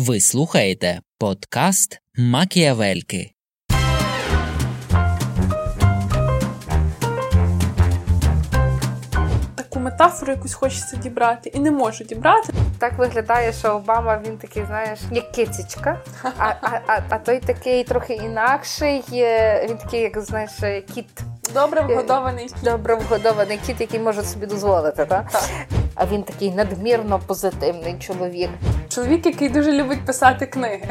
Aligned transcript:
Ви 0.00 0.20
слухаєте 0.20 1.00
подкаст 1.18 1.98
Макіавельки. 2.18 3.30
Таку 9.56 9.80
метафору 9.80 10.32
якусь 10.32 10.54
хочеться 10.54 10.96
дібрати 10.96 11.50
і 11.54 11.58
не 11.58 11.70
можу 11.70 12.04
дібрати. 12.04 12.52
Так 12.78 12.98
виглядає, 12.98 13.52
що 13.52 13.68
Обама 13.76 14.22
він 14.26 14.36
такий, 14.38 14.64
знаєш, 14.66 14.98
як 15.12 15.32
кицечка, 15.32 16.00
а, 16.22 16.28
а, 16.62 16.80
а, 16.86 17.00
а 17.08 17.18
той 17.18 17.38
такий 17.40 17.84
трохи 17.84 18.14
інакший. 18.14 19.02
е, 19.12 19.66
Він 19.70 19.76
такий, 19.78 20.00
як 20.00 20.18
знаєш, 20.20 20.50
кіт. 20.94 21.20
Добре 21.54 21.80
вгодований. 21.80 22.50
Добре 22.62 22.94
вгодований 22.94 23.58
кіт, 23.66 23.80
який 23.80 24.00
може 24.00 24.22
собі 24.22 24.46
дозволити, 24.46 25.04
так? 25.04 25.30
Так. 25.30 25.42
А 25.94 26.06
він 26.06 26.22
такий 26.22 26.50
надмірно 26.50 27.20
позитивний 27.26 27.96
чоловік. 27.98 28.50
Чоловік, 28.88 29.26
який 29.26 29.48
дуже 29.48 29.72
любить 29.72 30.04
писати 30.06 30.46
книги, 30.46 30.88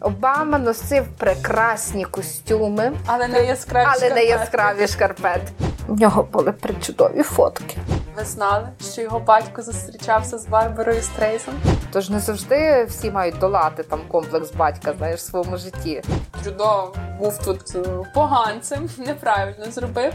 Обама 0.00 0.58
носив 0.58 1.04
прекрасні 1.18 2.04
костюми, 2.04 2.92
але 3.06 3.28
не 3.28 3.44
яскраві. 3.44 3.86
але 3.90 4.14
не 4.14 4.24
яскраві 4.24 4.86
шкарпетки. 4.86 5.52
В 5.88 6.00
нього 6.00 6.22
були 6.32 6.52
причудові 6.52 7.22
фотки. 7.22 7.76
Ви 8.20 8.26
знали, 8.26 8.68
що 8.92 9.00
його 9.00 9.20
батько 9.20 9.62
зустрічався 9.62 10.38
з 10.38 10.46
Барбарою 10.46 11.02
Стрейзом? 11.02 11.54
Тож 11.92 12.10
не 12.10 12.20
завжди 12.20 12.84
всі 12.84 13.10
мають 13.10 13.38
долати 13.38 13.82
там 13.82 14.00
комплекс 14.08 14.52
батька, 14.52 14.94
знаєш, 14.98 15.20
в 15.20 15.22
своєму 15.22 15.56
житті. 15.56 16.02
Трюдо 16.42 16.92
був 17.18 17.38
тут 17.38 17.76
е, 17.76 17.78
поганцем, 18.14 18.88
неправильно 18.98 19.70
зробив. 19.70 20.12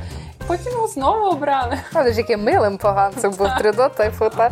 Потім 0.48 0.72
його 0.72 0.88
знову 0.88 1.26
обрали. 1.26 1.77
Але 1.94 2.12
ж 2.12 2.18
яким 2.18 2.44
милим 2.44 2.77
поганцем 2.77 3.32
був 3.32 3.49
Трюдо, 3.58 3.90
той 3.90 4.10
фото. 4.10 4.49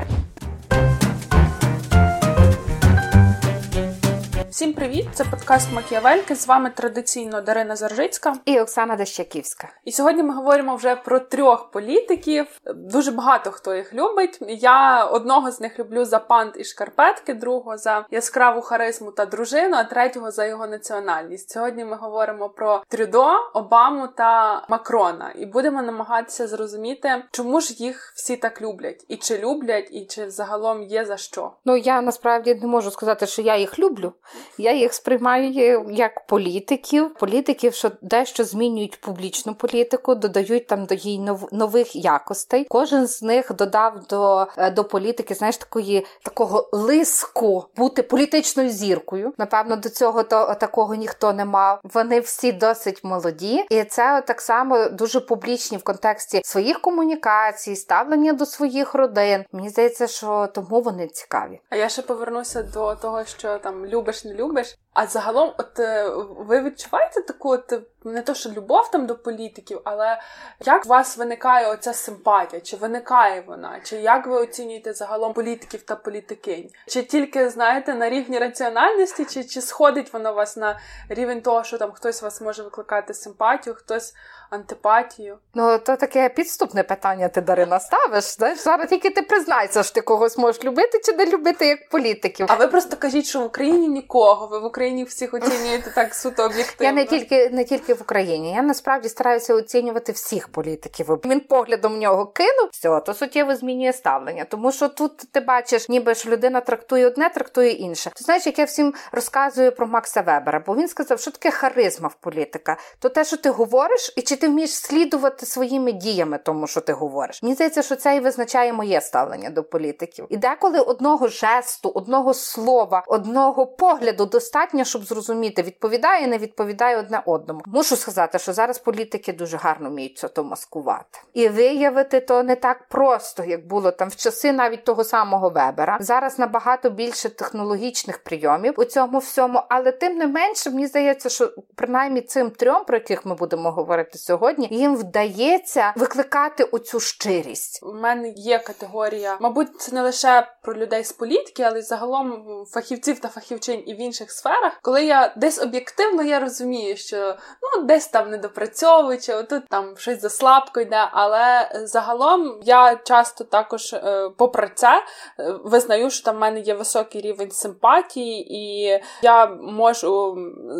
Всім 4.53 4.73
привіт! 4.73 5.05
Це 5.13 5.25
подкаст 5.25 5.73
Макіавельки. 5.73 6.35
З 6.35 6.47
вами 6.47 6.69
традиційно 6.69 7.41
Дарина 7.41 7.75
Заржицька. 7.75 8.33
І 8.45 8.59
Оксана 8.59 8.95
Дещаківська. 8.95 9.69
І 9.85 9.91
сьогодні 9.91 10.23
ми 10.23 10.33
говоримо 10.33 10.75
вже 10.75 10.95
про 10.95 11.19
трьох 11.19 11.71
політиків. 11.71 12.45
Дуже 12.75 13.11
багато 13.11 13.51
хто 13.51 13.75
їх 13.75 13.93
любить. 13.93 14.39
Я 14.47 15.05
одного 15.05 15.51
з 15.51 15.59
них 15.59 15.79
люблю 15.79 16.05
за 16.05 16.19
пант 16.19 16.55
і 16.57 16.63
шкарпетки, 16.63 17.33
другого 17.33 17.77
за 17.77 18.05
яскраву 18.11 18.61
харизму 18.61 19.11
та 19.11 19.25
дружину, 19.25 19.77
а 19.77 19.83
третього 19.83 20.31
за 20.31 20.45
його 20.45 20.67
національність. 20.67 21.49
Сьогодні 21.49 21.85
ми 21.85 21.95
говоримо 21.95 22.49
про 22.49 22.83
Трюдо, 22.87 23.25
Обаму 23.53 24.07
та 24.07 24.61
Макрона, 24.69 25.33
і 25.35 25.45
будемо 25.45 25.81
намагатися 25.81 26.47
зрозуміти, 26.47 27.23
чому 27.31 27.61
ж 27.61 27.73
їх 27.73 28.13
всі 28.15 28.37
так 28.37 28.61
люблять, 28.61 29.05
і 29.07 29.15
чи 29.15 29.37
люблять, 29.37 29.89
і 29.91 30.05
чи 30.05 30.29
загалом 30.29 30.83
є 30.83 31.05
за 31.05 31.17
що. 31.17 31.51
Ну 31.65 31.77
я 31.77 32.01
насправді 32.01 32.55
не 32.55 32.67
можу 32.67 32.91
сказати, 32.91 33.27
що 33.27 33.41
я 33.41 33.57
їх 33.57 33.79
люблю. 33.79 34.13
Я 34.57 34.71
їх 34.73 34.93
сприймаю 34.93 35.85
як 35.91 36.27
політиків, 36.27 37.13
політиків, 37.13 37.73
що 37.73 37.91
дещо 38.01 38.43
змінюють 38.43 39.01
публічну 39.01 39.53
політику, 39.55 40.15
додають 40.15 40.67
там 40.67 40.85
до 40.85 40.95
нов- 40.95 41.47
нових 41.51 41.95
якостей. 41.95 42.65
Кожен 42.69 43.07
з 43.07 43.21
них 43.21 43.53
додав 43.53 44.07
до, 44.09 44.47
е, 44.57 44.71
до 44.71 44.83
політики, 44.83 45.33
знаєш, 45.33 45.57
такої 45.57 46.05
такого 46.23 46.69
лиску 46.71 47.65
бути 47.77 48.03
політичною 48.03 48.69
зіркою. 48.69 49.33
Напевно, 49.37 49.75
до 49.75 49.89
цього 49.89 50.23
то 50.23 50.55
такого 50.59 50.95
ніхто 50.95 51.33
не 51.33 51.45
мав. 51.45 51.79
Вони 51.83 52.19
всі 52.19 52.51
досить 52.51 53.03
молоді, 53.03 53.65
і 53.69 53.83
це 53.83 54.23
так 54.27 54.41
само 54.41 54.89
дуже 54.89 55.19
публічні 55.19 55.77
в 55.77 55.83
контексті 55.83 56.41
своїх 56.43 56.81
комунікацій, 56.81 57.75
ставлення 57.75 58.33
до 58.33 58.45
своїх 58.45 58.93
родин. 58.95 59.45
Мені 59.51 59.69
здається, 59.69 60.07
що 60.07 60.47
тому 60.53 60.81
вони 60.81 61.07
цікаві. 61.07 61.59
А 61.69 61.75
я 61.75 61.89
ще 61.89 62.01
повернуся 62.01 62.63
до 62.63 62.95
того, 62.95 63.25
що 63.25 63.57
там 63.57 63.85
любиш, 63.85 64.25
любиш. 64.33 64.77
А 64.93 65.07
загалом, 65.07 65.53
от 65.57 65.79
е, 65.79 66.09
ви 66.37 66.61
відчуваєте 66.61 67.21
таку, 67.21 67.49
от, 67.49 67.73
не 68.03 68.21
то, 68.21 68.33
що 68.33 68.49
любов 68.49 68.91
там 68.91 69.05
до 69.05 69.15
політиків, 69.15 69.81
але 69.83 70.21
як 70.65 70.85
у 70.85 70.89
вас 70.89 71.17
виникає 71.17 71.67
оця 71.67 71.93
симпатія? 71.93 72.61
Чи 72.61 72.77
виникає 72.77 73.43
вона? 73.47 73.79
Чи 73.83 73.95
як 73.95 74.27
ви 74.27 74.35
оцінюєте 74.41 74.93
загалом 74.93 75.33
політиків 75.33 75.81
та 75.81 75.95
політикинь? 75.95 76.69
Чи 76.87 77.03
тільки 77.03 77.49
знаєте 77.49 77.93
на 77.93 78.09
рівні 78.09 78.39
раціональності, 78.39 79.25
чи, 79.25 79.43
чи 79.43 79.61
сходить 79.61 80.13
воно 80.13 80.31
у 80.31 80.35
вас 80.35 80.57
на 80.57 80.79
рівень 81.09 81.41
того, 81.41 81.63
що 81.63 81.77
там 81.77 81.91
хтось 81.91 82.21
вас 82.21 82.41
може 82.41 82.63
викликати 82.63 83.13
симпатію, 83.13 83.75
хтось 83.75 84.13
антипатію? 84.53 85.37
Ну 85.53 85.77
то 85.77 85.95
таке 85.95 86.29
підступне 86.29 86.83
питання. 86.83 87.27
Ти 87.27 87.41
Дарина 87.41 87.79
ставиш. 87.79 88.23
Знаєш, 88.23 88.59
зараз 88.59 88.89
тільки 88.89 89.09
ти 89.09 89.21
признайся, 89.21 89.83
що 89.83 89.93
ти 89.93 90.01
когось 90.01 90.37
можеш 90.37 90.63
любити 90.63 91.01
чи 91.05 91.13
не 91.13 91.25
любити 91.25 91.67
як 91.67 91.89
політиків. 91.89 92.45
А 92.49 92.55
ви 92.55 92.67
просто 92.67 92.97
кажіть, 92.97 93.25
що 93.25 93.39
в 93.39 93.43
Україні 93.43 93.87
нікого, 93.87 94.47
ви 94.47 94.59
в 94.59 94.65
Україні 94.65 95.03
всіх 95.03 95.33
оцінюєте 95.33 95.91
так 95.95 96.15
суто 96.15 96.43
об'єктивно. 96.43 96.85
Я 96.85 96.91
не 96.91 97.05
тільки 97.05 97.49
не 97.49 97.63
тільки 97.63 97.93
в 97.93 98.01
Україні. 98.01 98.53
Я 98.53 98.61
насправді 98.61 99.09
стараюся 99.09 99.53
оцінювати 99.53 100.11
всіх 100.11 100.47
політиків. 100.47 101.07
Він 101.25 101.39
поглядом 101.39 101.93
в 101.93 101.97
нього 101.97 102.25
кинув, 102.25 102.69
все, 102.71 102.99
то 102.99 103.13
суттєво 103.13 103.55
змінює 103.55 103.93
ставлення. 103.93 104.45
Тому 104.45 104.71
що 104.71 104.89
тут 104.89 105.17
ти 105.31 105.39
бачиш, 105.39 105.89
ніби 105.89 106.13
ж 106.13 106.29
людина 106.29 106.61
трактує 106.61 107.07
одне, 107.07 107.29
трактує 107.29 107.71
інше. 107.71 108.11
Ти 108.15 108.23
знаєш, 108.23 108.45
як 108.45 108.59
я 108.59 108.65
всім 108.65 108.93
розказую 109.11 109.71
про 109.71 109.87
Макса 109.87 110.21
Вебера, 110.21 110.63
бо 110.67 110.75
він 110.75 110.87
сказав, 110.87 111.19
що 111.19 111.31
таке 111.31 111.51
харизма 111.51 112.07
в 112.07 112.13
політика. 112.13 112.77
То 112.99 113.09
те, 113.09 113.25
що 113.25 113.37
ти 113.37 113.49
говориш, 113.49 114.13
і 114.15 114.21
чи 114.21 114.35
ти 114.43 114.49
вмієш 114.49 114.75
слідувати 114.75 115.45
своїми 115.45 115.91
діями, 115.91 116.39
тому 116.43 116.67
що 116.67 116.81
ти 116.81 116.93
говориш. 116.93 117.43
Мені 117.43 117.55
здається, 117.55 117.81
що 117.81 117.95
це 117.95 118.15
і 118.15 118.19
визначає 118.19 118.73
моє 118.73 119.01
ставлення 119.01 119.49
до 119.49 119.63
політиків. 119.63 120.25
І 120.29 120.37
деколи 120.37 120.79
одного 120.79 121.27
жесту, 121.27 121.89
одного 121.89 122.33
слова, 122.33 123.03
одного 123.07 123.65
погляду 123.65 124.25
достатньо, 124.25 124.83
щоб 124.83 125.03
зрозуміти, 125.03 125.61
відповідає, 125.61 126.27
не 126.27 126.37
відповідає 126.37 126.97
одне 126.97 127.21
одному. 127.25 127.61
Мушу 127.65 127.95
сказати, 127.95 128.39
що 128.39 128.53
зараз 128.53 128.79
політики 128.79 129.33
дуже 129.33 129.57
гарно 129.57 129.89
вміють 129.89 130.17
це 130.17 130.27
то 130.27 130.43
маскувати. 130.43 131.19
І 131.33 131.49
виявити 131.49 132.19
то 132.19 132.43
не 132.43 132.55
так 132.55 132.87
просто, 132.87 133.43
як 133.43 133.67
було 133.67 133.91
там 133.91 134.09
в 134.09 134.15
часи 134.15 134.51
навіть 134.51 134.83
того 134.83 135.03
самого 135.03 135.49
Вебера. 135.49 135.97
Зараз 135.99 136.39
набагато 136.39 136.89
більше 136.89 137.29
технологічних 137.29 138.23
прийомів 138.23 138.73
у 138.77 138.83
цьому 138.83 139.19
всьому, 139.19 139.61
але 139.69 139.91
тим 139.91 140.17
не 140.17 140.27
менше, 140.27 140.69
мені 140.69 140.87
здається, 140.87 141.29
що 141.29 141.51
принаймні 141.75 142.21
цим 142.21 142.49
трьом, 142.49 142.85
про 142.85 142.97
яких 142.97 143.25
ми 143.25 143.35
будемо 143.35 143.71
говорити 143.71 144.17
сьогодні, 144.17 144.32
їм 144.71 144.95
вдається 144.95 145.93
викликати 145.95 146.63
оцю 146.63 146.99
щирість. 146.99 147.79
У 147.83 147.93
мене 147.93 148.29
є 148.29 148.59
категорія, 148.59 149.37
мабуть, 149.39 149.81
це 149.81 149.95
не 149.95 150.01
лише 150.01 150.47
про 150.61 150.73
людей 150.73 151.03
з 151.03 151.11
політики, 151.11 151.63
але 151.63 151.79
й 151.79 151.81
загалом 151.81 152.43
фахівців 152.67 153.19
та 153.19 153.27
фахівчин 153.27 153.83
і 153.85 153.93
в 153.93 154.01
інших 154.01 154.31
сферах. 154.31 154.73
Коли 154.81 155.05
я 155.05 155.33
десь 155.37 155.61
об'єктивно 155.61 156.23
я 156.23 156.39
розумію, 156.39 156.97
що 156.97 157.35
ну 157.61 157.83
десь 157.83 158.07
там 158.07 158.29
недопрацьовую, 158.29 159.19
чи 159.19 159.33
отут 159.33 159.67
там 159.69 159.97
щось 159.97 160.21
заслабко 160.21 160.79
йде. 160.79 161.09
Але 161.11 161.71
загалом 161.83 162.59
я 162.63 162.95
часто 162.95 163.43
також, 163.43 163.93
е, 163.93 164.29
попри 164.37 164.71
це, 164.75 165.03
е, 165.39 165.51
визнаю, 165.63 166.09
що 166.09 166.25
там 166.25 166.35
в 166.35 166.39
мене 166.39 166.59
є 166.59 166.73
високий 166.73 167.21
рівень 167.21 167.51
симпатії, 167.51 168.53
і 168.55 168.99
я 169.21 169.45
можу 169.47 170.37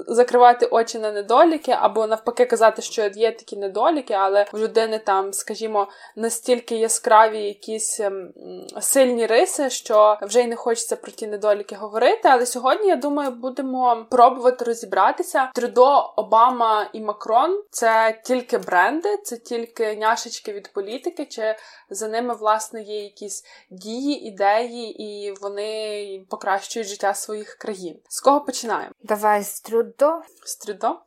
закривати 0.08 0.66
очі 0.66 1.00
на 1.00 1.12
недоліки, 1.12 1.76
або 1.80 2.08
навпаки 2.08 2.46
казати, 2.46 2.82
що 2.82 3.02
є 3.16 3.32
такі 3.44 3.58
недоліки, 3.58 4.14
але 4.14 4.46
в 4.54 4.58
людини 4.58 5.00
там, 5.00 5.34
скажімо, 5.34 5.88
настільки 6.16 6.76
яскраві 6.76 7.44
якісь 7.44 8.00
ем, 8.00 8.34
сильні 8.82 9.26
риси, 9.26 9.70
що 9.70 10.18
вже 10.22 10.42
й 10.42 10.48
не 10.48 10.56
хочеться 10.56 10.96
про 10.96 11.12
ті 11.12 11.28
недоліки 11.28 11.76
говорити. 11.76 12.22
Але 12.24 12.46
сьогодні, 12.46 12.88
я 12.88 12.96
думаю, 12.96 13.32
будемо 13.32 14.06
пробувати 14.12 14.66
розібратися. 14.66 15.52
Трюдо, 15.56 16.14
Обама 16.16 16.90
і 16.94 17.02
Макрон 17.02 17.64
це 17.70 18.22
тільки 18.26 18.58
бренди, 18.58 19.18
це 19.18 19.38
тільки 19.38 19.96
няшечки 19.96 20.54
від 20.54 20.74
політики, 20.74 21.26
чи 21.26 21.56
за 21.90 22.08
ними 22.08 22.34
власне 22.34 22.82
є 22.82 23.04
якісь 23.04 23.44
дії, 23.70 24.28
ідеї, 24.28 25.04
і 25.04 25.34
вони 25.42 26.26
покращують 26.30 26.88
життя 26.88 27.14
своїх 27.14 27.56
країн. 27.56 28.00
З 28.10 28.22
кого 28.22 28.42
починаємо? 28.42 28.92
Давай 29.04 29.44
з 29.44 29.62
Трюдо. 29.62 30.22
З 30.46 30.56
Трюдо? 30.56 31.00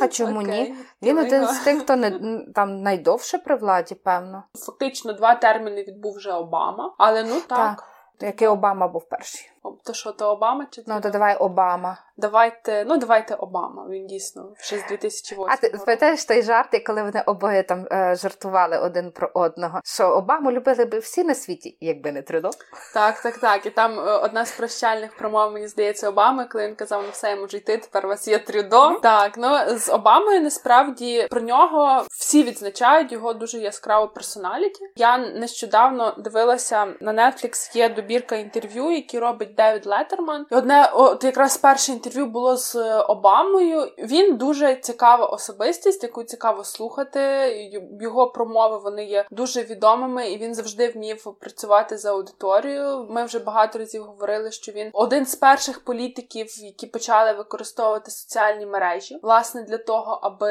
А 0.00 0.08
чому 0.08 0.40
okay. 0.40 0.50
ні? 0.50 0.74
Він 1.02 1.18
один 1.18 1.46
з 1.46 1.58
тих, 1.58 1.82
хто 1.82 1.96
не 1.96 2.10
там 2.54 2.82
найдовше 2.82 3.38
при 3.38 3.56
владі, 3.56 3.94
певно. 3.94 4.44
Фактично 4.54 5.12
два 5.12 5.34
терміни 5.34 5.82
відбув 5.82 6.14
вже 6.14 6.32
Обама, 6.32 6.94
але 6.98 7.24
ну 7.24 7.40
так. 7.40 7.84
Який 8.20 8.48
Обама 8.48 8.88
був 8.88 9.08
перший. 9.08 9.50
То 9.84 9.92
що, 9.92 10.12
то 10.12 10.32
Обама 10.32 10.66
чи 10.70 10.82
Ну 10.86 11.00
то 11.00 11.10
давай 11.10 11.36
Обама. 11.36 11.98
Давайте, 12.16 12.84
ну 12.84 12.96
давайте 12.96 13.34
Обама. 13.34 13.86
Він 13.88 14.06
дійсно 14.06 14.52
ще 14.58 14.78
з 14.78 14.86
2008 14.86 15.44
А 15.48 15.56
ти 15.56 15.68
пам'ятаєш 15.68 16.24
той 16.24 16.42
жарт, 16.42 16.82
коли 16.86 17.02
вони 17.02 17.22
обоє 17.26 17.62
там 17.62 17.86
е, 17.92 18.14
жартували 18.14 18.78
один 18.78 19.10
про 19.10 19.30
одного, 19.34 19.80
що 19.84 20.08
Обаму 20.08 20.52
любили 20.52 20.84
би 20.84 20.98
всі 20.98 21.24
на 21.24 21.34
світі, 21.34 21.78
якби 21.80 22.12
не 22.12 22.22
Трюдо. 22.22 22.50
Так, 22.94 23.22
так, 23.22 23.38
так. 23.38 23.66
І 23.66 23.70
там 23.70 23.98
е, 23.98 24.02
одна 24.02 24.46
з 24.46 24.52
прощальних 24.52 25.16
промов, 25.16 25.52
мені 25.52 25.68
здається, 25.68 26.08
Обами, 26.08 26.44
коли 26.44 26.66
він 26.66 26.74
казав, 26.74 27.02
ну 27.04 27.10
все, 27.12 27.30
я 27.30 27.36
можу 27.36 27.56
йти, 27.56 27.78
тепер 27.78 28.06
у 28.06 28.08
вас 28.08 28.28
є 28.28 28.38
Трюдо. 28.38 29.00
Так, 29.02 29.32
ну 29.36 29.78
з 29.78 29.88
Обамою 29.88 30.40
насправді 30.40 31.26
про 31.30 31.40
нього 31.40 32.06
всі 32.10 32.42
відзначають 32.42 33.12
його 33.12 33.32
дуже 33.32 33.58
яскраву 33.58 34.08
персоналіті. 34.08 34.84
Я 34.96 35.18
нещодавно 35.18 36.14
дивилася 36.18 36.86
на 37.00 37.12
Netflix, 37.12 37.76
є 37.76 37.88
добірка 37.88 38.36
інтерв'ю, 38.36 38.90
які 38.90 39.18
робить 39.18 39.53
Девід 39.56 39.86
Леттерман. 39.86 40.46
І 40.52 40.54
одне, 40.54 40.90
от 40.94 41.24
якраз 41.24 41.56
перше 41.56 41.92
інтерв'ю 41.92 42.26
було 42.26 42.56
з 42.56 42.76
Обамою. 43.00 43.80
Він 43.98 44.36
дуже 44.36 44.76
цікава 44.76 45.26
особистість, 45.26 46.02
яку 46.02 46.24
цікаво 46.24 46.64
слухати. 46.64 47.20
Його 48.00 48.30
промови 48.30 48.78
вони 48.78 49.04
є 49.04 49.24
дуже 49.30 49.62
відомими, 49.62 50.30
і 50.30 50.38
він 50.38 50.54
завжди 50.54 50.88
вмів 50.88 51.34
працювати 51.40 51.98
за 51.98 52.10
аудиторією. 52.10 53.06
Ми 53.10 53.24
вже 53.24 53.38
багато 53.38 53.78
разів 53.78 54.02
говорили, 54.02 54.50
що 54.50 54.72
він 54.72 54.90
один 54.92 55.26
з 55.26 55.34
перших 55.34 55.84
політиків, 55.84 56.46
які 56.64 56.86
почали 56.86 57.32
використовувати 57.32 58.10
соціальні 58.10 58.66
мережі, 58.66 59.18
власне, 59.22 59.62
для 59.62 59.78
того, 59.78 60.20
аби, 60.22 60.48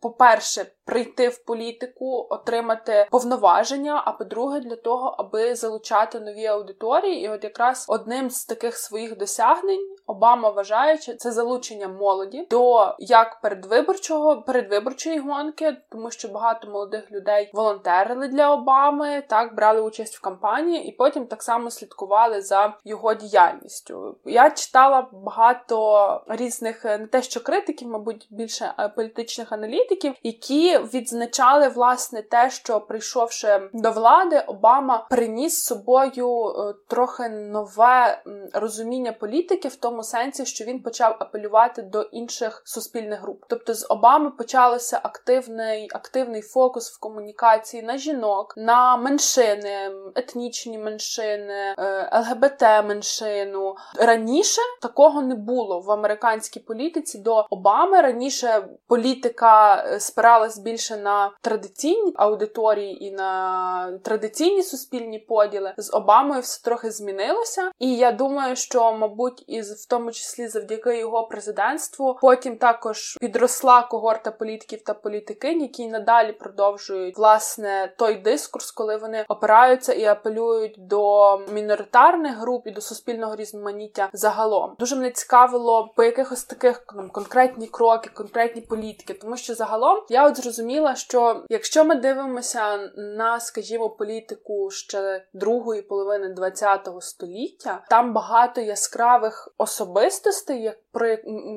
по-перше, 0.00 0.66
прийти 0.84 1.28
в 1.28 1.44
політику, 1.44 2.26
отримати 2.30 3.06
повноваження. 3.10 4.02
А 4.04 4.12
по-друге, 4.12 4.60
для 4.60 4.76
того, 4.76 5.14
аби 5.18 5.54
залучати 5.54 6.20
нові 6.20 6.46
аудиторії, 6.46 7.24
і 7.24 7.28
от 7.28 7.44
якраз 7.44 7.86
одним 7.88 8.19
з 8.28 8.44
таких 8.44 8.76
своїх 8.76 9.18
досягнень 9.18 9.86
Обама 10.10 10.50
вважаючи 10.50 11.14
це 11.14 11.32
залучення 11.32 11.88
молоді 11.88 12.46
до 12.50 12.94
як 12.98 13.40
передвиборчого 13.40 14.42
передвиборчої 14.42 15.18
гонки, 15.18 15.76
тому 15.88 16.10
що 16.10 16.28
багато 16.28 16.70
молодих 16.70 17.12
людей 17.12 17.50
волонтерили 17.52 18.28
для 18.28 18.50
Обами, 18.50 19.22
так 19.28 19.54
брали 19.54 19.80
участь 19.80 20.16
в 20.16 20.20
кампанії, 20.20 20.88
і 20.88 20.92
потім 20.92 21.26
так 21.26 21.42
само 21.42 21.70
слідкували 21.70 22.42
за 22.42 22.74
його 22.84 23.14
діяльністю. 23.14 24.16
Я 24.24 24.50
читала 24.50 25.08
багато 25.12 26.20
різних 26.28 26.84
не 26.84 27.06
те, 27.06 27.22
що 27.22 27.40
критиків, 27.42 27.88
мабуть, 27.88 28.28
більше 28.30 28.92
політичних 28.96 29.52
аналітиків, 29.52 30.14
які 30.22 30.78
відзначали 30.78 31.68
власне 31.68 32.22
те, 32.22 32.50
що 32.50 32.80
прийшовши 32.80 33.70
до 33.72 33.90
влади, 33.90 34.44
Обама 34.46 35.06
приніс 35.10 35.58
з 35.58 35.64
собою 35.64 36.48
е, 36.48 36.74
трохи 36.88 37.28
нове 37.28 38.09
розуміння 38.52 39.12
політики 39.12 39.68
в 39.68 39.76
тому 39.76 40.02
сенсі, 40.02 40.46
що 40.46 40.64
він 40.64 40.82
почав 40.82 41.16
апелювати 41.18 41.82
до 41.82 42.02
інших 42.02 42.62
суспільних 42.64 43.20
груп. 43.20 43.44
Тобто 43.48 43.74
з 43.74 43.86
Обами 43.90 44.30
почалося 44.30 45.00
активний 45.02 45.88
активний 45.92 46.42
фокус 46.42 46.90
в 46.90 47.00
комунікації 47.00 47.82
на 47.82 47.96
жінок, 47.98 48.54
на 48.56 48.96
меншини, 48.96 49.90
етнічні 50.14 50.78
меншини, 50.78 51.74
е, 51.78 52.20
ЛГБТ 52.20 52.62
меншину. 52.62 53.74
Раніше 53.96 54.60
такого 54.82 55.22
не 55.22 55.34
було 55.34 55.80
в 55.80 55.90
американській 55.90 56.60
політиці 56.60 57.18
до 57.18 57.46
Обами. 57.50 58.00
Раніше 58.00 58.68
політика 58.86 59.84
е, 59.86 60.00
спиралась 60.00 60.58
більше 60.58 60.96
на 60.96 61.32
традиційні 61.40 62.12
аудиторії 62.16 63.04
і 63.04 63.10
на 63.10 63.98
традиційні 64.02 64.62
суспільні 64.62 65.18
поділи. 65.18 65.74
З 65.76 65.94
Обамою 65.94 66.40
все 66.40 66.64
трохи 66.64 66.90
змінилося, 66.90 67.70
і 67.78 67.96
я 68.00 68.12
думаю, 68.12 68.56
що 68.56 68.92
мабуть, 68.92 69.44
із 69.46 69.84
в 69.84 69.88
тому 69.88 70.12
числі 70.12 70.48
завдяки 70.48 70.98
його 70.98 71.26
президентству, 71.26 72.18
потім 72.20 72.56
також 72.56 73.16
підросла 73.20 73.82
когорта 73.82 74.30
політиків 74.30 74.82
та 74.82 74.94
політикинь, 74.94 75.60
які 75.60 75.88
надалі 75.88 76.32
продовжують 76.32 77.18
власне 77.18 77.94
той 77.98 78.14
дискурс, 78.14 78.70
коли 78.70 78.96
вони 78.96 79.24
опираються 79.28 79.92
і 79.92 80.04
апелюють 80.04 80.74
до 80.78 81.38
міноритарних 81.52 82.38
груп 82.38 82.66
і 82.66 82.70
до 82.70 82.80
суспільного 82.80 83.36
різноманіття 83.36 84.10
загалом. 84.12 84.76
Дуже 84.78 84.96
мене 84.96 85.10
цікавило 85.10 85.92
по 85.96 86.04
якихось 86.04 86.44
таких 86.44 86.78
там, 86.78 87.10
конкретні 87.10 87.66
кроки, 87.66 88.10
конкретні 88.14 88.62
політики, 88.62 89.14
тому 89.14 89.36
що 89.36 89.54
загалом 89.54 90.02
я 90.08 90.26
от 90.26 90.36
зрозуміла, 90.36 90.94
що 90.94 91.44
якщо 91.48 91.84
ми 91.84 91.94
дивимося 91.94 92.90
на, 92.96 93.40
скажімо, 93.40 93.90
політику 93.90 94.70
ще 94.70 95.26
другої 95.34 95.82
половини 95.82 96.34
ХХ 96.34 97.02
століття, 97.02 97.79
там 97.88 98.12
багато 98.12 98.60
яскравих 98.60 99.48
особистостей, 99.58 100.72
про 100.92 101.16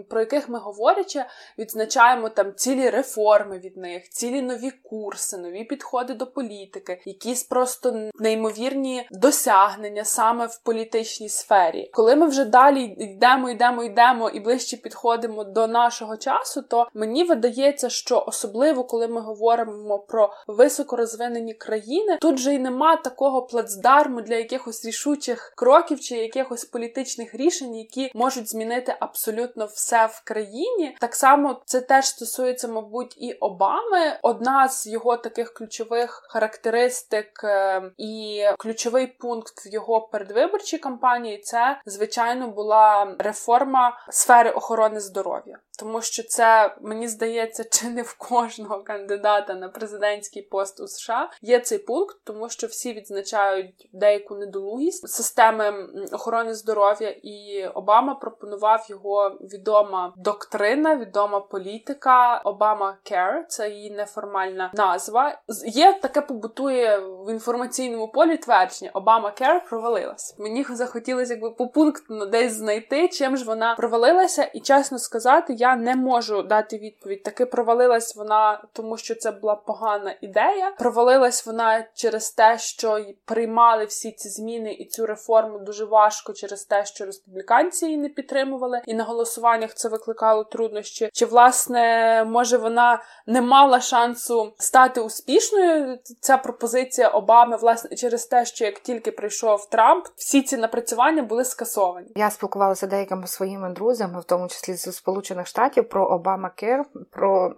про 0.10 0.20
яких 0.20 0.50
ми 0.50 0.60
говорячи, 0.60 1.26
відзначаємо 1.58 2.30
там 2.30 2.54
цілі 2.56 2.90
реформи 2.90 3.60
від 3.60 3.78
них, 3.78 4.10
цілі 4.10 4.42
нові 4.42 4.72
курси, 4.72 5.38
нові 5.38 5.64
підходи 5.64 6.14
до 6.14 6.28
політики, 6.28 7.02
якісь 7.06 7.44
просто 7.44 8.10
неймовірні 8.20 9.08
досягнення 9.12 10.06
саме 10.06 10.46
в 10.46 10.58
політичній 10.58 11.30
сфері. 11.30 11.90
Коли 11.94 12.16
ми 12.16 12.28
вже 12.28 12.46
далі 12.46 12.84
йдемо, 12.84 13.50
йдемо, 13.50 13.84
йдемо 13.84 14.30
і 14.30 14.40
ближче 14.40 14.78
підходимо 14.78 15.44
до 15.44 15.68
нашого 15.68 16.18
часу, 16.18 16.62
то 16.62 16.88
мені 16.94 17.24
видається, 17.24 17.90
що 17.90 18.24
особливо 18.28 18.84
коли 18.84 19.08
ми 19.08 19.22
говоримо 19.22 20.00
про 20.00 20.34
високорозвинені 20.48 21.54
країни, 21.54 22.18
тут 22.22 22.38
же 22.38 22.56
й 22.56 22.60
нема 22.60 22.96
такого 22.96 23.42
плацдарму 23.42 24.22
для 24.22 24.36
якихось 24.36 24.86
рішучих 24.86 25.54
кроків 25.58 26.00
чи 26.00 26.16
якихось 26.16 26.66
політичних 26.66 27.36
рішень, 27.36 27.76
які 27.76 28.12
можуть 28.14 28.50
змінити 28.50 28.96
абсолютно 29.00 29.23
все 29.66 30.06
в 30.06 30.22
країні. 30.24 30.98
Так 31.00 31.16
само 31.16 31.62
це 31.66 31.82
теж 31.82 32.06
стосується, 32.06 32.68
мабуть, 32.68 33.18
і 33.18 33.34
Обами. 33.34 34.20
Одна 34.22 34.70
з 34.70 34.88
його 34.88 35.18
таких 35.18 35.54
ключових 35.54 36.26
характеристик 36.30 37.44
е, 37.44 37.82
і 37.98 38.44
ключовий 38.58 39.08
пункт 39.08 39.66
в 39.66 39.68
його 39.74 40.02
передвиборчій 40.02 40.78
кампанії 40.78 41.38
це 41.38 41.82
звичайно 41.86 42.48
була 42.48 43.16
реформа 43.20 44.06
сфери 44.10 44.52
охорони 44.52 45.00
здоров'я. 45.00 45.60
Тому 45.80 46.02
що 46.02 46.24
це 46.24 46.76
мені 46.82 47.08
здається, 47.08 47.64
чи 47.72 47.90
не 47.90 48.02
в 48.02 48.14
кожного 48.14 48.84
кандидата 48.84 49.54
на 49.54 49.70
президентський 49.70 50.42
пост 50.42 50.80
у 50.80 50.88
США 50.88 51.30
є 51.42 51.60
цей 51.60 51.78
пункт, 51.78 52.18
тому 52.24 52.50
що 52.50 52.68
всі 52.68 52.94
відзначають 52.94 53.90
деяку 53.94 54.36
недолугість 54.36 55.10
системи 55.10 55.90
охорони 56.12 56.54
здоров'я, 56.54 57.10
і 57.10 57.68
Обама 57.74 58.16
пропонував 58.16 58.86
його 58.90 59.30
відома 59.30 60.14
доктрина, 60.18 60.96
відома 60.96 61.40
політика 61.40 62.38
Обама 62.38 62.98
Care, 63.12 63.44
це 63.48 63.70
її 63.70 63.92
неформальна 63.92 64.72
назва. 64.74 65.40
Є 65.66 66.00
таке 66.02 66.22
побутує 66.22 66.98
в 67.00 67.32
інформаційному 67.32 68.08
полі 68.08 68.38
твердження 68.38 68.92
Обама 68.94 69.34
Care 69.42 69.70
провалилась. 69.70 70.36
Мені 70.40 70.66
захотілося 70.70 71.34
якби 71.34 71.52
попунктно 71.52 72.26
десь 72.26 72.54
знайти, 72.54 73.08
чим 73.08 73.38
ж 73.38 73.46
вона 73.46 73.76
провалилася, 73.76 74.44
і 74.44 74.60
чесно 74.60 75.00
сказати, 75.00 75.54
я 75.64 75.76
не 75.76 75.96
можу 75.96 76.44
дати 76.44 76.78
відповідь. 76.78 77.24
Таки 77.24 77.46
провалилась 77.46 78.16
вона, 78.16 78.64
тому 78.74 78.98
що 78.98 79.16
це 79.16 79.32
була 79.32 79.56
погана 79.56 80.16
ідея. 80.22 80.74
Провалилась 80.80 81.46
вона 81.46 81.86
через 81.94 82.32
те, 82.32 82.58
що 82.58 83.06
приймали 83.26 83.86
всі 83.86 84.12
ці 84.12 84.30
зміни 84.30 84.74
і 84.74 84.86
цю 84.86 85.06
реформу 85.06 85.60
дуже 85.60 85.86
важко 85.86 86.34
через 86.34 86.66
те, 86.66 86.86
що 86.86 87.06
республіканці 87.06 87.86
її 87.86 87.98
не 87.98 88.10
підтримували, 88.10 88.82
і 88.86 88.94
на 88.94 89.04
голосуваннях 89.04 89.74
це 89.74 89.90
викликало 89.90 90.44
труднощі. 90.44 91.10
Чи 91.14 91.26
власне 91.26 92.24
може 92.28 92.58
вона 92.58 93.04
не 93.28 93.42
мала 93.42 93.82
шансу 93.82 94.54
стати 94.58 95.02
успішною? 95.02 96.00
Ця 96.20 96.38
пропозиція 96.38 97.10
Обами, 97.10 97.58
власне, 97.58 97.96
через 97.96 98.26
те, 98.26 98.46
що 98.46 98.66
як 98.66 98.80
тільки 98.80 99.12
прийшов 99.12 99.70
Трамп, 99.70 100.08
всі 100.16 100.42
ці 100.42 100.58
напрацювання 100.58 101.24
були 101.24 101.46
скасовані. 101.46 102.12
Я 102.16 102.30
спілкувалася 102.30 102.88
деякими 102.88 103.28
своїми 103.28 103.70
друзями, 103.70 104.20
в 104.20 104.24
тому 104.24 104.48
числі 104.48 104.74
з 104.74 104.92
Сполучених 104.96 105.48
Штатів, 105.54 105.90
про 105.90 106.06
Обама 106.06 106.50
Кер. 106.50 106.86
Про 107.12 107.56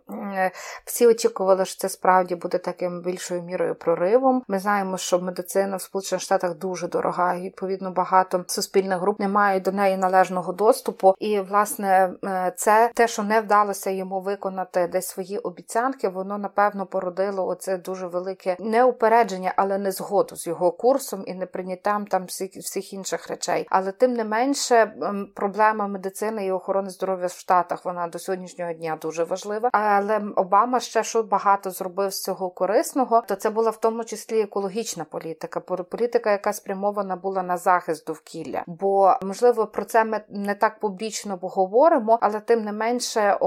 всі 0.86 1.08
очікували, 1.08 1.66
що 1.66 1.80
це 1.80 1.90
справді 1.90 2.36
буде 2.36 2.58
таким 2.58 3.02
більшою 3.02 3.42
мірою 3.42 3.75
проривом. 3.75 4.44
Ми 4.48 4.60
знаємо, 4.60 4.98
що 4.98 5.20
медицина 5.20 5.78
в 5.78 5.82
Сполучених 5.82 6.22
Штатах 6.22 6.58
дуже 6.58 6.88
дорога, 6.88 7.36
і 7.36 7.42
відповідно 7.42 7.92
багато 7.92 8.46
суспільних 8.48 9.00
груп 9.00 9.20
не 9.20 9.28
мають 9.28 9.64
до 9.64 9.72
неї 9.72 9.98
належного 9.98 10.54
доступу. 10.54 11.16
І 11.20 11.40
власне 11.40 12.14
е, 12.25 12.54
це 12.58 12.92
те, 12.96 13.08
що 13.08 13.24
не 13.24 13.42
вдалося 13.42 13.90
йому 13.90 14.22
виконати 14.22 14.88
десь 14.88 15.08
свої 15.08 15.38
обіцянки, 15.38 16.10
воно 16.10 16.38
напевно 16.38 16.86
породило 16.86 17.48
оце 17.48 17.78
дуже 17.78 18.08
велике 18.08 18.58
неупередження, 18.60 19.54
але 19.56 19.78
не 19.78 19.92
згоду 19.92 20.36
з 20.36 20.48
його 20.48 20.72
курсом 20.72 21.24
і 21.28 21.34
неприйняттям 21.34 22.08
там 22.08 22.25
всіх 22.25 22.94
інших 22.94 23.28
речей. 23.28 23.68
Але 23.70 23.92
тим 23.92 24.14
не 24.14 24.24
менше, 24.24 24.94
проблема 25.36 25.88
медицини 25.88 26.46
і 26.46 26.52
охорони 26.52 26.90
здоров'я 26.90 27.28
в 27.28 27.32
Штатах 27.32 27.85
вона 27.86 28.08
до 28.08 28.20
сьогоднішнього 28.20 28.74
дня 28.74 28.98
дуже 29.01 29.24
важлива. 29.24 29.70
Але 29.74 30.22
Обама 30.36 30.80
ще 30.80 31.04
що 31.04 31.24
багато 31.24 31.72
зробив 31.72 32.13
з 32.13 32.24
цього 32.24 32.50
корисного, 32.50 33.24
то 33.27 33.36
це 33.36 33.50
була 33.50 33.70
в 33.70 33.77
тому 33.77 34.04
числі 34.04 34.42
екологічна 34.42 35.04
політика, 35.04 35.60
політика, 35.60 36.32
яка 36.32 36.54
спрямована 36.54 37.15
була 37.15 37.44
на 37.44 37.58
захист 37.58 38.08
довкілля. 38.08 38.63
Бо 38.68 39.13
можливо 39.22 39.68
про 39.68 39.86
це 39.86 40.04
ми 40.04 40.22
не 40.30 40.56
так 40.56 40.80
публічно 40.80 41.39
говоримо, 41.42 42.20
але 42.22 42.39
тим 42.39 42.63
не 42.63 42.72
менше 42.72 43.38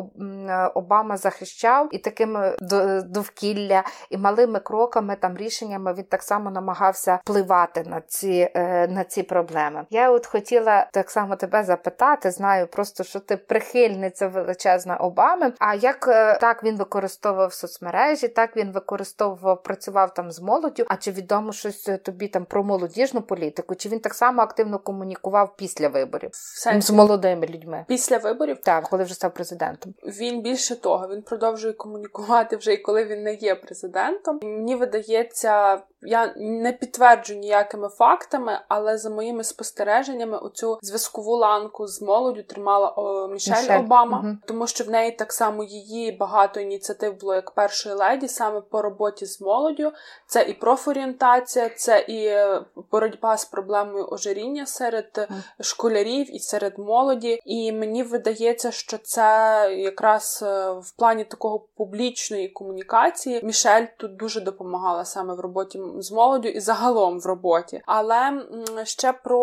Обама 0.74 1.16
захищав 1.16 1.88
і 1.90 1.98
такими 1.98 2.56
довкілля 3.04 3.82
і 4.10 4.18
малими 4.18 4.60
кроками 4.60 5.16
там 5.16 5.36
рішеннями 5.36 5.94
він 5.94 6.04
так 6.04 6.22
само 6.22 6.50
намагався 6.50 7.20
впливати 7.24 7.82
на 7.82 8.00
ці 8.00 8.50
е, 8.54 8.88
на 8.88 9.04
ці 9.04 9.22
проблеми. 9.22 9.86
Я 9.90 10.10
от 10.10 10.26
хотіла 10.26 10.86
так 10.92 11.10
само 11.10 11.36
тебе 11.36 11.64
запитати. 11.64 12.30
Знаю, 12.30 12.66
просто 12.66 13.04
що 13.04 13.20
ти 13.20 13.36
прихильниця 13.36 14.27
величезна 14.28 14.96
Обами. 14.96 15.52
А 15.58 15.74
як 15.74 16.08
е, 16.08 16.38
так 16.40 16.64
він 16.64 16.76
використовував 16.76 17.52
соцмережі, 17.52 18.28
так 18.28 18.56
він 18.56 18.72
використовував, 18.72 19.62
працював 19.62 20.14
там 20.14 20.32
з 20.32 20.40
молоддю. 20.40 20.84
А 20.88 20.96
чи 20.96 21.10
відомо 21.10 21.52
щось 21.52 21.90
тобі 22.04 22.28
там 22.28 22.44
про 22.44 22.64
молодіжну 22.64 23.22
політику? 23.22 23.74
Чи 23.74 23.88
він 23.88 24.00
так 24.00 24.14
само 24.14 24.42
активно 24.42 24.78
комунікував 24.78 25.56
після 25.56 25.88
виборів 25.88 26.30
з 26.32 26.90
молодими 26.90 27.46
людьми? 27.46 27.84
Після 27.88 28.18
виборів 28.18 28.60
так, 28.60 28.84
коли 28.88 29.04
вже 29.04 29.14
став 29.14 29.34
президентом. 29.34 29.94
Він 30.04 30.42
більше 30.42 30.76
того, 30.76 31.08
він 31.08 31.22
продовжує 31.22 31.72
комунікувати 31.72 32.56
вже 32.56 32.72
і 32.72 32.76
коли 32.76 33.04
він 33.04 33.22
не 33.22 33.34
є 33.34 33.54
президентом. 33.54 34.40
Мені 34.42 34.74
видається, 34.74 35.80
я 36.02 36.34
не 36.36 36.72
підтверджу 36.72 37.34
ніякими 37.34 37.88
фактами, 37.88 38.60
але 38.68 38.98
за 38.98 39.10
моїми 39.10 39.44
спостереженнями, 39.44 40.38
оцю 40.38 40.78
зв'язкову 40.82 41.36
ланку 41.36 41.86
з 41.86 42.02
молоддю 42.02 42.42
тримала 42.42 42.88
о, 42.96 43.28
Мішель, 43.28 43.52
Мішель 43.52 43.78
Обама, 43.78 44.17
угу. 44.24 44.36
тому 44.46 44.66
що 44.66 44.84
в 44.84 44.90
неї 44.90 45.12
так 45.12 45.32
само 45.32 45.64
її 45.64 46.12
багато 46.12 46.60
ініціатив 46.60 47.20
було 47.20 47.34
як 47.34 47.50
першої 47.50 47.94
леді, 47.94 48.28
саме 48.28 48.60
по 48.60 48.82
роботі 48.82 49.26
з 49.26 49.40
молоддю. 49.40 49.92
Це 50.26 50.42
і 50.42 50.54
профорієнтація, 50.54 51.68
це 51.68 51.98
і 51.98 52.26
е, 52.26 52.60
боротьба 52.90 53.36
з 53.36 53.44
проблемою 53.44 54.08
ожиріння 54.10 54.66
серед 54.66 55.26
угу. 55.30 55.40
школярів 55.60 56.36
і 56.36 56.38
серед 56.38 56.78
молоді. 56.78 57.40
І 57.44 57.72
мені 57.72 58.02
видається, 58.02 58.70
що 58.70 58.98
це 58.98 59.28
якраз 59.78 60.44
е, 60.46 60.70
в 60.70 60.90
плані 60.96 61.24
такого 61.24 61.58
публічної 61.76 62.48
комунікації 62.48 63.40
Мішель 63.42 63.86
тут 63.96 64.16
дуже 64.16 64.40
допомагала 64.40 65.04
саме 65.04 65.34
в 65.34 65.40
роботі 65.40 65.80
з 65.98 66.12
молоддю 66.12 66.48
і 66.48 66.60
загалом 66.60 67.20
в 67.20 67.26
роботі. 67.26 67.82
Але 67.86 68.42
ще 68.84 69.12
про 69.12 69.38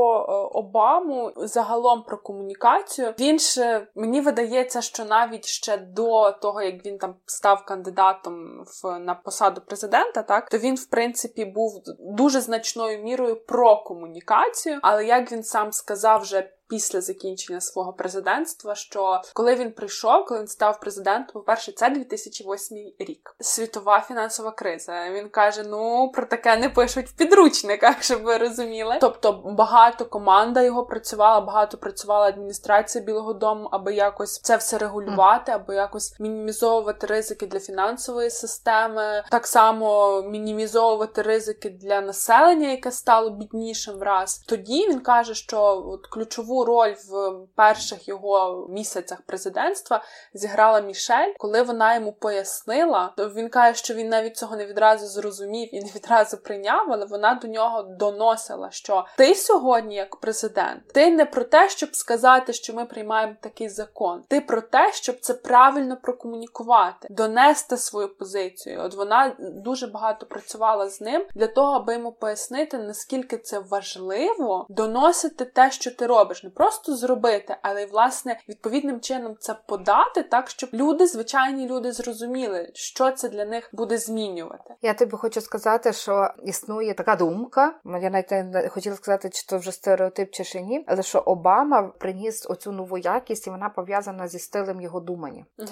Обаму, 0.53 1.31
загалом 1.37 2.03
про 2.03 2.17
комунікацію, 2.17 3.13
він 3.19 3.39
ж 3.39 3.87
мені 3.95 4.21
видається, 4.21 4.64
що 4.81 5.05
навіть 5.05 5.45
ще 5.45 5.77
до 5.77 6.31
того, 6.31 6.61
як 6.61 6.85
він 6.85 6.97
там 6.97 7.15
став 7.25 7.65
кандидатом 7.65 8.65
в 8.65 8.99
на 8.99 9.15
посаду 9.15 9.61
президента, 9.61 10.23
так 10.23 10.49
то 10.49 10.57
він 10.57 10.75
в 10.75 10.85
принципі 10.85 11.45
був 11.45 11.83
дуже 11.99 12.41
значною 12.41 13.03
мірою 13.03 13.35
про 13.35 13.83
комунікацію. 13.83 14.79
Але 14.81 15.05
як 15.05 15.31
він 15.31 15.43
сам 15.43 15.71
сказав, 15.71 16.21
вже 16.21 16.51
після 16.69 17.01
закінчення 17.01 17.61
свого 17.61 17.93
президентства, 17.93 18.75
що 18.75 19.21
коли 19.33 19.55
він 19.55 19.71
прийшов, 19.71 20.25
коли 20.25 20.39
він 20.39 20.47
став 20.47 20.79
президентом, 20.79 21.33
по-перше, 21.33 21.71
це 21.71 21.89
2008 21.89 22.77
рік, 22.99 23.35
світова 23.39 24.01
фінансова 24.01 24.51
криза. 24.51 25.09
Він 25.11 25.29
каже: 25.29 25.63
Ну 25.63 26.11
про 26.13 26.25
таке 26.25 26.57
не 26.57 26.69
пишуть 26.69 27.07
в 27.07 27.15
підручниках, 27.15 27.95
щоб 28.03 28.23
ви 28.23 28.37
розуміли. 28.37 28.97
Тобто 29.01 29.31
багато 29.45 30.05
команда 30.05 30.61
його 30.61 30.85
працювала, 30.85 31.41
багато 31.41 31.77
працювала 31.77 32.27
адміністрація 32.27 33.03
Білого 33.03 33.33
Дому, 33.33 33.69
аби 33.71 33.93
якось 33.93 34.39
це 34.39 34.57
все 34.57 34.77
регулювати, 34.77 35.51
аби 35.51 35.75
якось 35.75 36.19
мінімізовувати 36.19 37.07
ризики 37.07 37.47
для 37.47 37.59
фінансової 37.59 38.29
системи, 38.29 39.23
так 39.31 39.47
само 39.47 40.21
мінімізовувати 40.21 41.21
ризики 41.21 41.69
для 41.69 42.01
населення, 42.01 42.69
яке 42.71 42.91
стало 42.91 43.29
біднішим 43.29 43.95
враз. 43.95 44.43
Тоді 44.47 44.87
він 44.87 44.99
каже, 44.99 45.35
що 45.35 45.83
от 45.87 46.07
ключову 46.07 46.54
ключову 46.55 46.65
роль 46.65 46.93
в 47.09 47.33
перших 47.55 48.07
його 48.07 48.67
місяцях 48.69 49.21
президентства 49.21 50.03
зіграла 50.33 50.81
Мішель, 50.81 51.33
коли 51.37 51.61
вона 51.61 51.95
йому 51.95 52.13
пояснила, 52.13 53.13
то 53.17 53.29
він 53.29 53.49
каже, 53.49 53.79
що 53.79 53.93
він 53.93 54.09
навіть 54.09 54.37
цього 54.37 54.55
не 54.55 54.65
відразу 54.65 55.07
зрозумів 55.07 55.75
і 55.75 55.81
не 55.81 55.89
відразу 55.95 56.37
прийняв, 56.37 56.87
але 56.91 57.05
вона 57.05 57.33
до 57.33 57.47
нього 57.47 57.81
доносила, 57.83 58.71
що 58.71 59.05
ти 59.17 59.35
сьогодні, 59.35 59.95
як 59.95 60.15
президент, 60.15 60.87
ти 60.93 61.11
не 61.11 61.25
про 61.25 61.43
те, 61.43 61.69
щоб 61.69 61.95
сказати, 61.95 62.53
що 62.53 62.73
ми 62.73 62.85
приймаємо 62.85 63.35
такий 63.41 63.69
закон, 63.69 64.23
ти 64.27 64.41
про 64.41 64.61
те, 64.61 64.91
щоб 64.93 65.19
це 65.19 65.33
правильно 65.33 65.97
прокомунікувати, 65.97 67.07
донести 67.11 67.77
свою 67.77 68.15
позицію. 68.15 68.81
От 68.81 68.95
вона 68.95 69.35
дуже 69.39 69.87
багато 69.87 70.25
працювала 70.25 70.89
з 70.89 71.01
ним 71.01 71.25
для 71.35 71.47
того, 71.47 71.73
аби 71.73 71.93
йому 71.93 72.11
пояснити, 72.11 72.77
наскільки 72.77 73.37
це 73.37 73.59
важливо 73.59 74.65
доносити 74.69 75.45
те, 75.45 75.71
що 75.71 75.91
ти 75.91 76.05
робиш 76.05 76.44
не 76.45 76.51
просто 76.51 76.95
зробити, 76.95 77.55
але 77.61 77.83
й 77.83 77.85
власне 77.85 78.39
відповідним 78.49 78.99
чином 78.99 79.35
це 79.39 79.55
подати, 79.67 80.23
так 80.23 80.49
щоб 80.49 80.69
люди, 80.73 81.07
звичайні 81.07 81.67
люди, 81.67 81.91
зрозуміли, 81.91 82.71
що 82.73 83.11
це 83.11 83.29
для 83.29 83.45
них 83.45 83.69
буде 83.73 83.97
змінювати. 83.97 84.73
Я 84.81 84.93
тобі 84.93 85.11
хочу 85.11 85.41
сказати, 85.41 85.93
що 85.93 86.29
існує 86.43 86.93
така 86.93 87.15
думка. 87.15 87.73
Я 88.01 88.09
навіть 88.09 88.31
не 88.31 88.69
хотіла 88.69 88.95
сказати, 88.95 89.29
чи 89.29 89.45
то 89.47 89.57
вже 89.57 89.71
стереотип, 89.71 90.31
чи 90.31 90.43
ще 90.43 90.61
ні, 90.61 90.83
але 90.87 91.03
що 91.03 91.19
Обама 91.19 91.83
приніс 91.83 92.45
оцю 92.49 92.71
нову 92.71 92.97
якість, 92.97 93.47
і 93.47 93.49
вона 93.49 93.69
пов'язана 93.69 94.27
зі 94.27 94.39
стилем 94.39 94.81
його 94.81 94.99
думання. 94.99 95.45
Угу. 95.59 95.69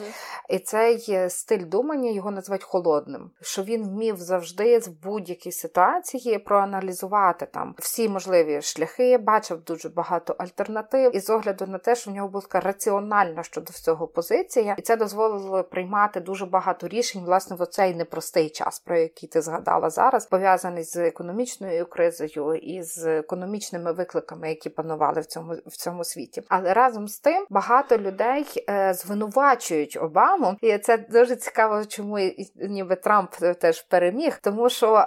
І 0.50 0.60
цей 0.60 1.30
стиль 1.30 1.66
думання 1.66 2.12
його 2.12 2.32
називають 2.32 2.64
холодним. 2.64 3.32
Що 3.42 3.64
він 3.64 3.90
вмів 3.90 4.18
завжди 4.18 4.80
в 4.80 4.90
будь-якій 5.04 5.52
ситуації 5.52 6.40
проаналізувати 6.40 7.46
там 7.46 7.76
всі 7.80 8.10
можливі 8.10 8.62
шляхи, 8.62 9.18
бачив 9.18 9.64
дуже 9.64 9.90
багато 9.90 10.36
альтернатив 10.38 10.63
альтернатив, 10.64 11.16
і 11.16 11.20
з 11.20 11.30
огляду 11.30 11.68
на 11.68 11.78
те, 11.78 11.96
що 11.96 12.12
в 12.12 12.14
нього 12.14 12.28
була 12.28 12.42
така 12.42 12.60
раціональна 12.60 13.44
щодо 13.44 13.72
всього 13.72 14.08
позиція, 14.08 14.76
і 14.78 14.82
це 14.82 14.96
дозволило 14.96 15.64
приймати 15.64 16.20
дуже 16.20 16.46
багато 16.46 16.88
рішень, 16.88 17.24
власне, 17.26 17.56
в 17.56 17.62
оцей 17.62 17.96
непростий 17.96 18.50
час, 18.50 18.80
про 18.80 18.98
який 18.98 19.30
ти 19.30 19.42
згадала 19.42 19.90
зараз, 19.90 20.26
пов'язаний 20.26 20.84
з 20.84 20.96
економічною 20.96 21.86
кризою 21.86 22.56
і 22.56 22.84
з 22.84 23.06
економічними 23.20 23.92
викликами, 23.92 24.50
які 24.50 24.70
панували 24.70 25.22
в 25.22 25.26
цьому 25.26 25.54
в 25.66 25.78
цьому 25.78 26.04
світі. 26.04 26.44
Але 26.50 26.74
разом 26.74 27.08
з 27.08 27.20
тим 27.20 27.46
багато 27.50 27.98
людей 27.98 28.46
е, 28.70 28.94
звинувачують 28.94 29.98
Обаму, 30.02 30.58
і 30.62 30.78
це 30.78 30.98
дуже 30.98 31.36
цікаво, 31.36 31.86
чому 31.86 32.18
ніби 32.56 32.96
Трамп 32.96 33.32
теж 33.60 33.82
переміг, 33.82 34.40
тому 34.42 34.70
що 34.70 35.06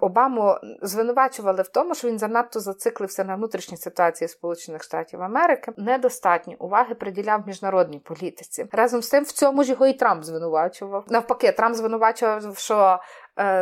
Обаму 0.00 0.54
звинувачували 0.82 1.62
в 1.62 1.68
тому, 1.68 1.94
що 1.94 2.08
він 2.08 2.18
занадто 2.18 2.60
зациклився 2.60 3.24
на 3.24 3.34
внутрішній 3.34 3.76
ситуації 3.76 4.28
Сполучених. 4.28 4.79
Сполучених 4.80 4.82
Штатів 4.82 5.22
Америки 5.22 5.72
недостатньо 5.76 6.54
уваги 6.58 6.94
приділяв 6.94 7.46
міжнародній 7.46 7.98
політиці. 7.98 8.66
Разом 8.72 9.02
з 9.02 9.08
тим 9.08 9.24
в 9.24 9.32
цьому 9.32 9.64
ж 9.64 9.70
його 9.70 9.86
і 9.86 9.92
Трамп 9.92 10.24
звинувачував. 10.24 11.04
Навпаки, 11.08 11.52
Трамп 11.52 11.76
звинувачував, 11.76 12.58
що 12.58 12.98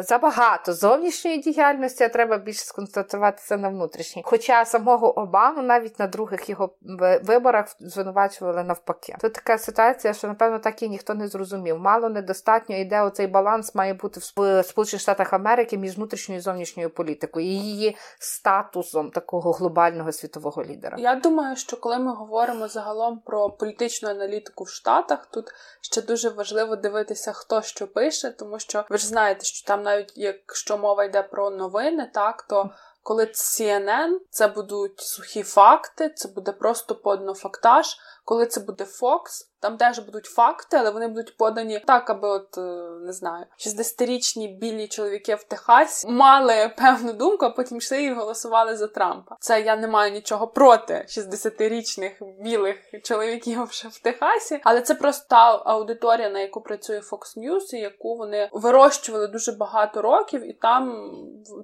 забагато 0.01 0.73
зовнішньої 0.73 1.39
діяльності, 1.39 2.05
а 2.05 2.09
треба 2.09 2.39
більше 2.39 2.65
сконцентрувати 2.65 3.43
це 3.47 3.57
на 3.57 3.69
внутрішній. 3.69 4.23
Хоча 4.25 4.65
самого 4.65 5.19
Обаму 5.19 5.63
навіть 5.63 5.99
на 5.99 6.07
других 6.07 6.49
його 6.49 6.75
виборах 7.23 7.67
звинувачували 7.81 8.65
навпаки. 8.65 9.17
Тут 9.21 9.33
така 9.33 9.59
ситуація, 9.59 10.15
що 10.15 10.29
напевно 10.29 10.59
так 10.59 10.83
і 10.83 10.89
ніхто 10.89 11.15
не 11.15 11.29
зрозумів. 11.29 11.79
Мало 11.79 12.09
недостатньо 12.09 12.77
іде 12.77 13.03
оцей 13.03 13.27
баланс 13.27 13.75
має 13.75 13.95
бути 13.95 14.21
в 14.21 14.63
Сполучених 14.65 15.03
Штатах 15.03 15.33
Америки 15.33 15.79
між 15.79 15.97
внутрішньою 15.97 16.39
і 16.39 16.43
зовнішньою 16.43 16.91
політикою 16.91 17.47
і 17.47 17.49
її 17.49 17.97
статусом 18.19 19.11
такого 19.11 19.53
глобального 19.53 20.13
світового 20.13 20.65
лідера. 20.65 20.97
Я 21.01 21.15
думаю, 21.15 21.57
що 21.57 21.77
коли 21.77 21.99
ми 21.99 22.15
говоримо 22.15 22.69
загалом 22.69 23.23
про 23.27 23.51
політичну 23.51 24.09
аналітику 24.09 24.65
в 24.65 24.69
Штатах, 24.69 25.27
тут 25.27 25.55
ще 25.81 26.03
дуже 26.03 26.29
важливо 26.29 26.77
дивитися, 26.77 27.33
хто 27.33 27.63
що 27.63 27.87
пише, 27.87 28.31
тому 28.31 28.59
що 28.59 28.85
ви 28.91 28.99
ж 28.99 29.07
знаєте, 29.07 29.45
що 29.45 29.67
там 29.69 29.83
навіть 29.83 30.13
якщо 30.17 30.79
мова 30.79 31.05
йде 31.05 31.23
про 31.23 31.51
новини, 31.51 32.11
так 32.15 32.43
то 32.43 32.71
коли 33.03 33.25
CNN, 33.25 34.19
це 34.31 34.49
будуть 34.49 35.01
сухі 35.01 35.43
факти, 35.43 36.09
це 36.09 36.29
буде 36.29 36.53
просто 36.53 36.95
поднофактаж. 36.95 37.97
Коли 38.29 38.47
це 38.47 38.61
буде 38.61 38.85
Fox, 38.85 39.49
там 39.61 39.77
теж 39.77 39.99
будуть 39.99 40.25
факти, 40.25 40.77
але 40.77 40.91
вони 40.91 41.09
будуть 41.09 41.37
подані 41.37 41.79
так, 41.87 42.11
аби 42.11 42.29
от 42.29 42.59
е, 42.59 42.61
не 43.01 43.13
знаю, 43.13 43.45
60-річні 43.59 44.59
білі 44.59 44.89
чоловіки 44.89 45.35
в 45.35 45.45
Техасі 45.45 46.09
мали 46.09 46.71
певну 46.79 47.13
думку, 47.13 47.45
а 47.45 47.51
потім 47.51 47.79
йшли 47.79 48.03
і 48.03 48.15
голосували 48.15 48.77
за 48.77 48.87
Трампа. 48.87 49.37
Це 49.41 49.61
я 49.61 49.77
не 49.77 49.89
маю 49.89 50.13
нічого 50.13 50.47
проти 50.47 51.07
60-річних 51.09 52.13
білих 52.41 52.77
чоловіків 53.03 53.63
в 53.71 54.03
Техасі, 54.03 54.61
але 54.65 54.81
це 54.81 54.95
просто 54.95 55.27
та 55.31 55.63
аудиторія, 55.65 56.31
на 56.31 56.41
яку 56.41 56.61
працює 56.61 56.99
Fox 56.99 57.39
News, 57.39 57.75
і 57.75 57.79
яку 57.79 58.17
вони 58.17 58.49
вирощували 58.53 59.27
дуже 59.27 59.53
багато 59.53 60.03
років, 60.03 60.51
і 60.51 60.53
там 60.53 61.13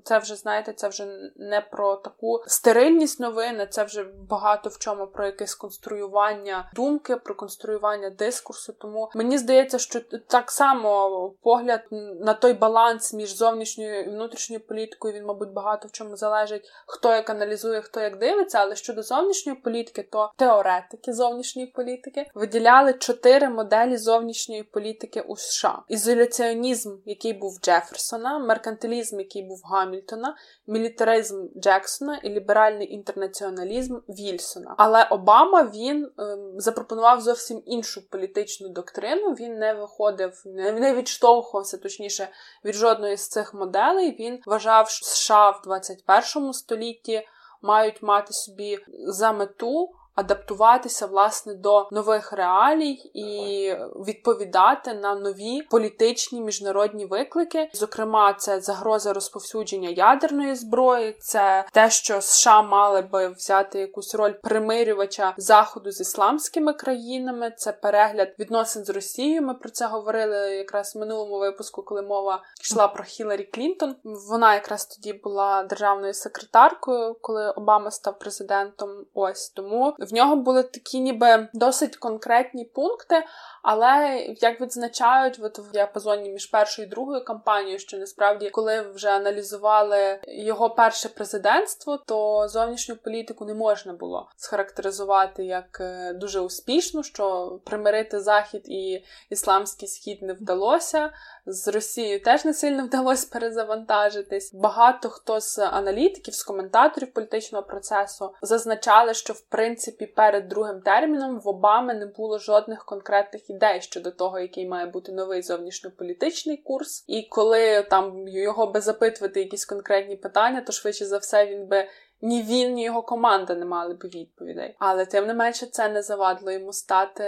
це 0.04 0.18
вже 0.18 0.34
знаєте, 0.36 0.72
це 0.72 0.88
вже 0.88 1.06
не 1.36 1.60
про 1.60 1.96
таку 1.96 2.42
стерильність 2.46 3.20
новини, 3.20 3.66
це 3.70 3.84
вже 3.84 4.06
багато 4.28 4.70
в 4.70 4.78
чому 4.78 5.06
про 5.06 5.26
якесь 5.26 5.54
конструювання 5.54 6.53
думки, 6.74 7.16
про 7.16 7.34
конструювання 7.34 8.10
дискурсу. 8.10 8.72
Тому 8.72 9.10
мені 9.14 9.38
здається, 9.38 9.78
що 9.78 10.00
так 10.28 10.50
само 10.50 11.30
погляд 11.42 11.80
на 12.20 12.34
той 12.34 12.52
баланс 12.52 13.14
між 13.14 13.36
зовнішньою 13.36 14.00
і 14.00 14.08
внутрішньою 14.08 14.66
політикою 14.66 15.14
він, 15.14 15.24
мабуть, 15.24 15.52
багато 15.52 15.88
в 15.88 15.92
чому 15.92 16.16
залежить, 16.16 16.70
хто 16.86 17.12
як 17.12 17.30
аналізує, 17.30 17.80
хто 17.80 18.00
як 18.00 18.18
дивиться. 18.18 18.58
Але 18.58 18.76
щодо 18.76 19.02
зовнішньої 19.02 19.58
політики, 19.58 20.08
то 20.12 20.32
теоретики 20.36 21.12
зовнішньої 21.12 21.66
політики 21.68 22.30
виділяли 22.34 22.92
чотири 22.92 23.48
моделі 23.48 23.96
зовнішньої 23.96 24.62
політики 24.62 25.20
у 25.20 25.36
США: 25.36 25.82
ізоляціонізм, 25.88 26.96
який 27.04 27.32
був 27.32 27.58
Джеферсона, 27.62 28.38
меркантилізм, 28.38 29.18
який 29.18 29.42
був 29.42 29.62
Гамільтона, 29.64 30.36
мілітаризм 30.66 31.48
Джексона 31.56 32.20
і 32.22 32.28
ліберальний 32.28 32.92
інтернаціоналізм 32.92 33.98
Вільсона. 34.08 34.74
Але 34.78 35.04
Обама 35.10 35.62
він 35.62 36.10
ем, 36.18 36.43
запропонував 36.56 37.20
зовсім 37.20 37.62
іншу 37.66 38.08
політичну 38.08 38.68
доктрину. 38.68 39.30
Він 39.30 39.58
не 39.58 39.74
виходив, 39.74 40.42
не 40.54 40.94
відштовхувався 40.94 41.78
точніше 41.78 42.28
від 42.64 42.74
жодної 42.74 43.16
з 43.16 43.28
цих 43.28 43.54
моделей. 43.54 44.16
Він 44.20 44.40
вважав, 44.46 44.90
що 44.90 45.06
США 45.06 45.50
в 45.50 45.62
21 45.64 46.52
столітті 46.52 47.28
мають 47.62 48.02
мати 48.02 48.32
собі 48.32 48.78
за 49.06 49.32
мету 49.32 49.94
адаптуватися 50.14 51.06
власне 51.06 51.54
до 51.54 51.88
нових 51.92 52.32
реалій 52.32 53.10
і 53.14 53.70
відповідати 54.06 54.94
на 54.94 55.14
нові 55.14 55.62
політичні 55.62 56.40
міжнародні 56.40 57.06
виклики. 57.06 57.70
Зокрема, 57.72 58.32
це 58.32 58.60
загроза 58.60 59.12
розповсюдження 59.12 59.88
ядерної 59.88 60.54
зброї, 60.54 61.16
це 61.20 61.64
те, 61.72 61.90
що 61.90 62.20
США 62.20 62.62
мали 62.62 63.02
би 63.02 63.28
взяти 63.28 63.78
якусь 63.78 64.14
роль 64.14 64.32
примирювача 64.32 65.34
заходу 65.36 65.90
з 65.90 66.00
ісламськими 66.00 66.72
країнами. 66.72 67.52
Це 67.56 67.72
перегляд 67.72 68.34
відносин 68.38 68.84
з 68.84 68.90
Росією. 68.90 69.42
Ми 69.42 69.54
про 69.54 69.70
це 69.70 69.86
говорили 69.86 70.56
якраз 70.56 70.96
в 70.96 70.98
минулому 70.98 71.38
випуску, 71.38 71.82
коли 71.82 72.02
мова 72.02 72.42
йшла 72.60 72.88
про 72.88 73.04
Хіларі 73.04 73.44
Клінтон. 73.44 73.96
Вона 74.04 74.54
якраз 74.54 74.86
тоді 74.86 75.12
була 75.12 75.62
державною 75.62 76.14
секретаркою, 76.14 77.16
коли 77.20 77.50
Обама 77.50 77.90
став 77.90 78.18
президентом. 78.18 78.90
Ось 79.14 79.48
тому 79.48 79.94
в 80.04 80.14
нього 80.14 80.36
були 80.36 80.62
такі, 80.62 81.00
ніби 81.00 81.48
досить 81.52 81.96
конкретні 81.96 82.64
пункти, 82.64 83.24
але 83.62 84.26
як 84.40 84.60
відзначають 84.60 85.38
от 85.42 85.58
в 85.58 85.72
діапазоні 85.72 86.30
між 86.30 86.46
першою 86.46 86.88
і 86.88 86.90
другою 86.90 87.24
кампанією, 87.24 87.78
що 87.78 87.98
насправді, 87.98 88.50
коли 88.50 88.80
вже 88.80 89.10
аналізували 89.10 90.20
його 90.28 90.70
перше 90.70 91.08
президентство, 91.08 91.98
то 92.06 92.48
зовнішню 92.48 92.96
політику 92.96 93.44
не 93.44 93.54
можна 93.54 93.92
було 93.92 94.28
схарактеризувати 94.36 95.44
як 95.44 95.78
е, 95.80 96.12
дуже 96.12 96.40
успішну, 96.40 97.02
що 97.02 97.58
примирити 97.64 98.20
захід 98.20 98.62
і 98.64 99.04
ісламський 99.30 99.88
схід 99.88 100.22
не 100.22 100.32
вдалося. 100.32 101.10
З 101.46 101.68
Росією 101.68 102.22
теж 102.22 102.44
не 102.44 102.54
сильно 102.54 102.84
вдалося 102.84 103.28
перезавантажитись. 103.32 104.54
Багато 104.54 105.08
хто 105.08 105.40
з 105.40 105.58
аналітиків, 105.58 106.34
з 106.34 106.42
коментаторів 106.42 107.12
політичного 107.12 107.64
процесу 107.64 108.34
зазначали, 108.42 109.14
що 109.14 109.32
в 109.32 109.40
принципі 109.40 109.93
перед 110.16 110.48
другим 110.48 110.80
терміном 110.80 111.40
в 111.40 111.48
Обами 111.48 111.94
не 111.94 112.06
було 112.06 112.38
жодних 112.38 112.84
конкретних 112.84 113.50
ідей 113.50 113.80
щодо 113.80 114.10
того, 114.10 114.38
який 114.38 114.68
має 114.68 114.86
бути 114.86 115.12
новий 115.12 115.42
зовнішньополітичний 115.42 116.56
курс. 116.56 117.04
І 117.08 117.22
коли 117.22 117.82
там 117.82 118.28
його 118.28 118.66
би 118.66 118.80
запитувати 118.80 119.40
якісь 119.40 119.64
конкретні 119.64 120.16
питання, 120.16 120.60
то 120.60 120.72
швидше 120.72 121.06
за 121.06 121.18
все 121.18 121.46
він 121.46 121.66
би 121.66 121.88
ні 122.24 122.42
він, 122.42 122.74
ні 122.74 122.84
його 122.84 123.02
команда 123.02 123.54
не 123.54 123.64
мали 123.64 123.94
б 123.94 124.04
відповідей. 124.04 124.76
Але 124.78 125.06
тим 125.06 125.26
не 125.26 125.34
менше 125.34 125.66
це 125.66 125.88
не 125.88 126.02
завадило 126.02 126.50
йому 126.50 126.72
стати 126.72 127.24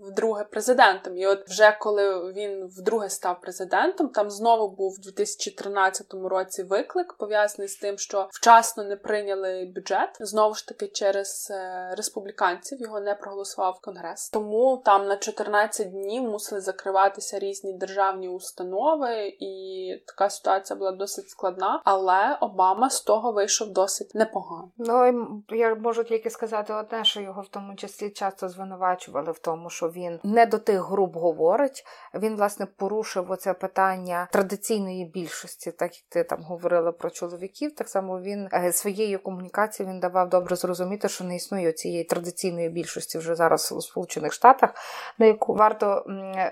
вдруге 0.00 0.44
президентом. 0.44 1.16
І 1.16 1.26
от 1.26 1.48
вже 1.48 1.76
коли 1.80 2.32
він 2.32 2.66
вдруге 2.66 3.10
став 3.10 3.40
президентом, 3.40 4.08
там 4.08 4.30
знову 4.30 4.76
був 4.76 4.94
у 4.98 5.02
2013 5.02 6.14
році 6.14 6.62
виклик, 6.62 7.12
пов'язаний 7.12 7.68
з 7.68 7.76
тим, 7.76 7.98
що 7.98 8.28
вчасно 8.30 8.84
не 8.84 8.96
прийняли 8.96 9.72
бюджет. 9.74 10.16
Знову 10.20 10.54
ж 10.54 10.68
таки, 10.68 10.86
через 10.86 11.48
е, 11.50 11.94
республіканців 11.96 12.80
його 12.80 13.00
не 13.00 13.14
проголосував 13.14 13.80
конгрес. 13.80 14.30
Тому 14.30 14.82
там 14.84 15.06
на 15.06 15.16
14 15.16 15.90
днів 15.90 16.22
мусили 16.22 16.60
закриватися 16.60 17.38
різні 17.38 17.72
державні 17.72 18.28
установи, 18.28 19.36
і 19.40 20.02
така 20.06 20.30
ситуація 20.30 20.78
була 20.78 20.92
досить 20.92 21.28
складна. 21.28 21.82
Але 21.84 22.38
Обама 22.40 22.90
з 22.90 23.00
того 23.00 23.32
вийшов 23.32 23.70
досить 23.72 24.14
непогано 24.14 24.31
непогано. 24.32 24.70
Ну 24.78 25.42
я 25.48 25.74
можу 25.74 26.04
тільки 26.04 26.30
сказати 26.30 26.72
одне, 26.72 27.04
що 27.04 27.20
його 27.20 27.42
в 27.42 27.48
тому 27.48 27.74
числі 27.74 28.10
часто 28.10 28.48
звинувачували 28.48 29.32
в 29.32 29.38
тому, 29.38 29.70
що 29.70 29.88
він 29.88 30.20
не 30.24 30.46
до 30.46 30.58
тих 30.58 30.80
груп 30.80 31.16
говорить. 31.16 31.84
Він 32.14 32.36
власне 32.36 32.66
порушив 32.66 33.30
оце 33.30 33.54
питання 33.54 34.28
традиційної 34.32 35.04
більшості, 35.04 35.72
так 35.72 35.94
як 35.94 36.04
ти 36.08 36.24
там 36.24 36.42
говорила 36.42 36.92
про 36.92 37.10
чоловіків. 37.10 37.74
Так 37.74 37.88
само 37.88 38.20
він 38.20 38.48
е, 38.52 38.72
своєю 38.72 39.18
комунікацією 39.22 39.92
він 39.92 40.00
давав 40.00 40.28
добре 40.28 40.56
зрозуміти, 40.56 41.08
що 41.08 41.24
не 41.24 41.36
існує 41.36 41.72
цієї 41.72 42.04
традиційної 42.04 42.68
більшості 42.68 43.18
вже 43.18 43.34
зараз 43.34 43.72
у 43.72 43.80
Сполучених 43.80 44.32
Штатах, 44.32 44.70
на 45.18 45.26
яку 45.26 45.54
варто 45.54 46.04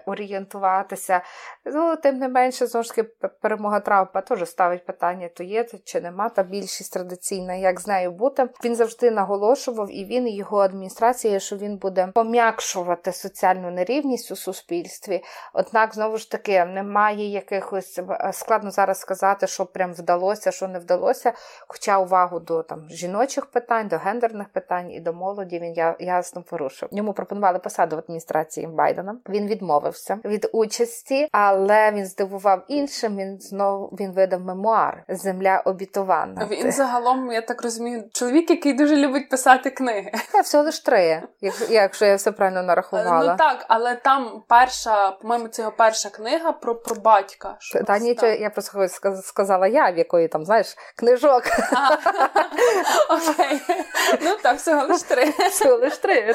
орієнтуватися. 0.06 1.20
Ну 1.64 1.96
тим 1.96 2.18
не 2.18 2.28
менше, 2.28 2.66
знову 2.66 2.84
ж 2.84 2.94
таки, 2.94 3.02
перемога 3.42 3.80
Трампа 3.80 4.20
теж 4.20 4.48
ставить 4.48 4.86
питання: 4.86 5.28
то 5.28 5.42
є 5.42 5.66
чи 5.84 6.00
нема 6.00 6.28
та 6.28 6.42
більшість 6.42 6.92
традиційна 6.92 7.54
як 7.60 7.80
з 7.80 7.86
нею 7.86 8.10
бути. 8.10 8.48
Він 8.64 8.76
завжди 8.76 9.10
наголошував, 9.10 9.88
і 9.90 10.04
він 10.04 10.28
і 10.28 10.36
його 10.36 10.58
адміністрація, 10.58 11.40
що 11.40 11.56
він 11.56 11.76
буде 11.76 12.08
пом'якшувати 12.14 13.12
соціальну 13.12 13.70
нерівність 13.70 14.30
у 14.30 14.36
суспільстві. 14.36 15.22
Однак, 15.54 15.94
знову 15.94 16.16
ж 16.16 16.30
таки, 16.30 16.64
немає 16.64 17.30
якихось 17.30 17.98
е, 17.98 18.30
складно 18.32 18.70
зараз 18.70 19.00
сказати, 19.00 19.46
що 19.46 19.66
прям 19.66 19.92
вдалося, 19.92 20.50
що 20.50 20.68
не 20.68 20.78
вдалося. 20.78 21.32
Хоча 21.68 21.98
увагу 21.98 22.40
до 22.40 22.62
там 22.62 22.86
жіночих 22.90 23.46
питань, 23.46 23.88
до 23.88 23.96
гендерних 23.96 24.48
питань 24.48 24.90
і 24.90 25.00
до 25.00 25.12
молоді 25.12 25.58
він 25.58 25.72
я, 25.72 25.96
ясно 25.98 26.42
порушив. 26.42 26.88
Йому 26.92 27.12
пропонували 27.12 27.58
посаду 27.58 27.96
в 27.96 27.98
адміністрації 27.98 28.66
Байдена. 28.66 29.16
Він 29.28 29.46
відмовився 29.46 30.18
від 30.24 30.50
участі, 30.52 31.28
але 31.32 31.92
він 31.92 32.06
здивував 32.06 32.64
іншим. 32.68 33.16
Він 33.16 33.40
знову 33.40 33.86
він 34.00 34.12
видав 34.12 34.40
мемуар 34.40 35.04
Земля 35.08 35.62
обітована. 35.64 36.48
Він 36.50 36.72
загалом 36.72 37.32
я 37.32 37.42
так 37.50 37.62
розумію, 37.62 38.04
чоловік, 38.12 38.50
який 38.50 38.72
дуже 38.72 38.96
любить 38.96 39.28
писати 39.28 39.70
книги. 39.70 40.12
Я 40.34 40.40
всього 40.40 40.64
лиш 40.64 40.80
три, 40.80 41.22
якщо 41.70 42.04
я 42.04 42.16
все 42.16 42.32
правильно 42.32 42.62
нарахувала. 42.62 43.32
Ну 43.32 43.36
так, 43.38 43.64
але 43.68 43.94
там 43.94 44.42
перша, 44.48 45.10
по-моєму, 45.10 45.48
це 45.48 45.62
його 45.62 45.74
перша 45.76 46.10
книга 46.10 46.52
про 46.52 46.74
про 46.74 46.96
батька. 46.96 47.56
Та 47.86 47.98
нічого, 47.98 48.32
я 48.32 48.50
просто 48.50 48.88
сказала 49.22 49.66
я, 49.66 49.90
в 49.90 49.98
якої 49.98 50.28
там, 50.28 50.44
знаєш, 50.44 50.76
книжок. 50.96 51.42
Окей. 53.10 53.60
Ну 54.20 54.36
так, 54.42 54.56
всього 54.56 54.86
лиш 54.86 55.02
три. 55.02 55.34
Всього 55.50 55.76
лиш 55.76 55.96
три. 55.98 56.34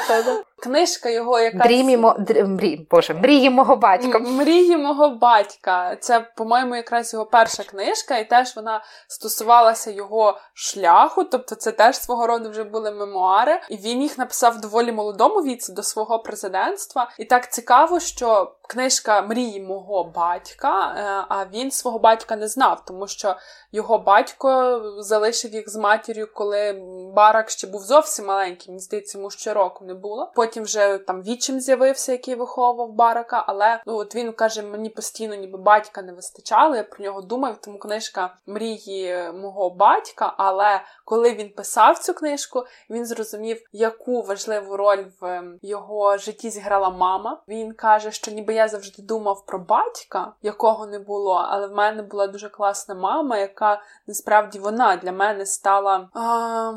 Книжка 0.58 1.10
його, 1.10 1.40
яка 1.40 1.58
Мрії 1.58 1.98
мрі, 2.46 2.88
Боже, 2.92 3.14
мрії 3.14 3.50
мого 3.50 3.76
батька. 3.76 4.20
Мрії 4.20 4.78
мого 4.78 5.10
батька. 5.10 5.96
Це, 5.96 6.20
по-моєму, 6.36 6.76
якраз 6.76 7.14
його 7.14 7.26
перша 7.26 7.64
книжка, 7.64 8.18
і 8.18 8.30
теж 8.30 8.56
вона 8.56 8.84
стосувалася 9.08 9.92
його 9.92 10.38
шляху, 10.54 11.24
тобто 11.24 11.56
це 11.56 11.72
теж 11.72 11.96
свого 11.96 12.28
роду 12.28 12.50
вже 12.50 12.64
були 12.64 12.92
мемуари. 12.92 13.62
І 13.70 13.78
він 13.78 14.02
їх 14.02 14.18
написав 14.18 14.58
в 14.58 14.62
доволі 14.62 14.92
молодому 14.92 15.42
віці 15.42 15.74
до 15.74 15.84
свого 15.84 16.20
президентства. 16.20 17.12
І 17.20 17.26
так 17.26 17.52
цікаво, 17.54 18.00
що 18.00 18.56
книжка 18.68 19.22
мрії 19.22 19.62
мого 19.62 20.04
батька, 20.04 20.96
е, 20.98 21.26
а 21.30 21.46
він 21.54 21.72
свого 21.72 22.00
батька 22.00 22.36
не 22.36 22.48
знав, 22.48 22.86
тому 22.86 23.08
що 23.08 23.36
його 23.72 23.98
батько 23.98 24.82
залишив 25.00 25.54
їх 25.54 25.70
з 25.70 25.76
матір'ю, 25.76 26.28
коли 26.34 26.82
барак 27.16 27.50
ще 27.50 27.68
був 27.68 27.82
зовсім 27.82 28.26
маленький. 28.26 28.70
Мені 28.70 28.80
здається, 28.80 29.18
йому 29.18 29.30
ще 29.30 29.54
року 29.54 29.86
не 29.86 29.94
було. 29.94 30.32
Потім 30.36 30.64
вже 30.64 30.98
там 30.98 31.22
вічим 31.22 31.60
з'явився, 31.60 32.12
який 32.12 32.36
виховував 32.36 32.92
барака. 32.92 33.44
Але 33.48 33.82
ну 33.86 33.96
от 33.98 34.16
він 34.16 34.34
каже: 34.34 34.62
мені 34.62 34.90
постійно, 34.90 35.36
ніби 35.36 35.58
батька 35.58 36.02
не 36.02 36.14
вистачало. 36.14 36.76
Я 36.76 36.84
про 36.84 37.06
нього 37.06 37.22
думав, 37.22 37.58
тому 37.62 37.80
книжка 37.80 38.36
мрії 38.46 39.32
мого 39.34 39.70
батька. 39.70 40.34
Але 40.38 40.82
коли 41.06 41.34
він 41.34 41.50
писав 41.50 42.00
цю 42.00 42.14
книжку, 42.14 42.64
він 42.90 43.06
зрозумів, 43.06 43.62
яку 43.72 44.22
важливу 44.22 44.78
роль 44.78 45.06
в 45.22 45.44
його 45.62 46.18
житті 46.18 46.50
зіграла 46.50 46.90
мама. 46.90 47.42
Він 47.48 47.74
каже, 47.74 48.12
що 48.12 48.32
ніби 48.32 48.55
я 48.56 48.68
завжди 48.68 49.04
думав 49.04 49.46
про 49.46 49.60
батька, 49.60 50.34
якого 50.42 50.88
не 50.88 51.00
було, 51.00 51.46
але 51.50 51.68
в 51.68 51.72
мене 51.72 52.02
була 52.02 52.28
дуже 52.28 52.50
класна 52.50 52.96
мама, 52.96 53.38
яка 53.38 53.82
насправді 54.08 54.60
вона 54.60 54.96
для 54.96 55.12
мене 55.12 55.46
стала. 55.46 56.10
А... 56.14 56.74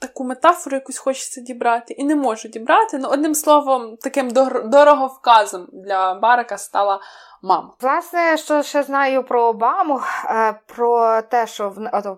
Таку 0.00 0.24
метафору 0.24 0.76
якусь 0.76 0.98
хочеться 0.98 1.40
дібрати, 1.40 1.94
і 1.94 2.04
не 2.04 2.16
можу 2.16 2.48
дібрати. 2.48 2.98
Ну, 2.98 3.08
одним 3.08 3.34
словом, 3.34 3.96
таким 3.96 4.30
дороговказом 4.64 5.68
для 5.72 6.14
Барака 6.14 6.58
стала 6.58 7.00
мама. 7.42 7.70
Власне, 7.80 8.36
що 8.36 8.62
ще 8.62 8.82
знаю 8.82 9.22
про 9.22 9.42
Обаму, 9.42 10.00
е, 10.24 10.54
про 10.66 11.22
те, 11.22 11.46
що 11.46 11.72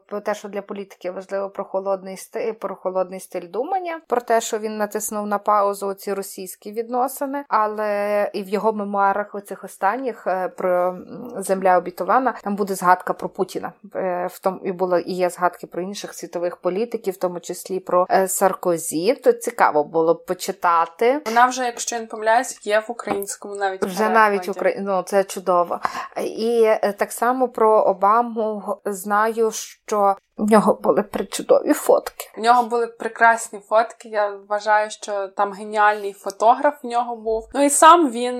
про 0.07 0.21
те, 0.21 0.35
що 0.35 0.49
для 0.49 0.63
політики 0.63 1.11
важливо 1.11 1.51
про 1.51 1.65
холодний 1.65 2.17
стиль, 2.17 2.53
про 2.53 2.75
холодний 2.75 3.21
стиль 3.21 3.49
думання, 3.49 4.01
про 4.07 4.21
те, 4.21 4.41
що 4.41 4.59
він 4.59 4.77
натиснув 4.77 5.27
на 5.27 5.39
паузу 5.39 5.95
ці 5.95 6.15
російські 6.15 6.73
відносини, 6.73 7.45
але 7.49 8.31
і 8.35 8.43
в 8.43 8.49
його 8.49 8.73
мемуарах 8.73 9.35
оцих 9.35 9.65
останніх 9.65 10.27
е, 10.27 10.49
про 10.49 10.99
земля 11.37 11.79
обітована 11.79 12.35
там 12.43 12.57
буде 12.57 12.75
згадка 12.75 13.13
про 13.13 13.29
Путіна. 13.29 13.73
Е, 13.95 14.27
в 14.27 14.39
тому 14.39 14.61
і 14.65 14.73
було 14.73 14.99
і 14.99 15.13
є 15.13 15.31
згадки 15.31 15.67
про 15.67 15.83
інших 15.83 16.15
світових 16.15 16.57
політиків, 16.57 17.15
в 17.15 17.17
тому 17.17 17.41
числі 17.41 17.81
про 17.81 18.07
Саркозі. 18.27 19.15
То 19.15 19.33
цікаво 19.33 19.85
було 19.85 20.15
б 20.15 20.27
почитати. 20.27 21.23
Вона 21.27 21.47
вже, 21.47 21.65
якщо 21.65 21.97
я 21.97 22.03
не 22.03 22.07
помиляюсь, 22.07 22.67
є 22.67 22.81
в 22.89 22.91
українському 22.91 23.57
навіть 23.57 23.85
вже 23.85 24.09
навіть 24.09 24.49
в 24.49 24.51
Україні. 24.51 24.83
Ну, 24.87 25.03
це 25.11 25.25
чудово. 25.25 25.81
І 26.27 26.63
е, 26.65 26.93
так 26.99 27.13
само 27.13 27.49
про 27.49 27.83
Обаму 27.83 28.63
знаю, 28.85 29.51
що 29.51 30.17
В 30.41 30.51
нього 30.51 30.79
були 30.83 31.03
причудові 31.03 31.73
фотки. 31.73 32.31
В 32.37 32.41
нього 32.41 32.63
були 32.63 32.87
прекрасні 32.87 33.59
фотки. 33.59 34.09
Я 34.09 34.39
вважаю, 34.49 34.91
що 34.91 35.29
там 35.29 35.53
геніальний 35.53 36.13
фотограф 36.13 36.75
в 36.83 36.87
нього 36.87 37.17
був. 37.17 37.49
Ну 37.55 37.65
і 37.65 37.71
сам 37.71 38.11
він, 38.11 38.37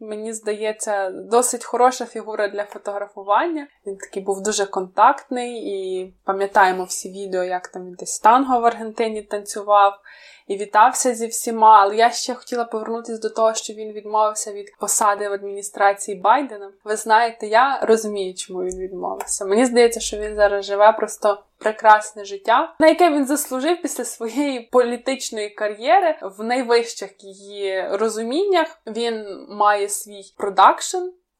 мені 0.00 0.32
здається, 0.32 1.10
досить 1.10 1.64
хороша 1.64 2.04
фігура 2.04 2.48
для 2.48 2.64
фотографування. 2.64 3.66
Він 3.86 3.96
такий 3.96 4.22
був 4.22 4.42
дуже 4.42 4.66
контактний, 4.66 5.52
і 5.54 6.12
пам'ятаємо 6.24 6.84
всі 6.84 7.10
відео, 7.10 7.44
як 7.44 7.68
там 7.68 7.86
він 7.86 7.94
десь 7.94 8.18
танго 8.18 8.60
в 8.60 8.64
Аргентині 8.64 9.22
танцював 9.22 10.00
і 10.46 10.56
вітався 10.56 11.14
зі 11.14 11.26
всіма. 11.26 11.80
Але 11.82 11.96
я 11.96 12.10
ще 12.10 12.34
хотіла 12.34 12.64
повернутися 12.64 13.22
до 13.22 13.30
того, 13.30 13.54
що 13.54 13.72
він 13.72 13.92
відмовився 13.92 14.52
від 14.52 14.76
посади 14.80 15.28
в 15.28 15.32
адміністрації 15.32 16.20
Байдена. 16.20 16.72
Ви 16.84 16.96
знаєте, 16.96 17.46
я 17.46 17.80
розумію, 17.82 18.34
чому 18.34 18.62
він 18.62 18.78
відмовився. 18.78 19.44
Мені 19.44 19.66
здається, 19.66 20.00
що 20.00 20.16
він 20.16 20.34
зараз 20.34 20.64
живе 20.64 20.92
просто. 20.92 21.33
Прекрасне 21.58 22.24
життя, 22.24 22.74
на 22.80 22.86
яке 22.86 23.10
він 23.10 23.26
заслужив 23.26 23.82
після 23.82 24.04
своєї 24.04 24.60
політичної 24.60 25.50
кар'єри 25.50 26.18
в 26.22 26.44
найвищих 26.44 27.24
її 27.24 27.88
розуміннях. 27.90 28.80
Він 28.86 29.46
має 29.48 29.88
свій 29.88 30.22
продакшн, 30.36 30.98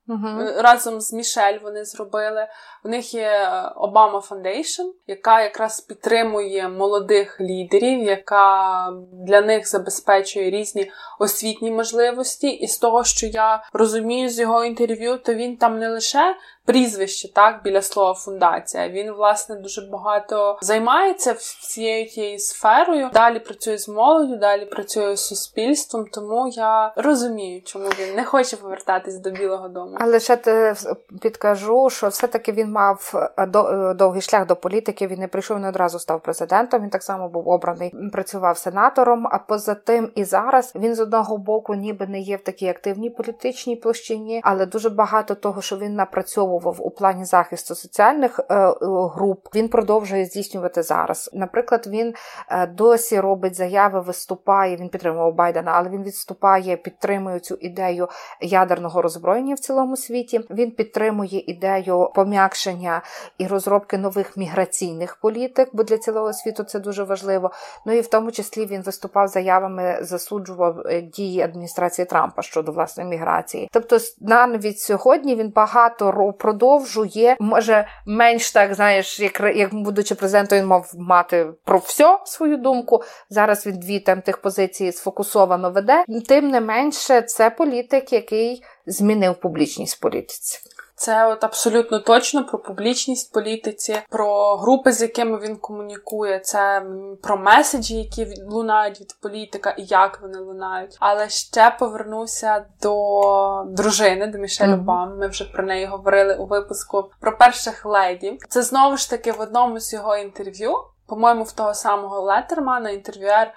Uh-huh. 0.09 0.63
Разом 0.63 1.01
з 1.01 1.13
Мішель 1.13 1.59
вони 1.63 1.85
зробили. 1.85 2.49
В 2.85 2.89
них 2.89 3.15
є 3.15 3.49
Обама 3.77 4.21
Foundation, 4.21 4.83
яка 5.07 5.43
якраз 5.43 5.81
підтримує 5.81 6.69
молодих 6.69 7.41
лідерів, 7.41 8.03
яка 8.03 8.93
для 9.13 9.41
них 9.41 9.69
забезпечує 9.69 10.51
різні 10.51 10.91
освітні 11.19 11.71
можливості. 11.71 12.49
І 12.49 12.67
з 12.67 12.79
того, 12.79 13.05
що 13.05 13.27
я 13.27 13.65
розумію 13.73 14.29
з 14.29 14.41
його 14.41 14.65
інтерв'ю, 14.65 15.19
то 15.19 15.35
він 15.35 15.57
там 15.57 15.79
не 15.79 15.89
лише 15.89 16.37
прізвище, 16.67 17.33
так, 17.33 17.61
біля 17.65 17.83
слова 17.83 18.15
фундація. 18.15 18.89
Він, 18.89 19.13
власне, 19.13 19.57
дуже 19.57 19.81
багато 19.93 20.59
займається 20.63 21.33
всією 21.33 22.09
тією 22.09 22.39
сферою. 22.39 23.11
Далі 23.13 23.39
працює 23.39 23.79
з 23.79 23.89
молоддю, 23.89 24.37
далі 24.37 24.65
працює 24.65 25.17
з 25.17 25.27
суспільством. 25.27 26.07
Тому 26.13 26.49
я 26.49 26.93
розумію, 26.97 27.63
чому 27.63 27.89
він 27.89 28.15
не 28.15 28.25
хоче 28.25 28.57
повертатись 28.57 29.19
до 29.19 29.31
Білого 29.31 29.69
Дому. 29.69 29.97
Але 30.01 30.21
ще 30.21 30.37
ти 30.37 30.75
підкажу, 31.23 31.91
що 31.91 32.09
все-таки 32.09 32.53
він 32.53 32.71
мав 32.71 33.13
е, 33.15 33.43
е, 33.43 33.95
довгий 33.95 34.23
шлях 34.23 34.47
до 34.47 34.57
політики. 34.57 35.07
Він 35.07 35.21
не 35.21 35.29
прийшов 35.29 35.59
не 35.59 35.69
одразу 35.69 35.99
став 35.99 36.23
президентом. 36.23 36.83
Він 36.83 36.91
так 36.91 37.03
само 37.03 37.29
був 37.29 37.49
обраний, 37.49 37.95
працював 38.13 38.59
сенатором. 38.59 39.27
А 39.31 39.39
поза 39.39 39.75
тим 39.75 40.13
і 40.15 40.25
зараз 40.25 40.73
він 40.75 40.95
з 40.95 41.01
одного 41.01 41.39
боку, 41.39 41.75
ніби 41.75 42.07
не 42.07 42.21
є 42.21 42.37
в 42.37 42.45
такій 42.45 42.69
активній 42.69 43.11
політичній 43.11 43.77
площині, 43.77 44.41
але 44.45 44.67
дуже 44.67 44.91
багато 44.91 45.35
того, 45.35 45.63
що 45.63 45.77
він 45.77 45.95
напрацьовував 45.95 46.54
реалізовував 46.55 46.87
у 46.87 46.91
плані 46.91 47.25
захисту 47.25 47.75
соціальних 47.75 48.41
е, 48.49 48.55
е, 48.55 48.75
груп, 49.15 49.49
він 49.55 49.69
продовжує 49.69 50.25
здійснювати 50.25 50.83
зараз. 50.83 51.31
Наприклад, 51.33 51.87
він 51.87 52.15
е, 52.51 52.67
досі 52.67 53.21
робить 53.21 53.55
заяви, 53.55 54.01
виступає. 54.01 54.77
Він 54.77 54.89
підтримував 54.89 55.35
Байдена, 55.35 55.73
але 55.75 55.91
він 55.91 56.03
відступає, 56.03 56.77
підтримує 56.77 57.41
цю 57.41 57.55
ідею 57.55 58.09
ядерного 58.41 59.03
роззброєння 59.03 59.55
в 59.55 59.59
цілому 59.59 59.97
світі. 59.97 60.41
Він 60.51 60.71
підтримує 60.71 61.45
ідею 61.47 62.11
пом'якшення 62.15 63.03
і 63.39 63.47
розробки 63.47 63.99
нових 63.99 64.37
міграційних 64.37 65.17
політик, 65.17 65.69
бо 65.73 65.83
для 65.83 65.99
цілого 65.99 66.33
світу 66.33 66.65
це 66.65 66.81
дуже 66.81 67.05
важливо. 67.05 67.51
Ну 67.87 67.93
і 67.93 68.01
в 68.01 68.07
тому 68.07 68.33
числі 68.33 68.67
він 68.67 68.83
виступав 68.83 69.29
заявами, 69.29 69.99
засуджував 70.01 70.77
дії 71.03 71.41
адміністрації 71.41 72.07
Трампа 72.07 72.43
щодо 72.43 72.73
власної 72.73 73.09
міграції. 73.09 73.69
Тобто, 73.73 73.99
навіть 74.21 74.79
сьогодні 74.79 75.37
він 75.37 75.49
багато 75.51 76.13
продовжує, 76.45 77.37
може 77.41 77.87
менш 78.07 78.53
так, 78.53 78.75
знаєш, 78.75 79.21
як 79.21 79.41
як 79.55 79.75
будучи 79.75 80.15
президентом, 80.15 80.59
він 80.59 80.67
мав 80.67 80.93
мати 80.95 81.47
про 81.65 81.79
все 81.79 82.19
свою 82.25 82.57
думку. 82.57 83.03
Зараз 83.31 83.67
він 83.67 83.79
дві 83.79 84.01
там 84.01 84.23
тих 84.23 84.39
позицій 84.39 84.93
сфокусовано 84.93 85.71
веде. 85.71 86.05
Тим 86.29 86.49
не 86.49 86.61
менше, 86.61 87.23
це 87.23 87.51
політик, 87.51 88.13
який 88.13 88.63
змінив 88.87 89.35
публічність 89.35 89.97
в 89.97 90.01
політиці. 90.01 90.59
Це 90.97 91.27
от 91.27 91.45
абсолютно 91.45 92.01
точно 92.01 92.45
про 92.45 92.59
публічність 92.59 93.33
політиці, 93.33 93.97
про 94.09 94.57
групи, 94.57 94.93
з 94.93 95.03
якими 95.03 95.39
він 95.39 95.57
комунікує, 95.57 96.41
це 96.41 96.83
про 97.23 97.37
меседжі, 97.37 97.95
які 97.95 98.43
лунають 98.49 99.01
від 99.01 99.17
політика 99.21 99.71
і 99.71 99.85
як 99.85 100.23
вони 100.23 100.39
лунають. 100.39 100.97
Але 101.01 101.29
ще 101.29 101.77
повернуся 101.79 102.65
до 102.83 103.65
дружини, 103.69 104.27
до 104.27 104.39
Мішель 104.39 104.67
mm-hmm. 104.67 104.81
Обам. 104.81 105.19
Ми 105.19 105.29
вже 105.29 105.45
про 105.45 105.65
неї 105.65 105.87
говорили 105.87 106.35
у 106.35 106.47
випуску 106.47 107.11
про 107.21 107.39
перших 107.39 107.87
леді. 107.87 108.39
Це 108.49 108.63
знову 108.63 108.97
ж 108.97 109.11
таки 109.11 109.33
в 109.33 109.41
одному 109.41 109.81
з 109.81 109.93
його 109.93 110.17
інтерв'ю. 110.17 110.75
По-моєму, 111.07 111.45
в 111.45 111.53
того 111.53 111.75
самого 111.75 112.21
Леттермана 112.21 112.91
інтерв'юер 112.91 113.55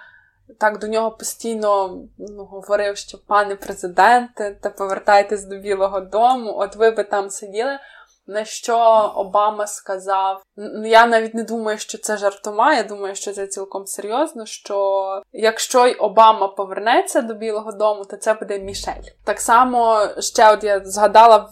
так 0.57 0.79
до 0.79 0.87
нього 0.87 1.11
постійно 1.11 2.01
ну, 2.17 2.45
говорив, 2.45 2.97
що 2.97 3.17
пане 3.27 3.55
президенте, 3.55 4.57
та 4.61 4.69
повертайтесь 4.69 5.45
до 5.45 5.57
Білого 5.57 5.99
Дому, 5.99 6.53
от 6.57 6.75
ви 6.75 6.91
би 6.91 7.03
там 7.03 7.29
сиділи. 7.29 7.79
На 8.27 8.45
що 8.45 8.77
Обама 9.15 9.67
сказав, 9.67 10.43
я 10.85 11.07
навіть 11.07 11.33
не 11.33 11.43
думаю, 11.43 11.77
що 11.77 11.97
це 11.97 12.17
жартома, 12.17 12.73
я 12.73 12.83
думаю, 12.83 13.15
що 13.15 13.33
це 13.33 13.47
цілком 13.47 13.85
серйозно. 13.85 14.45
Що 14.45 15.21
якщо 15.33 15.87
й 15.87 15.93
Обама 15.93 16.47
повернеться 16.47 17.21
до 17.21 17.33
Білого 17.33 17.71
Дому, 17.71 18.05
то 18.05 18.17
це 18.17 18.33
буде 18.33 18.59
Мішель. 18.59 18.93
Так 19.23 19.39
само 19.39 19.99
ще 20.19 20.53
от 20.53 20.63
я 20.63 20.81
згадала 20.85 21.49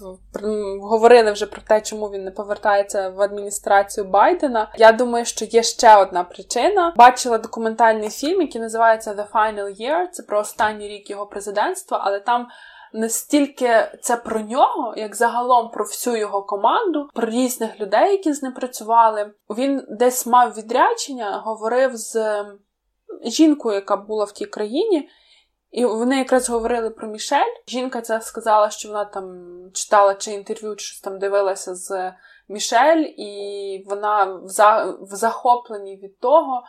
говорили 0.81 1.31
вже 1.31 1.45
про 1.45 1.61
те, 1.61 1.81
чому 1.81 2.07
він 2.07 2.23
не 2.23 2.31
повертається 2.31 3.09
в 3.09 3.21
адміністрацію 3.21 4.03
Байдена. 4.03 4.71
Я 4.77 4.91
думаю, 4.91 5.25
що 5.25 5.45
є 5.45 5.63
ще 5.63 5.95
одна 5.95 6.23
причина. 6.23 6.93
Бачила 6.97 7.37
документальний 7.37 8.09
фільм, 8.09 8.41
який 8.41 8.61
називається 8.61 9.13
The 9.13 9.31
Final 9.31 9.81
Year. 9.81 10.07
Це 10.11 10.23
про 10.23 10.39
останній 10.39 10.87
рік 10.87 11.09
його 11.09 11.25
президентства, 11.25 12.01
але 12.03 12.19
там 12.19 12.47
настільки 12.95 13.91
це 14.01 14.17
про 14.17 14.39
нього, 14.39 14.93
як 14.97 15.15
загалом 15.15 15.69
про 15.69 15.85
всю 15.85 16.15
його 16.15 16.43
команду, 16.43 17.09
про 17.13 17.29
різних 17.29 17.79
людей, 17.79 18.11
які 18.11 18.33
з 18.33 18.43
ним 18.43 18.53
працювали. 18.53 19.31
Він 19.49 19.85
десь 19.89 20.25
мав 20.25 20.53
відрядження, 20.53 21.41
говорив 21.45 21.91
з 21.93 22.43
жінкою, 23.23 23.75
яка 23.75 23.97
була 23.97 24.25
в 24.25 24.31
тій 24.31 24.45
країні. 24.45 25.09
І 25.71 25.85
вони 25.85 26.17
якраз 26.17 26.49
говорили 26.49 26.89
про 26.89 27.07
Мішель. 27.07 27.53
Жінка 27.67 28.01
ця 28.01 28.21
сказала, 28.21 28.69
що 28.69 28.87
вона 28.87 29.05
там 29.05 29.45
читала 29.73 30.15
чи 30.15 30.31
інтерв'ю, 30.31 30.75
чи 30.75 30.85
щось 30.85 31.01
там 31.01 31.19
дивилася 31.19 31.75
з 31.75 32.13
Мішель, 32.47 33.05
і 33.17 33.83
вона 33.89 34.23
в, 34.25 35.15
захопленні 35.15 35.97
від 35.97 36.19
того, 36.19 36.63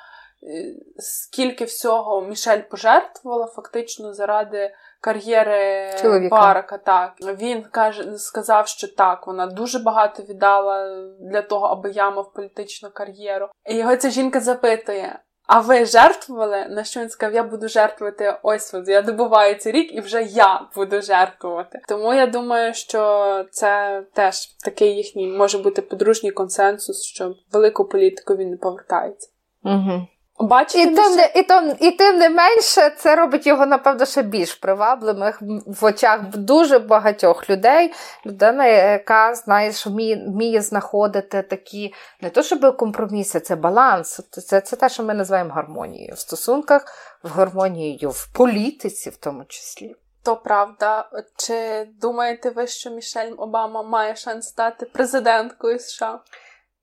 скільки 0.99 1.65
всього 1.65 2.23
Мішель 2.23 2.61
пожертвувала 2.61 3.47
фактично 3.47 4.15
заради 4.15 4.75
кар'єри 5.01 5.91
Чоловіка. 6.03 6.37
Барака. 6.37 6.79
Так 6.79 7.13
він 7.21 7.63
каже, 7.63 8.19
сказав, 8.19 8.69
що 8.69 8.89
так, 8.89 9.27
вона 9.27 9.47
дуже 9.47 9.79
багато 9.79 10.23
віддала 10.23 11.03
для 11.21 11.43
того, 11.43 11.67
аби 11.67 11.91
я 11.91 12.11
мав 12.11 12.33
політичну 12.33 12.91
кар'єру. 12.91 13.49
І 13.71 13.77
його 13.77 13.97
ця 13.97 14.11
жінка 14.11 14.41
запитує. 14.41 15.19
А 15.47 15.61
ви 15.61 15.85
жертвували? 15.85 16.67
На 16.69 16.85
що 16.85 17.01
він 17.01 17.11
сказав, 17.11 17.35
я 17.35 17.43
буду 17.43 17.69
жертвувати 17.69 18.39
ось 18.43 18.75
от, 18.75 18.89
я 18.89 19.03
добуваю 19.03 19.55
цей 19.55 19.73
рік, 19.73 19.95
і 19.95 20.01
вже 20.01 20.23
я 20.23 20.69
буду 20.77 21.03
жертвувати. 21.03 21.81
Тому 21.89 22.15
я 22.15 22.27
думаю, 22.27 22.75
що 22.75 23.45
це 23.51 24.03
теж 24.13 24.47
такий 24.65 24.97
їхній 24.97 25.27
може 25.27 25.59
бути 25.59 25.83
подружній 25.83 26.31
консенсус, 26.31 27.05
що 27.05 27.35
велику 27.53 27.85
політику 27.85 28.37
він 28.37 28.51
не 28.51 28.57
повертається. 28.57 29.31
Угу. 29.65 30.07
Бачите, 30.39 30.83
і 30.83 30.95
тим, 30.95 31.17
не, 31.17 31.33
і, 31.35 31.43
тим, 31.43 31.77
і 31.81 31.91
тим 31.91 32.19
не 32.19 32.31
менше, 32.31 32.91
це 32.91 33.17
робить 33.17 33.47
його, 33.47 33.67
напевно, 33.67 34.07
ще 34.07 34.23
більш 34.23 34.55
привабливим 34.55 35.33
в 35.67 35.85
очах 35.85 36.21
дуже 36.37 36.79
багатьох 36.79 37.51
людей. 37.51 37.93
Людина, 38.27 38.67
яка, 38.67 39.35
знаєш, 39.35 39.87
вміє, 39.87 40.25
вміє 40.27 40.61
знаходити 40.61 41.43
такі 41.43 41.95
не 42.21 42.31
то, 42.31 42.43
щоб 42.43 42.77
компроміси, 42.77 43.41
це 43.41 43.57
баланс. 43.57 44.21
Це 44.31 44.61
це 44.61 44.77
те, 44.77 44.89
що 44.89 45.03
ми 45.03 45.15
називаємо 45.15 45.55
гармонією 45.55 46.15
в 46.15 46.19
стосунках, 46.19 46.85
в 47.23 47.29
гармонією 47.29 48.11
в 48.11 48.33
політиці, 48.35 49.11
в 49.11 49.17
тому 49.17 49.45
числі. 49.45 49.95
То 50.25 50.37
правда. 50.37 51.09
Чи 51.37 51.89
думаєте 52.01 52.51
ви, 52.51 52.67
що 52.67 52.91
Мішель 52.91 53.33
Обама 53.39 53.83
має 53.83 54.17
шанс 54.17 54.49
стати 54.49 54.87
президенткою 54.87 55.79
США? 55.79 56.21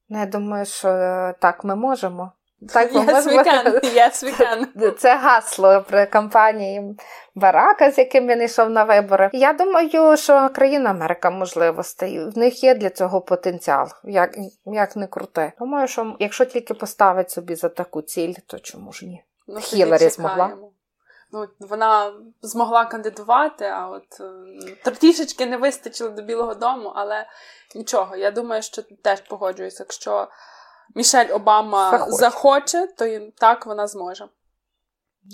Ну, 0.10 0.20
я 0.20 0.26
думаю, 0.26 0.66
що 0.66 0.90
е, 0.90 1.36
так 1.40 1.64
ми 1.64 1.76
можемо. 1.76 2.32
Так, 2.74 2.92
yes, 2.92 3.28
we 3.28 3.44
can. 3.44 3.80
Yes, 3.84 4.24
we 4.24 4.42
can. 4.42 4.92
Це 4.98 5.16
гасло 5.18 5.86
при 5.90 6.06
кампанії 6.06 6.98
Барака, 7.36 7.92
з 7.92 7.98
яким 7.98 8.28
він 8.28 8.42
йшов 8.42 8.70
на 8.70 8.84
вибори. 8.84 9.30
Я 9.34 9.54
думаю, 9.54 10.18
що 10.18 10.50
країна 10.50 10.90
Америка 10.90 11.30
можливостей. 11.30 12.30
В 12.30 12.38
них 12.38 12.64
є 12.64 12.76
для 12.76 12.90
цього 12.90 13.22
потенціал, 13.22 13.88
як 14.04 14.36
як 14.66 14.96
не 14.96 15.08
крути. 15.08 15.52
Думаю, 15.60 15.88
що 15.88 16.16
якщо 16.20 16.46
тільки 16.46 16.74
поставить 16.74 17.32
собі 17.32 17.56
за 17.56 17.70
таку 17.70 18.02
ціль, 18.02 18.34
то 18.48 18.60
чому 18.60 18.94
ж 18.94 19.06
ні? 19.06 19.24
Ну, 19.48 19.60
Хіларі 19.60 20.10
змогла. 20.10 20.58
Ну, 21.32 21.48
Вона 21.60 22.14
змогла 22.42 22.86
кандидувати, 22.86 23.66
а 23.66 23.88
от 23.88 24.22
е, 24.86 24.92
трішечки 24.92 25.46
не 25.46 25.58
вистачило 25.58 26.10
до 26.10 26.22
Білого 26.22 26.56
Дому, 26.56 26.94
але 26.96 27.26
нічого. 27.76 28.16
Я 28.16 28.32
думаю, 28.32 28.62
що 28.62 28.82
теж 29.04 29.22
погоджуюся, 29.22 29.84
якщо 29.84 30.28
Мішель 30.96 31.34
Обама 31.36 31.92
Захоче. 31.92 32.12
захоче, 32.18 32.88
то 32.98 33.06
й 33.06 33.20
так 33.38 33.66
вона 33.66 33.88
зможе. 33.88 34.28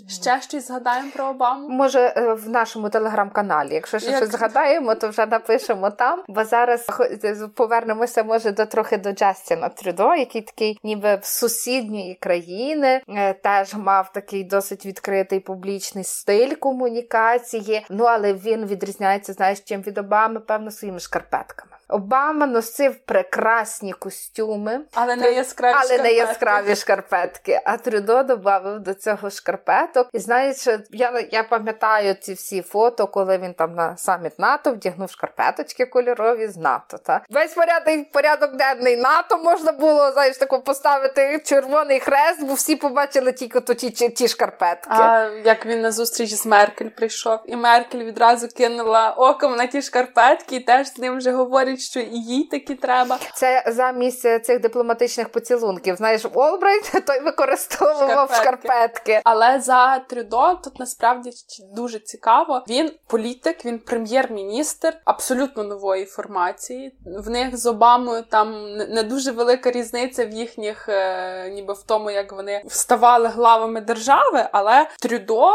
Ще 0.08 0.42
щось 0.42 0.68
згадаємо 0.68 1.12
про 1.16 1.26
Обаму? 1.26 1.70
Може, 1.70 2.00
е, 2.18 2.34
в 2.34 2.50
нашому 2.50 2.90
телеграм-каналі. 2.90 3.74
Якщо 3.74 4.00
ще 4.00 4.10
Як- 4.10 4.18
щось 4.18 4.32
згадаємо, 4.32 4.96
то 4.96 5.10
вже 5.10 5.26
напишемо 5.26 5.92
там. 5.92 6.24
Бо 6.28 6.44
зараз 6.44 6.86
хо- 6.90 7.48
повернемося, 7.56 8.24
може, 8.24 8.52
до 8.52 8.66
трохи 8.66 8.98
до 8.98 9.12
Джастіна 9.12 9.70
Трюдо, 9.70 10.16
який 10.16 10.42
такий, 10.42 10.80
ніби 10.84 11.20
з 11.24 11.28
сусідньої 11.40 12.16
країни, 12.16 13.02
е, 13.10 13.34
теж 13.34 13.74
мав 13.74 14.12
такий 14.12 14.44
досить 14.44 14.86
відкритий 14.86 15.40
публічний 15.40 16.04
стиль 16.04 16.56
комунікації. 16.56 17.86
Ну 17.90 18.04
але 18.04 18.34
він 18.34 18.66
відрізняється, 18.66 19.34
знаєш, 19.34 19.60
чим 19.62 19.82
від 19.82 19.98
Обами, 19.98 20.40
певно, 20.40 20.72
своїми 20.72 21.00
шкарпетками. 21.00 21.69
Обама 21.90 22.46
носив 22.46 22.96
прекрасні 23.06 23.94
костюми, 23.94 24.80
Але 24.94 25.16
не 25.16 25.32
яскраві 25.32 25.74
але 25.78 25.90
не 25.90 25.96
шкарпетки. 25.98 26.16
яскраві 26.16 26.76
шкарпетки. 26.76 27.62
А 27.66 27.78
Трюдо 27.78 28.24
додав 28.24 28.80
до 28.80 28.94
цього 28.94 29.30
шкарпеток. 29.30 30.08
І 30.14 30.20
знаєш, 30.20 30.68
я, 30.92 31.28
я 31.32 31.44
пам'ятаю 31.44 32.14
ці 32.14 32.34
всі 32.34 32.62
фото, 32.62 33.08
коли 33.08 33.38
він 33.38 33.54
там 33.54 33.76
на 33.76 33.98
саміт 33.98 34.40
НАТО 34.40 34.72
вдягнув 34.72 35.12
шкарпеточки 35.12 35.86
кольорові 35.86 36.48
з 36.48 36.58
НАТО. 36.58 36.98
Та 36.98 37.22
весь 37.30 37.54
порядок, 37.54 38.12
порядок 38.12 38.56
денний 38.56 38.98
НАТО 38.98 39.38
можна 39.38 39.72
було 39.72 40.12
знаєш, 40.12 40.38
тако 40.38 40.62
поставити 40.62 41.42
червоний 41.46 42.00
хрест, 42.00 42.44
бо 42.44 42.54
всі 42.54 42.76
побачили 42.76 43.32
тільки 43.32 43.60
то 43.60 43.74
ті, 43.74 43.90
ті, 43.90 44.10
ті 44.10 44.28
шкарпетки. 44.28 44.90
А 44.90 45.30
як 45.46 45.66
він 45.66 45.82
на 45.82 45.92
зустріч 45.92 46.34
з 46.34 46.46
Меркель 46.46 46.90
прийшов, 46.90 47.40
і 47.46 47.56
Меркель 47.56 48.04
відразу 48.04 48.48
кинула 48.48 49.12
оком 49.12 49.56
на 49.56 49.68
ті 49.68 49.82
шкарпетки, 49.82 50.56
і 50.56 50.60
теж 50.60 50.88
з 50.88 50.98
ним 50.98 51.18
вже 51.18 51.32
говорять, 51.32 51.79
що 51.80 52.00
і 52.00 52.10
їй 52.18 52.44
такі 52.44 52.76
треба. 52.76 53.20
Це 53.34 53.64
замість 53.68 54.22
цих 54.46 54.60
дипломатичних 54.62 55.30
поцілунків. 55.30 55.96
Знаєш, 55.96 56.26
Олбрайт 56.34 56.92
той 57.08 57.20
використовував 57.20 58.32
Шкарпетки. 58.32 58.36
шкарпетки. 58.36 59.22
Але 59.24 59.60
за 59.60 60.00
Трюдо 60.00 60.60
тут 60.64 60.80
насправді 60.80 61.32
дуже 61.76 62.00
цікаво. 62.00 62.64
Він 62.70 62.92
політик, 63.08 63.66
він 63.66 63.80
прем'єр-міністр 63.80 64.94
абсолютно 65.06 65.64
нової 65.64 66.06
формації. 66.06 66.96
В 67.06 67.30
них 67.30 67.58
з 67.58 67.66
Обамою 67.66 68.24
там 68.32 68.76
не- 68.78 68.88
не 68.88 69.04
дуже 69.04 69.32
велика 69.32 69.72
різниця 69.72 70.26
в 70.26 70.30
їхніх, 70.30 70.90
е, 70.90 71.50
ніби 71.50 71.74
в 71.74 71.84
тому, 71.84 72.12
як 72.12 72.32
вони 72.34 72.64
вставали 72.66 73.28
главами 73.28 73.82
держави. 73.82 74.46
Але 74.52 74.88
Трюдо, 75.02 75.52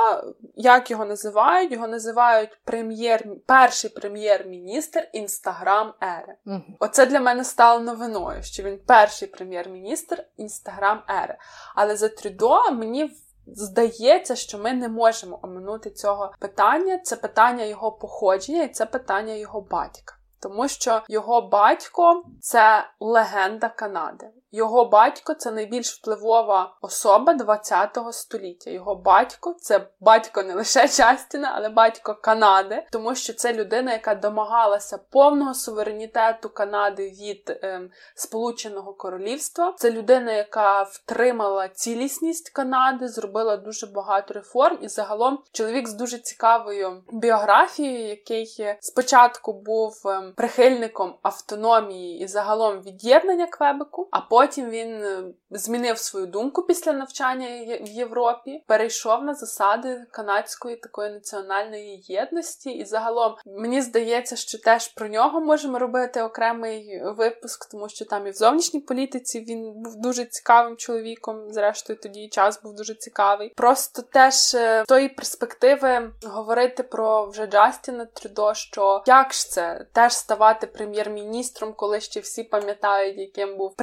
як 0.56 0.90
його 0.90 1.04
називають, 1.04 1.72
його 1.72 1.86
називають 1.88 2.50
прем'єр, 2.64 3.24
перший 3.46 3.90
прем'єр-міністр 3.90 5.08
інстаграм 5.12 5.92
ери. 6.22 6.36
Мгм. 6.44 6.76
Оце 6.80 7.06
для 7.06 7.20
мене 7.20 7.44
стало 7.44 7.80
новиною, 7.80 8.42
що 8.42 8.62
він 8.62 8.80
перший 8.86 9.28
прем'єр-міністр 9.28 10.24
інстаграм 10.36 11.02
ери. 11.24 11.38
Але 11.74 11.96
за 11.96 12.08
Трюдо 12.08 12.70
мені 12.72 13.10
здається, 13.46 14.36
що 14.36 14.58
ми 14.58 14.72
не 14.72 14.88
можемо 14.88 15.40
оминути 15.42 15.90
цього 15.90 16.32
питання. 16.40 16.98
Це 16.98 17.16
питання 17.16 17.64
його 17.64 17.92
походження 17.92 18.62
і 18.62 18.68
це 18.68 18.86
питання 18.86 19.34
його 19.34 19.60
батька. 19.60 20.14
Тому 20.40 20.68
що 20.68 21.02
його 21.08 21.42
батько 21.42 22.24
це 22.40 22.84
легенда 23.00 23.68
Канади. 23.68 24.30
Його 24.56 24.84
батько 24.84 25.34
це 25.34 25.50
найбільш 25.50 25.92
впливова 25.92 26.76
особа 26.80 27.36
ХХ 27.38 28.12
століття. 28.12 28.70
Його 28.70 28.94
батько 28.94 29.54
це 29.60 29.86
батько 30.00 30.42
не 30.42 30.54
лише 30.54 30.88
Джастіна, 30.88 31.52
але 31.56 31.68
батько 31.68 32.14
Канади, 32.22 32.86
тому 32.92 33.14
що 33.14 33.32
це 33.32 33.52
людина, 33.52 33.92
яка 33.92 34.14
домагалася 34.14 34.98
повного 35.10 35.54
суверенітету 35.54 36.48
Канади 36.48 37.10
від 37.10 37.58
ем, 37.62 37.90
Сполученого 38.14 38.92
Королівства. 38.92 39.74
Це 39.76 39.90
людина, 39.90 40.32
яка 40.32 40.82
втримала 40.82 41.68
цілісність 41.68 42.50
Канади, 42.50 43.08
зробила 43.08 43.56
дуже 43.56 43.86
багато 43.86 44.34
реформ. 44.34 44.78
І 44.82 44.88
загалом 44.88 45.38
чоловік 45.52 45.88
з 45.88 45.94
дуже 45.94 46.18
цікавою 46.18 47.02
біографією, 47.12 48.08
який 48.08 48.76
спочатку 48.80 49.52
був 49.52 50.02
ем, 50.06 50.32
прихильником 50.36 51.14
автономії 51.22 52.20
і 52.20 52.26
загалом 52.26 52.80
від'єднання 52.80 53.46
Квебеку, 53.46 54.08
а 54.10 54.20
потім 54.20 54.43
він 54.58 55.02
е, 55.02 55.24
змінив 55.50 55.98
свою 55.98 56.26
думку 56.26 56.62
після 56.62 56.92
навчання 56.92 57.78
в 57.80 57.88
Європі, 57.88 58.64
перейшов 58.66 59.24
на 59.24 59.34
засади 59.34 60.06
канадської 60.10 60.76
такої 60.76 61.10
національної 61.10 62.04
єдності. 62.08 62.70
І 62.70 62.84
загалом 62.84 63.34
мені 63.46 63.82
здається, 63.82 64.36
що 64.36 64.58
теж 64.58 64.88
про 64.88 65.08
нього 65.08 65.40
можемо 65.40 65.78
робити 65.78 66.22
окремий 66.22 67.02
випуск, 67.04 67.70
тому 67.70 67.88
що 67.88 68.04
там 68.04 68.26
і 68.26 68.30
в 68.30 68.34
зовнішній 68.34 68.80
політиці 68.80 69.40
він 69.40 69.72
був 69.72 69.96
дуже 69.96 70.24
цікавим 70.24 70.76
чоловіком. 70.76 71.52
Зрештою, 71.52 71.98
тоді 72.02 72.28
час 72.28 72.62
був 72.62 72.74
дуже 72.74 72.94
цікавий. 72.94 73.52
Просто 73.56 74.02
теж 74.02 74.54
е, 74.54 74.82
з 74.84 74.88
тої 74.88 75.08
перспективи 75.08 76.12
говорити 76.24 76.82
про 76.82 77.26
вже 77.26 77.46
Джастіна 77.46 78.06
Трюдо, 78.06 78.54
що 78.54 79.02
як 79.06 79.32
ж 79.32 79.50
це 79.50 79.86
теж 79.92 80.12
ставати 80.12 80.66
прем'єр-міністром, 80.66 81.72
коли 81.76 82.00
ще 82.00 82.20
всі 82.20 82.44
пам'ятають, 82.44 83.18
яким 83.18 83.56
був 83.56 83.76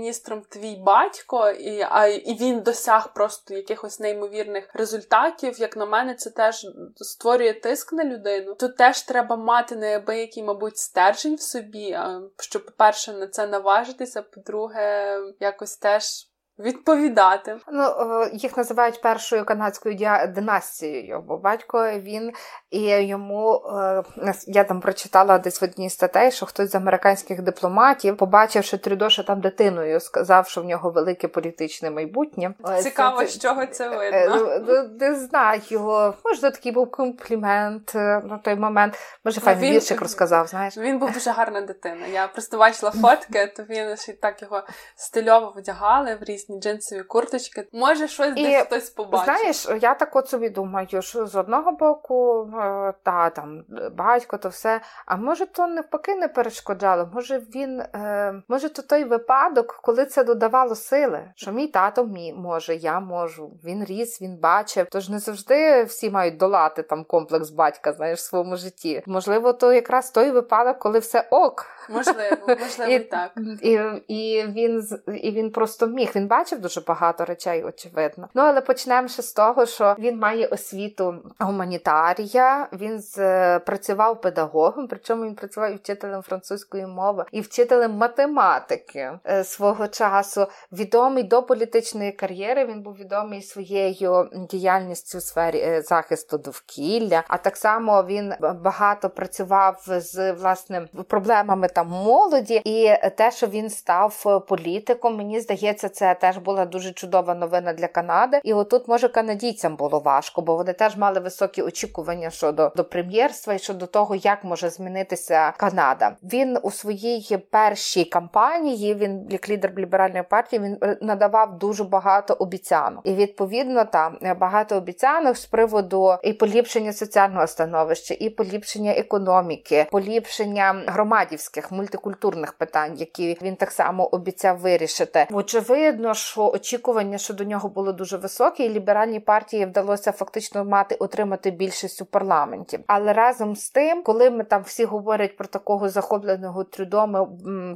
прем'єр-міністром 0.00 0.42
твій 0.48 0.76
батько, 0.76 1.50
і, 1.50 1.86
а, 1.90 2.06
і 2.06 2.34
він 2.34 2.60
досяг 2.60 3.12
просто 3.14 3.54
якихось 3.54 4.00
неймовірних 4.00 4.70
результатів. 4.74 5.60
Як 5.60 5.76
на 5.76 5.86
мене, 5.86 6.14
це 6.14 6.30
теж 6.30 6.66
створює 6.96 7.52
тиск 7.52 7.92
на 7.92 8.04
людину. 8.04 8.54
Тут 8.54 8.76
теж 8.76 9.02
треба 9.02 9.36
мати 9.36 9.76
неабиякий, 9.76 10.42
мабуть, 10.42 10.78
стержень 10.78 11.34
в 11.34 11.40
собі, 11.40 11.98
щоб, 12.38 12.64
по-перше, 12.64 13.12
на 13.12 13.26
це 13.26 13.46
наважитися, 13.46 14.22
по-друге, 14.22 15.18
якось 15.40 15.76
теж 15.76 16.29
відповідати. 16.60 17.56
Ну, 17.72 17.82
е, 17.82 18.30
їх 18.32 18.56
називають 18.56 19.02
першою 19.02 19.44
канадською 19.44 19.96
династією, 20.28 21.24
бо 21.28 21.36
батько 21.36 21.90
він 21.90 22.32
і 22.70 22.80
йому 22.82 23.62
е, 23.78 24.02
я 24.46 24.64
там 24.64 24.80
прочитала 24.80 25.38
десь 25.38 25.60
в 25.60 25.64
одній 25.64 25.90
статей, 25.90 26.30
що 26.32 26.46
хтось 26.46 26.70
з 26.70 26.74
американських 26.74 27.42
дипломатів, 27.42 28.16
побачивши 28.16 28.78
Трюдо, 28.78 29.10
що 29.10 29.24
там 29.24 29.40
дитиною, 29.40 30.00
сказав, 30.00 30.48
що 30.48 30.62
в 30.62 30.64
нього 30.64 30.90
велике 30.90 31.28
політичне 31.28 31.90
майбутнє. 31.90 32.54
Цікаво, 32.82 33.26
з 33.26 33.38
чого 33.38 33.66
це 33.66 33.90
Е, 33.90 33.96
видно. 34.28 34.62
ну, 34.68 34.88
Не 35.00 35.14
знаю 35.14 35.60
його. 35.68 36.14
Може, 36.24 36.40
такий 36.40 36.72
був 36.72 36.90
комплімент 36.90 37.94
на 37.94 38.40
той 38.44 38.54
момент. 38.54 38.94
Може, 39.24 39.40
Ну, 39.40 39.44
файний 39.44 39.64
він- 39.68 39.74
віршик 39.74 40.00
розказав, 40.00 40.46
знаєш. 40.46 40.76
Він 40.78 40.98
був 40.98 41.12
дуже 41.12 41.30
гарна 41.30 41.60
дитина. 41.60 42.06
Я 42.12 42.28
просто 42.28 42.58
бачила 42.58 42.92
фотки, 42.92 43.46
то 43.56 43.62
він 43.62 43.96
ще 43.96 44.12
так 44.12 44.42
його 44.42 44.62
стильово 44.96 45.54
вдягали 45.56 46.14
в 46.20 46.24
різні 46.24 46.49
джинсові 46.60 47.02
курточки. 47.02 47.68
Може, 47.72 48.08
щось 48.08 48.32
І, 48.36 48.42
десь 48.42 48.62
хтось 48.66 48.90
побачив. 48.90 49.24
Знаєш, 49.24 49.82
я 49.82 49.94
так 49.94 50.16
от 50.16 50.28
собі 50.28 50.48
думаю, 50.48 51.02
що 51.02 51.26
з 51.26 51.36
одного 51.36 51.72
боку, 51.72 52.50
е, 52.62 52.92
та 53.02 53.30
там 53.30 53.64
батько, 53.96 54.38
то 54.38 54.48
все. 54.48 54.80
А 55.06 55.16
може, 55.16 55.46
то 55.46 55.66
навпаки 55.66 56.14
не 56.14 56.28
перешкоджало. 56.28 57.10
Може, 57.14 57.38
він 57.38 57.80
е, 57.80 58.34
може, 58.48 58.68
то 58.68 58.82
той 58.82 59.04
випадок, 59.04 59.80
коли 59.82 60.06
це 60.06 60.24
додавало 60.24 60.74
сили, 60.74 61.20
що 61.34 61.52
мій 61.52 61.66
тато 61.66 62.04
мій 62.04 62.32
може, 62.32 62.74
я 62.74 63.00
можу. 63.00 63.50
Він 63.64 63.84
ріс, 63.84 64.22
він 64.22 64.36
бачив. 64.36 64.86
Тож 64.90 65.08
не 65.08 65.18
завжди 65.18 65.84
всі 65.84 66.10
мають 66.10 66.36
долати 66.36 66.82
там 66.82 67.04
комплекс 67.04 67.50
батька, 67.50 67.92
знаєш, 67.92 68.18
в 68.18 68.22
своєму 68.22 68.56
житті. 68.56 69.02
Можливо, 69.06 69.52
то 69.52 69.72
якраз 69.72 70.10
той 70.10 70.30
випадок, 70.30 70.78
коли 70.78 70.98
все 70.98 71.28
ок. 71.30 71.66
Можливо, 71.90 72.36
можливо, 72.48 72.90
і 72.92 72.98
так. 72.98 73.30
І, 73.62 73.72
і, 74.08 74.46
він, 74.46 74.88
і 75.22 75.30
він 75.30 75.50
просто 75.50 75.86
міг. 75.86 76.10
Він 76.14 76.26
бачив 76.30 76.60
дуже 76.60 76.80
багато 76.80 77.24
речей, 77.24 77.64
очевидно. 77.64 78.28
Ну 78.34 78.42
але 78.42 78.60
почнемо 78.60 79.08
з 79.08 79.32
того, 79.32 79.66
що 79.66 79.96
він 79.98 80.18
має 80.18 80.46
освіту 80.46 81.14
гуманітарія. 81.38 82.68
Він 82.72 83.00
з, 83.00 83.18
е, 83.18 83.58
працював 83.58 84.20
педагогом, 84.20 84.88
причому 84.88 85.24
він 85.24 85.34
працював 85.34 85.72
і 85.72 85.76
вчителем 85.76 86.22
французької 86.22 86.86
мови, 86.86 87.24
і 87.32 87.40
вчителем 87.40 87.92
математики 87.92 89.10
е, 89.26 89.44
свого 89.44 89.88
часу. 89.88 90.46
Відомий 90.72 91.22
до 91.22 91.42
політичної 91.42 92.12
кар'єри. 92.12 92.66
Він 92.66 92.82
був 92.82 92.94
відомий 92.94 93.42
своєю 93.42 94.28
діяльністю 94.50 95.18
в 95.18 95.22
сфері 95.22 95.58
е, 95.58 95.82
захисту 95.82 96.38
довкілля. 96.38 97.22
А 97.28 97.36
так 97.36 97.56
само 97.56 98.02
він 98.02 98.32
багато 98.62 99.10
працював 99.10 99.82
з 99.86 100.32
власне 100.32 100.88
проблемами 101.08 101.68
там 101.68 101.88
молоді, 101.88 102.62
і 102.64 102.90
те, 103.16 103.30
що 103.30 103.46
він 103.46 103.70
став 103.70 104.44
політиком, 104.48 105.16
мені 105.16 105.40
здається, 105.40 105.88
це 105.88 106.14
теж 106.20 106.38
була 106.38 106.64
дуже 106.64 106.92
чудова 106.92 107.34
новина 107.34 107.72
для 107.72 107.88
Канади. 107.88 108.40
І 108.44 108.52
отут, 108.52 108.88
може, 108.88 109.08
канадійцям 109.08 109.76
було 109.76 109.98
важко, 109.98 110.42
бо 110.42 110.56
вони 110.56 110.72
теж 110.72 110.96
мали 110.96 111.20
високі 111.20 111.62
очікування 111.62 112.30
щодо 112.30 112.72
до 112.76 112.84
прем'єрства 112.84 113.54
і 113.54 113.58
щодо 113.58 113.86
того, 113.86 114.14
як 114.14 114.44
може 114.44 114.70
змінитися 114.70 115.52
Канада. 115.56 116.16
Він 116.22 116.58
у 116.62 116.70
своїй 116.70 117.38
першій 117.50 118.04
кампанії, 118.04 118.94
він 118.94 119.26
як 119.30 119.48
лідер 119.48 119.72
ліберальної 119.78 120.22
партії, 120.22 120.62
він 120.62 120.78
е, 120.82 120.98
надавав 121.00 121.58
дуже 121.58 121.84
багато 121.84 122.34
обіцянок. 122.34 123.00
І 123.04 123.14
відповідно 123.14 123.84
там 123.84 124.18
багато 124.40 124.76
обіцянок 124.76 125.36
з 125.36 125.46
приводу 125.46 126.16
і 126.22 126.32
поліпшення 126.32 126.92
соціального 126.92 127.46
становища, 127.46 128.14
і 128.20 128.30
поліпшення 128.30 128.92
економіки, 128.92 129.86
поліпшення 129.90 130.82
громадівських 130.86 131.72
мультикультурних 131.72 132.52
питань, 132.52 132.96
які 132.96 133.38
він 133.42 133.56
так 133.56 133.70
само 133.70 134.06
обіцяв 134.06 134.58
вирішити. 134.58 135.26
Очевидно, 135.32 136.09
що 136.14 136.50
очікування 136.50 137.18
щодо 137.18 137.44
нього 137.44 137.68
було 137.68 137.92
дуже 137.92 138.16
високі, 138.16 138.64
і 138.64 138.68
ліберальній 138.68 139.20
партії 139.20 139.66
вдалося 139.66 140.12
фактично 140.12 140.64
мати 140.64 140.94
отримати 140.94 141.50
більшість 141.50 142.02
у 142.02 142.04
парламенті. 142.04 142.80
Але 142.86 143.12
разом 143.12 143.56
з 143.56 143.70
тим, 143.70 144.02
коли 144.02 144.30
ми 144.30 144.44
там 144.44 144.62
всі 144.62 144.84
говорять 144.84 145.36
про 145.36 145.46
такого 145.46 145.88
захопленого 145.88 146.64
трюдо, 146.64 147.06
ми 147.06 147.26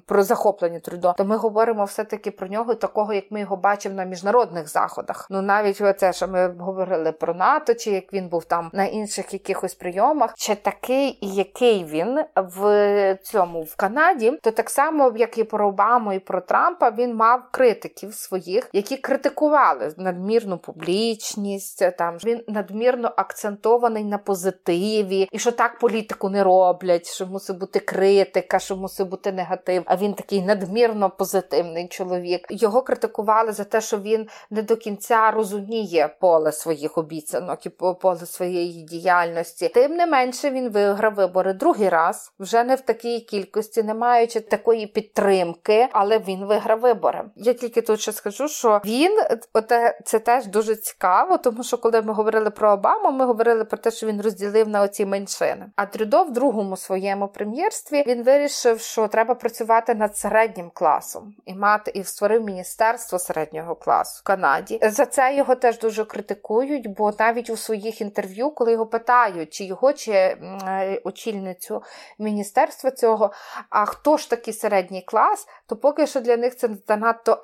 про 0.07 0.23
захоплення 0.23 0.81
трюдо, 0.81 1.15
то 1.19 1.25
ми 1.25 1.37
говоримо 1.37 1.85
все 1.85 2.05
таки 2.05 2.31
про 2.31 2.49
нього, 2.49 2.75
такого 2.75 3.13
як 3.13 3.31
ми 3.31 3.41
його 3.41 3.57
бачимо 3.57 3.95
на 3.95 4.05
міжнародних 4.05 4.69
заходах. 4.69 5.27
Ну 5.31 5.43
навіть 5.43 5.81
оце, 5.81 6.13
що 6.13 6.29
ми 6.29 6.55
говорили 6.59 7.13
про 7.13 7.35
НАТО, 7.35 7.75
чи 7.75 7.91
як 7.91 8.13
він 8.13 8.29
був 8.29 8.45
там 8.45 8.71
на 8.73 8.85
інших 8.85 9.33
якихось 9.33 9.75
прийомах, 9.75 10.35
чи 10.37 10.55
такий, 10.55 11.19
який 11.21 11.85
він 11.85 12.25
в 12.37 13.19
цьому 13.23 13.63
в 13.63 13.77
Канаді, 13.77 14.39
то 14.43 14.51
так 14.51 14.71
само 14.71 15.13
як 15.17 15.39
і 15.39 15.45
про 15.45 15.69
Обаму, 15.69 16.13
і 16.13 16.19
про 16.19 16.41
Трампа, 16.41 16.91
він 16.91 17.15
мав 17.15 17.43
критиків 17.51 18.15
своїх, 18.25 18.69
які 18.73 18.97
критикували 18.97 19.95
надмірну 19.97 20.59
публічність. 20.59 21.97
Там 21.99 22.19
він 22.25 22.45
надмірно 22.49 23.13
акцентований 23.17 24.05
на 24.05 24.19
позитиві, 24.19 25.29
і 25.33 25.39
що 25.39 25.53
так 25.53 25.79
політику 25.79 26.29
не 26.29 26.45
роблять, 26.45 27.07
що 27.07 27.27
мусить 27.27 27.59
бути 27.59 27.81
критика, 27.81 28.59
що 28.59 28.77
мусить 28.77 29.09
бути 29.09 29.33
негатив. 29.33 29.83
А 29.87 29.97
він 29.97 30.15
такий 30.15 30.43
надмірно 30.43 31.11
позитивний 31.11 31.89
чоловік. 31.89 32.47
Його 32.51 32.83
критикували 32.83 33.53
за 33.53 33.65
те, 33.65 33.81
що 33.81 33.99
він 33.99 34.29
не 34.51 34.63
до 34.63 34.77
кінця 34.77 35.31
розуміє 35.31 36.17
поле 36.21 36.53
своїх 36.53 36.99
обіцянок 36.99 37.67
і 37.67 37.71
поле 37.71 38.27
своєї 38.27 38.83
діяльності. 38.83 39.69
Тим 39.69 39.93
не 39.93 40.07
менше 40.07 40.51
він 40.51 40.69
виграв 40.69 41.15
вибори 41.15 41.53
другий 41.53 41.89
раз, 41.89 42.33
вже 42.39 42.65
не 42.65 42.75
в 42.75 42.81
такій 42.81 43.21
кількості, 43.21 43.83
не 43.83 43.95
маючи 43.95 44.41
такої 44.41 44.87
підтримки, 44.87 45.89
але 45.93 46.19
він 46.19 46.45
виграв 46.45 46.81
вибори. 46.81 47.25
Я 47.37 47.53
тільки 47.53 47.83
тут 47.83 48.01
ще 48.01 48.13
скажу, 48.15 48.49
що 48.49 48.81
він 48.85 49.19
оте 49.53 49.99
це 50.05 50.19
теж 50.19 50.47
дуже 50.47 50.77
цікаво, 50.77 51.39
тому 51.39 51.65
що 51.65 51.79
коли 51.79 52.03
ми 52.03 52.13
говорили 52.13 52.51
про 52.51 52.73
Обаму, 52.73 53.11
ми 53.11 53.27
говорили 53.27 53.65
про 53.65 53.79
те, 53.79 53.91
що 53.91 54.07
він 54.07 54.23
розділив 54.23 54.69
на 54.69 54.83
оці 54.83 55.07
меншини. 55.07 55.67
А 55.77 55.87
Трюдо 55.87 56.23
в 56.23 56.33
другому 56.33 56.77
своєму 56.77 57.29
прем'єрстві 57.29 58.05
він 58.07 58.23
вирішив, 58.23 58.81
що 58.81 59.09
треба 59.09 59.35
працювати 59.35 59.95
над 59.95 60.17
середнім 60.17 60.71
класом 60.75 61.35
і 61.47 61.55
мати 61.55 61.91
і 61.91 62.05
створив 62.05 62.45
міністерство 62.45 63.19
середнього 63.19 63.75
класу 63.75 64.21
в 64.21 64.27
Канаді. 64.27 64.81
За 64.83 65.07
це 65.07 65.37
його 65.37 65.55
теж 65.55 65.79
дуже 65.79 66.05
критикують, 66.05 66.97
бо 66.97 67.13
навіть 67.19 67.51
у 67.51 67.57
своїх 67.57 68.01
інтерв'ю, 68.01 68.51
коли 68.51 68.73
його 68.73 68.87
питають, 68.87 69.53
чи 69.53 69.65
його 69.65 69.93
чи 69.93 70.13
е, 70.13 71.01
очільницю 71.05 71.83
міністерства 72.19 72.91
цього, 72.91 73.33
а 73.71 73.85
хто 73.85 74.17
ж 74.17 74.31
такий 74.31 74.55
середній 74.55 75.03
клас, 75.03 75.47
то 75.67 75.77
поки 75.77 76.07
що 76.07 76.21
для 76.21 76.37
них 76.37 76.57
це 76.57 76.69
занадто 76.89 77.41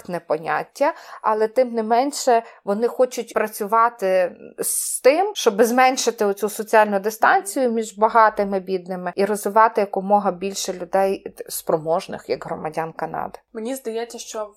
абстрактне 0.00 0.20
поняття, 0.20 0.94
але 1.22 1.48
тим 1.48 1.72
не 1.72 1.82
менше 1.82 2.42
вони 2.64 2.88
хочуть 2.88 3.34
працювати 3.34 4.36
з 4.58 5.00
тим, 5.00 5.32
щоб 5.34 5.62
зменшити 5.62 6.24
оцю 6.24 6.48
соціальну 6.48 7.00
дистанцію 7.00 7.70
між 7.70 7.98
багатими 7.98 8.56
і 8.56 8.60
бідними 8.60 9.12
і 9.16 9.24
розвивати 9.24 9.80
якомога 9.80 10.32
більше 10.32 10.72
людей 10.72 11.34
спроможних 11.48 12.28
як 12.28 12.44
громадян 12.44 12.92
Канади. 12.92 13.38
Мені 13.52 13.74
здається, 13.74 14.18
що 14.18 14.54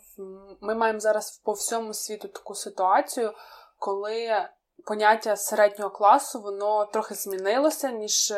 ми 0.62 0.76
маємо 0.76 1.00
зараз 1.00 1.42
по 1.46 1.52
всьому 1.52 1.94
світу 1.94 2.28
таку 2.28 2.56
ситуацію, 2.56 3.32
коли 3.80 4.30
поняття 4.86 5.36
середнього 5.36 5.92
класу 5.92 6.42
воно 6.42 6.86
трохи 6.86 7.16
змінилося, 7.16 7.92
ніж 7.92 8.34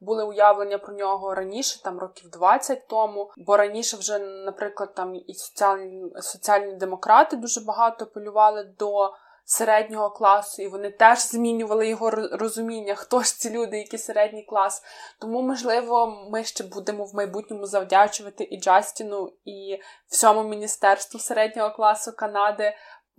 були 0.00 0.24
уявлення 0.24 0.78
про 0.78 0.94
нього 0.94 1.34
раніше, 1.34 1.82
там 1.82 1.98
років 1.98 2.30
20 2.30 2.86
тому. 2.88 3.30
Бо 3.36 3.56
раніше 3.56 3.96
вже, 3.96 4.18
наприклад, 4.18 4.94
там 4.94 5.14
і 5.14 5.34
соціальні 5.34 6.12
соціальні 6.20 6.72
демократи 6.72 7.36
дуже 7.36 7.60
багато 7.60 8.04
апелювали 8.04 8.64
до. 8.78 9.12
Середнього 9.44 10.10
класу, 10.10 10.62
і 10.62 10.68
вони 10.68 10.90
теж 10.90 11.18
змінювали 11.18 11.88
його 11.88 12.10
розуміння, 12.10 12.94
хто 12.94 13.22
ж 13.22 13.38
ці 13.38 13.50
люди, 13.50 13.78
який 13.78 13.98
середній 13.98 14.42
клас. 14.42 14.82
Тому, 15.18 15.42
можливо, 15.42 16.26
ми 16.30 16.44
ще 16.44 16.64
будемо 16.64 17.04
в 17.04 17.14
майбутньому 17.14 17.66
завдячувати 17.66 18.48
і 18.50 18.60
Джастіну, 18.60 19.32
і 19.44 19.78
всьому 20.08 20.44
міністерству 20.44 21.20
середнього 21.20 21.70
класу 21.70 22.12
Канади 22.12 22.72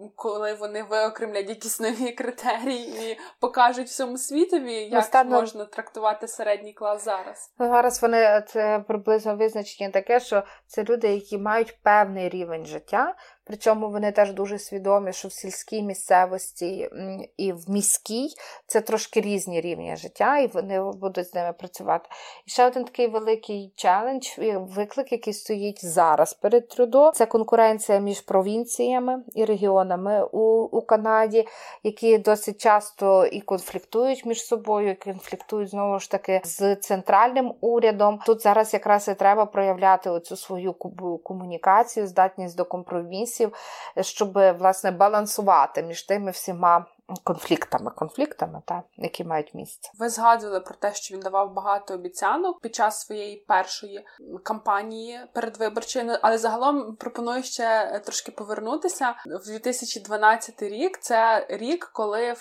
коли 0.10 0.54
вони 0.54 0.84
виокремлять 0.84 1.50
якісь 1.50 1.80
нові 1.80 2.12
критерії 2.12 3.12
і 3.12 3.20
покажуть 3.40 3.88
всьому 3.88 4.18
світові, 4.18 4.74
як 4.74 5.00
Останно... 5.00 5.42
можна 5.42 5.66
трактувати 5.66 6.28
середній 6.28 6.74
клас 6.74 7.06
зараз. 7.06 7.54
Зараз 7.60 8.02
вони 8.02 8.44
це 8.48 8.84
приблизно 8.88 9.36
визначення 9.36 9.90
таке, 9.90 10.20
що 10.20 10.44
це 10.68 10.84
люди, 10.84 11.08
які 11.08 11.38
мають 11.38 11.80
певний 11.84 12.30
рівень 12.30 12.66
життя, 12.66 13.16
Причому 13.52 13.90
вони 13.90 14.12
теж 14.12 14.34
дуже 14.34 14.60
свідомі, 14.60 15.14
що 15.14 15.28
в 15.28 15.32
сільській 15.32 15.82
місцевості 15.82 16.90
і 17.38 17.54
в 17.54 17.70
міській 17.70 18.30
це 18.68 18.82
трошки 18.82 19.22
різні 19.22 19.62
рівні 19.62 19.96
життя, 19.96 20.38
і 20.38 20.48
вони 20.48 20.82
будуть 20.82 21.28
з 21.28 21.34
ними 21.34 21.54
працювати. 21.54 22.10
І 22.46 22.52
ще 22.52 22.68
один 22.68 22.84
такий 22.84 23.08
великий 23.08 23.74
челендж, 23.76 24.28
виклик, 24.58 25.12
який 25.12 25.34
стоїть 25.34 25.86
зараз 25.86 26.34
перед 26.34 26.68
трудо, 26.68 27.12
це 27.12 27.26
конкуренція 27.26 28.00
між 28.00 28.22
провінціями 28.22 29.24
і 29.36 29.46
регіонами 29.46 30.28
у, 30.32 30.64
у 30.64 30.82
Канаді, 30.82 31.48
які 31.84 32.18
досить 32.18 32.62
часто 32.62 33.26
і 33.26 33.42
конфліктують 33.42 34.26
між 34.26 34.46
собою, 34.46 34.92
і 34.92 34.96
конфліктують 34.96 35.70
знову 35.70 36.00
ж 36.00 36.12
таки 36.12 36.42
з 36.44 36.76
центральним 36.76 37.54
урядом. 37.62 38.20
Тут 38.26 38.42
зараз 38.42 38.74
якраз 38.74 39.08
і 39.08 39.14
треба 39.14 39.46
проявляти 39.46 40.10
оцю 40.10 40.36
свою 40.36 40.74
комунікацію, 41.24 42.08
здатність 42.08 42.58
до 42.58 42.66
компромісів 42.66 43.41
ресурсів, 43.42 43.54
щоб 44.02 44.34
власне 44.34 44.92
балансувати 44.92 45.84
між 45.84 46.04
тими 46.04 46.32
всіма 46.32 46.86
конфліктами, 47.24 47.92
конфліктами, 47.92 48.62
та, 48.66 48.84
які 48.98 49.24
мають 49.24 49.54
місце. 49.54 49.92
Ви 50.00 50.10
згадували 50.10 50.60
про 50.60 50.76
те, 50.76 50.94
що 50.94 51.16
він 51.16 51.22
давав 51.22 51.54
багато 51.54 51.94
обіцянок 51.94 52.62
під 52.62 52.76
час 52.76 53.02
своєї 53.02 53.38
першої 53.38 54.06
кампанії 54.44 55.20
передвиборчої, 55.34 56.06
ну, 56.06 56.18
але 56.22 56.38
загалом 56.38 56.96
пропоную 56.96 57.44
ще 57.44 58.02
трошки 58.06 58.32
повернутися 58.32 59.16
в 59.26 59.46
2012 59.46 60.62
рік. 60.62 60.98
Це 61.02 61.48
рік, 61.50 61.90
коли 61.94 62.36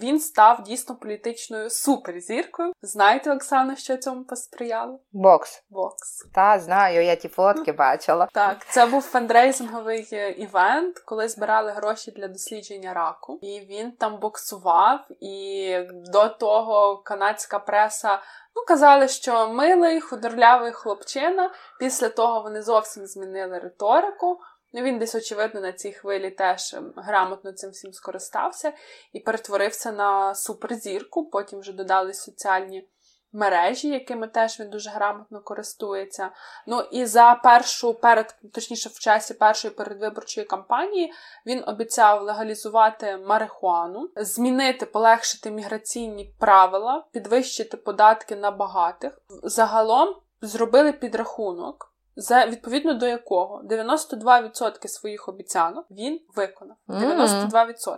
він 0.00 0.20
став 0.20 0.62
дійсно 0.62 0.96
політичною 0.96 1.70
суперзіркою. 1.70 2.72
Знаєте, 2.82 3.32
Оксана, 3.32 3.76
що 3.76 3.96
цьому 3.96 4.24
посприяло? 4.24 5.00
Бокс. 5.12 5.62
Бокс. 5.70 6.26
Та 6.34 6.58
знаю, 6.58 7.04
я 7.04 7.16
ті 7.16 7.28
фотки 7.28 7.72
бачила. 7.72 8.28
Так, 8.32 8.66
це 8.66 8.86
був 8.86 9.02
фандрейзинговий 9.02 10.08
е, 10.12 10.30
івент, 10.30 10.98
коли 10.98 11.28
збирали 11.28 11.70
гроші 11.72 12.10
для 12.10 12.28
дослідження 12.28 12.94
раку, 12.94 13.38
і 13.42 13.60
він 13.60 13.92
там 13.92 14.11
там 14.12 14.20
боксував, 14.20 15.06
і 15.20 15.76
до 15.90 16.28
того 16.28 16.98
канадська 16.98 17.58
преса 17.58 18.18
ну, 18.56 18.62
казали, 18.66 19.08
що 19.08 19.48
милий, 19.48 20.00
худорлявий 20.00 20.72
хлопчина. 20.72 21.50
Після 21.78 22.08
того 22.08 22.42
вони 22.42 22.62
зовсім 22.62 23.06
змінили 23.06 23.58
риторику. 23.58 24.40
Ну, 24.72 24.82
Він 24.82 24.98
десь, 24.98 25.14
очевидно, 25.14 25.60
на 25.60 25.72
цій 25.72 25.92
хвилі 25.92 26.30
теж 26.30 26.74
ем, 26.74 26.92
грамотно 26.96 27.52
цим 27.52 27.70
всім 27.70 27.92
скористався 27.92 28.72
і 29.12 29.20
перетворився 29.20 29.92
на 29.92 30.34
суперзірку. 30.34 31.30
Потім 31.30 31.60
вже 31.60 31.72
додали 31.72 32.14
соціальні 32.14 32.88
мережі, 33.32 33.88
якими 33.88 34.28
теж 34.28 34.60
він 34.60 34.70
дуже 34.70 34.90
грамотно 34.90 35.40
користується. 35.40 36.30
Ну 36.66 36.80
і 36.80 37.06
за 37.06 37.34
першу, 37.34 37.94
перед, 37.94 38.36
точніше, 38.52 38.88
в 38.88 38.98
часі 38.98 39.34
першої 39.34 39.74
передвиборчої 39.74 40.46
кампанії 40.46 41.12
він 41.46 41.64
обіцяв 41.66 42.22
легалізувати 42.22 43.16
марихуану, 43.16 44.10
змінити, 44.16 44.86
полегшити 44.86 45.50
міграційні 45.50 46.34
правила, 46.38 47.04
підвищити 47.12 47.76
податки 47.76 48.36
на 48.36 48.50
багатих. 48.50 49.18
Загалом 49.42 50.16
зробили 50.42 50.92
підрахунок. 50.92 51.88
За 52.16 52.46
відповідно 52.46 52.94
до 52.94 53.06
якого 53.06 53.62
92% 53.64 54.88
своїх 54.88 55.28
обіцянок 55.28 55.86
він 55.90 56.20
виконав. 56.34 56.76
92%. 56.88 57.96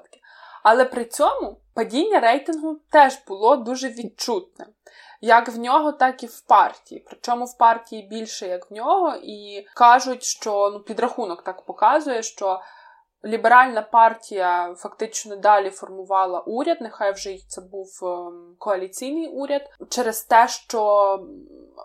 Але 0.62 0.84
при 0.84 1.04
цьому 1.04 1.60
падіння 1.74 2.20
рейтингу 2.20 2.80
теж 2.90 3.18
було 3.26 3.56
дуже 3.56 3.88
відчутне 3.88 4.66
як 5.24 5.48
в 5.48 5.58
нього, 5.58 5.92
так 5.92 6.22
і 6.22 6.26
в 6.26 6.40
партії. 6.40 7.04
Причому 7.06 7.44
в 7.44 7.58
партії 7.58 8.02
більше 8.02 8.46
як 8.46 8.70
в 8.70 8.74
нього, 8.74 9.14
і 9.22 9.66
кажуть, 9.74 10.22
що 10.22 10.70
ну 10.72 10.80
підрахунок 10.80 11.42
так 11.42 11.62
показує, 11.62 12.22
що 12.22 12.60
ліберальна 13.24 13.82
партія 13.82 14.74
фактично 14.74 15.36
далі 15.36 15.70
формувала 15.70 16.40
уряд. 16.40 16.78
Нехай 16.80 17.12
вже 17.12 17.36
це 17.48 17.60
був 17.60 18.00
ем, 18.02 18.56
коаліційний 18.58 19.28
уряд, 19.28 19.62
через 19.88 20.22
те, 20.22 20.48
що 20.48 21.18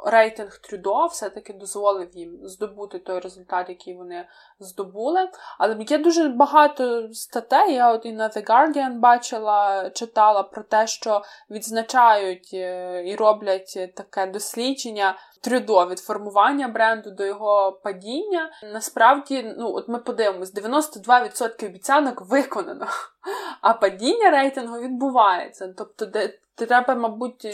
рейтинг 0.05 0.57
Трюдо 0.57 1.05
все-таки 1.05 1.53
дозволив 1.53 2.09
їм 2.13 2.39
здобути 2.43 2.99
той 2.99 3.19
результат, 3.19 3.69
який 3.69 3.97
вони 3.97 4.25
здобули. 4.59 5.29
Але 5.57 5.77
є 5.89 5.97
дуже 5.97 6.27
багато 6.27 7.13
статей. 7.13 7.73
Я 7.73 7.93
от 7.93 8.05
і 8.05 8.11
на 8.11 8.29
The 8.29 8.45
Guardian 8.45 8.99
бачила, 8.99 9.89
читала 9.89 10.43
про 10.43 10.63
те, 10.63 10.87
що 10.87 11.21
відзначають 11.49 12.49
е, 12.53 13.03
і 13.05 13.15
роблять 13.15 13.93
таке 13.95 14.27
дослідження. 14.27 15.17
Трюдо 15.41 15.87
від 15.87 15.99
формування 15.99 16.67
бренду 16.67 17.11
до 17.11 17.25
його 17.25 17.79
падіння. 17.83 18.51
Насправді, 18.73 19.55
ну 19.57 19.73
от 19.73 19.87
ми 19.87 19.99
подивимось, 19.99 20.53
92% 20.53 21.65
обіцянок 21.65 22.21
виконано, 22.21 22.87
а 23.61 23.73
падіння 23.73 24.29
рейтингу 24.29 24.79
відбувається. 24.79 25.73
Тобто, 25.77 26.05
де 26.05 26.39
треба, 26.65 26.95
мабуть, 26.95 27.45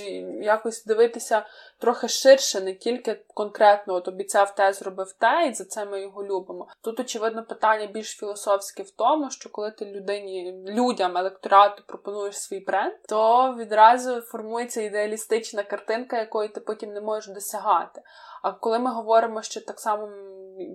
якось 0.41 0.85
дивитися 0.85 1.45
трохи 1.79 2.07
ширше, 2.07 2.61
не 2.61 2.73
тільки 2.73 3.21
конкретно 3.33 3.93
от 3.93 4.07
обіцяв 4.07 4.55
те, 4.55 4.73
зробив 4.73 5.11
те, 5.11 5.47
і 5.47 5.53
за 5.53 5.65
це 5.65 5.85
ми 5.85 6.01
його 6.01 6.23
любимо. 6.23 6.67
Тут, 6.81 6.99
очевидно, 6.99 7.43
питання 7.43 7.85
більш 7.85 8.17
філософське 8.17 8.83
в 8.83 8.91
тому, 8.91 9.31
що 9.31 9.49
коли 9.49 9.71
ти 9.71 9.85
людині, 9.85 10.63
людям, 10.67 11.17
електорату 11.17 11.83
пропонуєш 11.87 12.39
свій 12.39 12.59
бренд, 12.59 12.93
то 13.09 13.55
відразу 13.59 14.21
формується 14.21 14.81
ідеалістична 14.81 15.63
картинка, 15.63 16.19
якої 16.19 16.49
ти 16.49 16.59
потім 16.59 16.93
не 16.93 17.01
можеш 17.01 17.33
досягати. 17.33 18.01
А 18.41 18.51
коли 18.51 18.79
ми 18.79 18.91
говоримо 18.91 19.41
ще 19.41 19.61
так 19.61 19.79
само, 19.79 20.09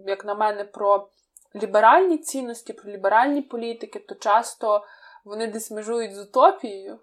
як 0.06 0.24
на 0.24 0.34
мене, 0.34 0.64
про 0.64 1.08
ліберальні 1.56 2.18
цінності, 2.18 2.72
про 2.72 2.92
ліберальні 2.92 3.42
політики, 3.42 3.98
то 3.98 4.14
часто 4.14 4.84
вони 5.24 5.46
десь 5.46 5.70
межують 5.70 6.14
з 6.14 6.18
утопією 6.18 6.98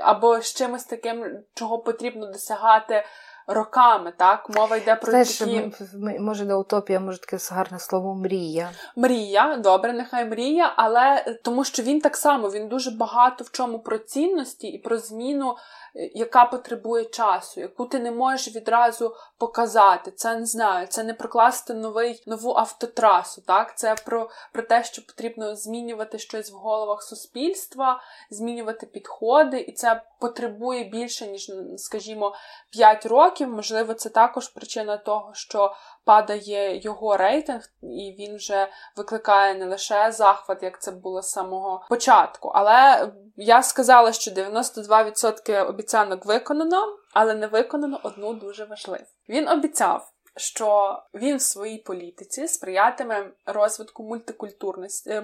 або 0.00 0.40
з 0.40 0.54
чимось 0.54 0.84
таким, 0.84 1.40
чого 1.54 1.78
потрібно 1.78 2.26
досягати. 2.26 3.04
Роками, 3.50 4.12
так, 4.16 4.50
мова 4.50 4.76
йде 4.76 4.94
про 4.94 5.10
Знаєш, 5.10 5.38
такі... 5.38 5.72
може 6.20 6.44
не 6.44 6.54
утопія, 6.54 7.00
може 7.00 7.20
таке 7.20 7.38
гарне 7.50 7.78
слово 7.78 8.14
мрія. 8.14 8.70
Мрія, 8.96 9.56
добре, 9.56 9.92
нехай 9.92 10.24
мрія, 10.24 10.72
але 10.76 11.36
тому 11.44 11.64
що 11.64 11.82
він 11.82 12.00
так 12.00 12.16
само 12.16 12.50
він 12.50 12.68
дуже 12.68 12.90
багато 12.90 13.44
в 13.44 13.50
чому 13.50 13.78
про 13.78 13.98
цінності 13.98 14.66
і 14.66 14.78
про 14.78 14.98
зміну 14.98 15.56
яка 15.94 16.44
потребує 16.44 17.04
часу, 17.04 17.60
яку 17.60 17.86
ти 17.86 17.98
не 17.98 18.10
можеш 18.10 18.56
відразу 18.56 19.14
показати. 19.38 20.10
Це 20.10 20.36
не 20.36 20.46
знаю, 20.46 20.86
це 20.86 21.04
не 21.04 21.14
прокласти 21.14 21.74
новий 21.74 22.22
нову 22.26 22.54
автотрасу. 22.54 23.42
Так, 23.46 23.78
це 23.78 23.94
про, 24.04 24.30
про 24.52 24.62
те, 24.62 24.84
що 24.84 25.06
потрібно 25.06 25.56
змінювати 25.56 26.18
щось 26.18 26.52
в 26.52 26.54
головах 26.54 27.02
суспільства, 27.02 28.00
змінювати 28.30 28.86
підходи, 28.86 29.60
і 29.60 29.72
це 29.72 30.02
потребує 30.20 30.84
більше 30.84 31.26
ніж, 31.26 31.52
скажімо, 31.76 32.34
5 32.70 33.06
років. 33.06 33.37
Можливо, 33.46 33.94
це 33.94 34.08
також 34.08 34.48
причина 34.48 34.96
того, 34.96 35.30
що 35.34 35.74
падає 36.04 36.80
його 36.80 37.16
рейтинг, 37.16 37.62
і 37.82 38.16
він 38.18 38.36
вже 38.36 38.68
викликає 38.96 39.54
не 39.54 39.66
лише 39.66 40.12
захват, 40.12 40.62
як 40.62 40.82
це 40.82 40.90
було 40.90 41.22
з 41.22 41.30
самого 41.30 41.86
початку. 41.88 42.48
Але 42.48 43.12
я 43.36 43.62
сказала, 43.62 44.12
що 44.12 44.30
92% 44.30 45.68
обіцянок 45.68 46.26
виконано, 46.26 46.96
але 47.12 47.34
не 47.34 47.46
виконано 47.46 48.00
одну 48.02 48.34
дуже 48.34 48.64
важливу. 48.64 49.04
Він 49.28 49.48
обіцяв. 49.48 50.12
Що 50.36 51.02
він 51.14 51.36
в 51.36 51.42
своїй 51.42 51.78
політиці 51.78 52.48
сприятиме 52.48 53.30
розвитку 53.46 54.02
мультикультурності, 54.02 55.10
е, 55.10 55.20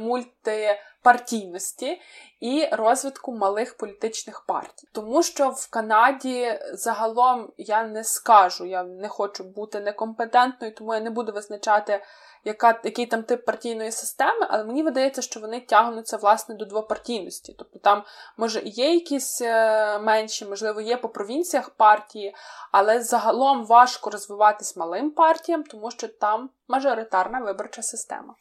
мультипартійності 1.05 2.01
і 2.41 2.69
розвитку 2.73 3.33
малих 3.33 3.77
політичних 3.77 4.41
партій, 4.41 4.89
тому 4.93 5.23
що 5.23 5.49
в 5.49 5.71
Канаді 5.71 6.61
загалом 6.73 7.53
я 7.59 7.85
не 7.85 8.05
скажу, 8.05 8.65
я 8.65 8.85
не 8.85 9.09
хочу 9.09 9.45
бути 9.45 9.81
некомпетентною, 9.81 10.75
тому 10.75 10.95
я 10.95 11.01
не 11.01 11.11
буду 11.11 11.33
визначати 11.33 12.01
яка, 12.45 12.81
який 12.85 13.07
там 13.07 13.23
тип 13.23 13.45
партійної 13.45 13.93
системи, 13.93 14.47
але 14.51 14.65
мені 14.65 14.83
видається, 14.83 15.23
що 15.23 15.41
вони 15.41 15.61
тягнуться 15.61 16.17
власне 16.17 16.55
до 16.55 16.65
двопартійності. 16.65 17.55
Тобто 17.59 17.79
там, 17.79 18.03
може, 18.37 18.61
і 18.61 18.69
є 18.69 18.95
якісь 18.95 19.41
е, 19.43 19.99
менші, 19.99 20.45
можливо, 20.45 20.81
є 20.81 20.97
по 20.97 21.09
провінціях 21.09 21.71
партії, 21.71 22.35
але 22.73 23.03
загалом 23.03 23.67
важко 23.67 24.11
розвиватись 24.11 24.77
малим 24.77 25.11
партіям, 25.11 25.63
тому 25.63 25.91
що 25.91 26.09
там 26.09 26.51
мажоритарна 26.69 27.41
виборча 27.41 27.83
система. 27.83 28.35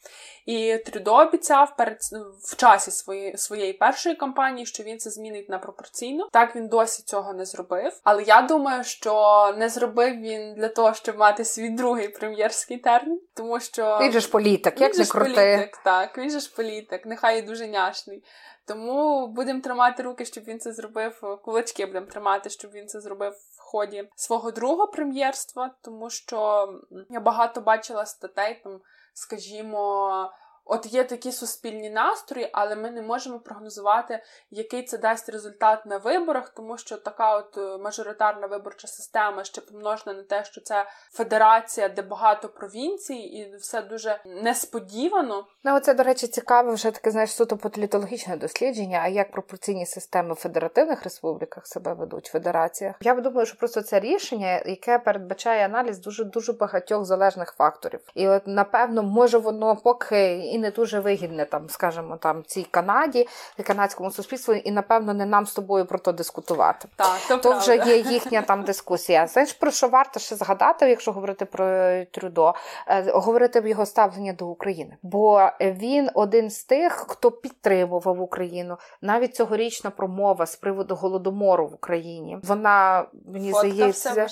І 0.46 0.78
Трюдо 0.86 1.14
обіцяв 1.14 1.76
перед 1.76 1.98
в 2.42 2.56
часі 2.56 2.90
своєї 2.90 3.36
своєї 3.36 3.72
першої 3.72 4.16
кампанії, 4.16 4.66
що 4.66 4.82
він 4.82 4.98
це 4.98 5.10
змінить 5.10 5.48
на 5.48 5.58
пропорційно. 5.58 6.28
Так 6.32 6.56
він 6.56 6.68
досі 6.68 7.02
цього 7.02 7.32
не 7.32 7.44
зробив. 7.44 8.00
Але 8.04 8.22
я 8.22 8.42
думаю, 8.42 8.84
що 8.84 9.54
не 9.58 9.68
зробив 9.68 10.20
він 10.20 10.54
для 10.54 10.68
того, 10.68 10.94
щоб 10.94 11.18
мати 11.18 11.44
свій 11.44 11.68
другий 11.68 12.08
прем'єрський 12.08 12.78
термін, 12.78 13.20
тому 13.34 13.60
що 13.60 13.98
він 14.02 14.12
же 14.12 14.20
ж 14.20 14.30
політик, 14.30 14.80
як 14.80 14.98
не 14.98 15.04
крути. 15.04 15.30
політик, 15.30 15.76
так 15.84 16.18
він 16.18 16.30
же 16.30 16.40
ж 16.40 16.54
політик, 16.56 17.06
нехай 17.06 17.38
і 17.38 17.42
дуже 17.42 17.66
няшний. 17.66 18.22
Тому 18.66 19.26
будемо 19.26 19.60
тримати 19.60 20.02
руки, 20.02 20.24
щоб 20.24 20.44
він 20.44 20.60
це 20.60 20.72
зробив. 20.72 21.38
Кулачки 21.44 21.86
будемо 21.86 22.06
тримати, 22.06 22.50
щоб 22.50 22.70
він 22.70 22.88
це 22.88 23.00
зробив 23.00 23.34
ході 23.74 24.08
свого 24.16 24.50
другого 24.50 24.86
прем'єрства, 24.88 25.70
тому 25.82 26.10
що 26.10 26.68
я 27.10 27.20
багато 27.20 27.60
бачила 27.60 28.06
статей 28.06 28.60
там, 28.64 28.80
скажімо. 29.14 30.30
От 30.66 30.86
є 30.86 31.04
такі 31.04 31.32
суспільні 31.32 31.90
настрої, 31.90 32.50
але 32.52 32.76
ми 32.76 32.90
не 32.90 33.02
можемо 33.02 33.38
прогнозувати, 33.38 34.22
який 34.50 34.82
це 34.82 34.98
дасть 34.98 35.28
результат 35.28 35.86
на 35.86 35.98
виборах, 35.98 36.48
тому 36.48 36.78
що 36.78 36.96
така 36.96 37.36
от 37.36 37.58
е, 37.58 37.78
мажоритарна 37.78 38.46
виборча 38.46 38.88
система 38.88 39.44
ще 39.44 39.60
помножена 39.60 40.16
на 40.16 40.22
те, 40.22 40.44
що 40.44 40.60
це 40.60 40.86
федерація, 41.12 41.88
де 41.88 42.02
багато 42.02 42.48
провінцій, 42.48 43.14
і 43.14 43.56
все 43.56 43.82
дуже 43.82 44.20
несподівано. 44.26 45.46
Ну, 45.64 45.80
це, 45.80 45.94
до 45.94 46.02
речі, 46.02 46.26
цікаве 46.26 46.74
вже 46.74 46.90
таке, 46.90 47.10
знаєш, 47.10 47.32
суто 47.32 47.56
політологічне 47.56 48.36
дослідження, 48.36 49.00
а 49.04 49.08
як 49.08 49.30
пропорційні 49.30 49.86
системи 49.86 50.34
в 50.34 50.36
федеративних 50.36 51.04
республіках 51.04 51.66
себе 51.66 51.94
ведуть 51.94 52.28
в 52.28 52.32
федераціях. 52.32 52.96
Я 53.00 53.14
думаю, 53.14 53.46
що 53.46 53.56
просто 53.58 53.82
це 53.82 54.00
рішення, 54.00 54.62
яке 54.66 54.98
передбачає 54.98 55.64
аналіз 55.64 55.98
дуже 55.98 56.24
дуже 56.24 56.52
багатьох 56.52 57.04
залежних 57.04 57.54
факторів. 57.58 58.00
І 58.14 58.28
от 58.28 58.42
напевно, 58.46 59.02
може 59.02 59.38
воно 59.38 59.76
поки 59.76 60.36
і 60.54 60.58
не 60.58 60.70
дуже 60.70 61.00
вигідне, 61.00 61.44
там, 61.44 61.68
скажімо, 61.68 62.16
там 62.16 62.44
цій 62.46 62.66
Канаді, 62.70 63.28
канадському 63.66 64.10
суспільству, 64.10 64.54
і 64.54 64.70
напевно 64.70 65.14
не 65.14 65.26
нам 65.26 65.46
з 65.46 65.52
тобою 65.54 65.86
про 65.86 65.98
то 65.98 66.12
дискутувати. 66.12 66.88
Так, 66.96 67.16
то, 67.28 67.36
то 67.36 67.58
вже 67.58 67.76
є 67.76 67.96
їхня 67.96 68.42
там 68.42 68.62
дискусія. 68.62 69.26
Знаєш, 69.26 69.52
про 69.52 69.70
що 69.70 69.88
варто 69.88 70.20
ще 70.20 70.36
згадати, 70.36 70.88
якщо 70.88 71.12
говорити 71.12 71.44
про 71.44 71.64
Трюдо, 72.04 72.54
е, 72.88 73.10
говорити 73.10 73.60
в 73.60 73.66
його 73.66 73.86
ставлення 73.86 74.32
до 74.32 74.46
України, 74.46 74.96
бо 75.02 75.50
він 75.60 76.10
один 76.14 76.50
з 76.50 76.64
тих, 76.64 76.92
хто 77.08 77.30
підтримував 77.30 78.20
Україну. 78.20 78.76
Навіть 79.02 79.36
цьогорічна 79.36 79.90
промова 79.90 80.46
з 80.46 80.56
приводу 80.56 80.94
голодомору 80.94 81.66
в 81.66 81.74
Україні. 81.74 82.38
Вона 82.42 83.06
мені 83.26 83.52
здається, 83.52 84.26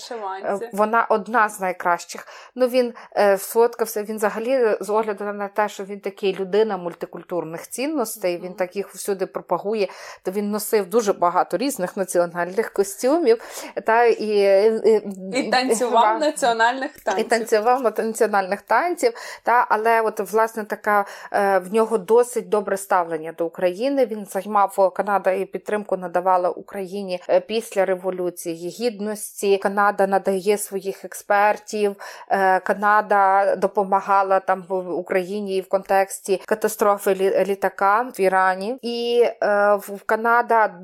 е, 0.44 0.70
вона 0.72 1.06
одна 1.10 1.48
з 1.48 1.60
найкращих. 1.60 2.26
Ну 2.54 2.66
він 2.66 2.94
е, 3.16 3.38
сфоткався. 3.38 4.02
Він 4.02 4.16
взагалі 4.16 4.76
з 4.80 4.90
огляду 4.90 5.24
на 5.24 5.48
те, 5.48 5.68
що 5.68 5.84
він 5.84 6.00
такий 6.00 6.11
людина 6.22 6.76
мультикультурних 6.76 7.68
цінностей, 7.68 8.38
він 8.38 8.54
так 8.54 8.76
їх 8.76 8.94
всюди 8.94 9.26
пропагує, 9.26 9.88
то 10.22 10.30
він 10.30 10.50
носив 10.50 10.86
дуже 10.86 11.12
багато 11.12 11.56
різних 11.56 11.96
національних 11.96 12.72
костюмів. 12.72 13.42
Та, 13.86 14.04
І 14.04 14.32
і, 14.84 15.38
і 15.38 15.50
танцював 15.50 16.20
національних 16.20 17.00
танців. 17.00 17.26
І 17.26 17.28
танцював 17.28 17.82
національних 17.82 18.62
танців. 18.62 19.12
Та, 19.42 19.66
Але 19.68 20.00
от, 20.00 20.32
власне, 20.32 20.64
така 20.64 21.04
е, 21.32 21.58
в 21.58 21.74
нього 21.74 21.98
досить 21.98 22.48
добре 22.48 22.76
ставлення 22.76 23.32
до 23.32 23.46
України. 23.46 24.06
Він 24.06 24.26
займав 24.26 24.92
Канада 24.94 25.30
і 25.30 25.44
підтримку 25.44 25.96
надавала 25.96 26.50
Україні 26.50 27.20
е, 27.28 27.40
після 27.40 27.84
Революції 27.84 28.68
Гідності. 28.68 29.58
Канада 29.58 30.06
надає 30.06 30.58
своїх 30.58 31.04
експертів, 31.04 31.96
е, 32.28 32.60
Канада 32.60 33.56
допомагала 33.56 34.40
там 34.40 34.64
в 34.68 34.90
Україні 34.90 35.56
і 35.56 35.60
в 35.60 35.68
контексті 35.68 36.01
контексті 36.02 36.40
катастрофи 36.46 37.14
літака 37.46 38.02
в 38.02 38.20
Ірані, 38.20 38.78
і 38.82 39.22
е, 39.22 39.74
в 39.74 40.02
Канада 40.06 40.74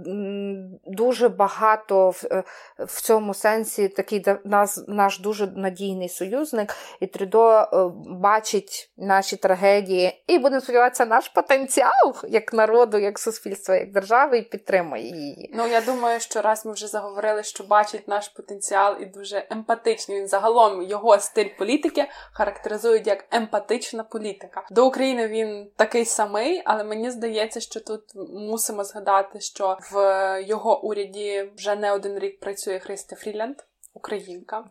дуже 0.87 1.29
багато 1.29 2.11
в, 2.11 2.25
е, 2.31 2.45
в 2.79 3.01
цьому 3.01 3.35
сенсі 3.35 3.89
такий 3.89 4.25
наш, 4.45 4.71
наш 4.89 5.19
дуже 5.19 5.47
надійний 5.47 6.09
союзник, 6.09 6.75
і 7.01 7.07
Трюдо 7.07 7.51
е, 7.51 7.67
бачить 8.07 8.91
наші 8.97 9.37
трагедії, 9.37 10.25
і 10.27 10.39
будемо 10.39 10.61
сподіватися, 10.61 11.07
наш 11.07 11.29
потенціал 11.29 12.15
як 12.29 12.53
народу, 12.53 12.99
як 12.99 13.19
суспільства, 13.19 13.77
як 13.77 13.93
держави, 13.93 14.39
і 14.39 14.43
підтримує 14.43 15.03
її. 15.03 15.51
Ну 15.55 15.67
я 15.67 15.81
думаю, 15.81 16.21
що 16.21 16.43
раз 16.43 16.67
ми 16.67 16.73
вже 16.73 16.87
заговорили, 16.87 17.43
що 17.43 17.65
бачить 17.65 18.09
наш 18.09 18.29
потенціал 18.29 18.97
і 19.01 19.07
дуже 19.07 19.47
емпатичний. 19.51 20.19
Він 20.19 20.29
загалом 20.29 20.83
його 20.83 21.19
стиль 21.19 21.51
політики 21.59 22.09
характеризують 22.33 23.07
як 23.07 23.25
емпатична 23.31 24.05
політика. 24.05 24.63
До 24.71 24.87
України 24.87 25.08
України 25.09 25.29
він 25.29 25.71
такий 25.77 26.05
самий, 26.05 26.63
але 26.65 26.85
мені 26.85 27.11
здається, 27.11 27.61
що 27.61 27.81
тут 27.81 28.03
мусимо 28.33 28.85
згадати, 28.85 29.41
що 29.41 29.79
в 29.93 30.43
його 30.47 30.83
уряді 30.83 31.51
вже 31.57 31.77
не 31.77 31.93
один 31.93 32.19
рік 32.19 32.41
працює 32.41 32.79
Христя 32.79 33.17
Фрілянд, 33.17 33.57
українка 33.95 34.65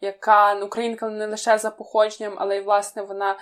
яка 0.00 0.54
ну, 0.54 0.66
українка 0.66 1.08
не 1.08 1.26
лише 1.26 1.58
за 1.58 1.70
походженням, 1.70 2.34
але 2.36 2.56
й 2.56 2.60
власне 2.60 3.02
вона 3.02 3.38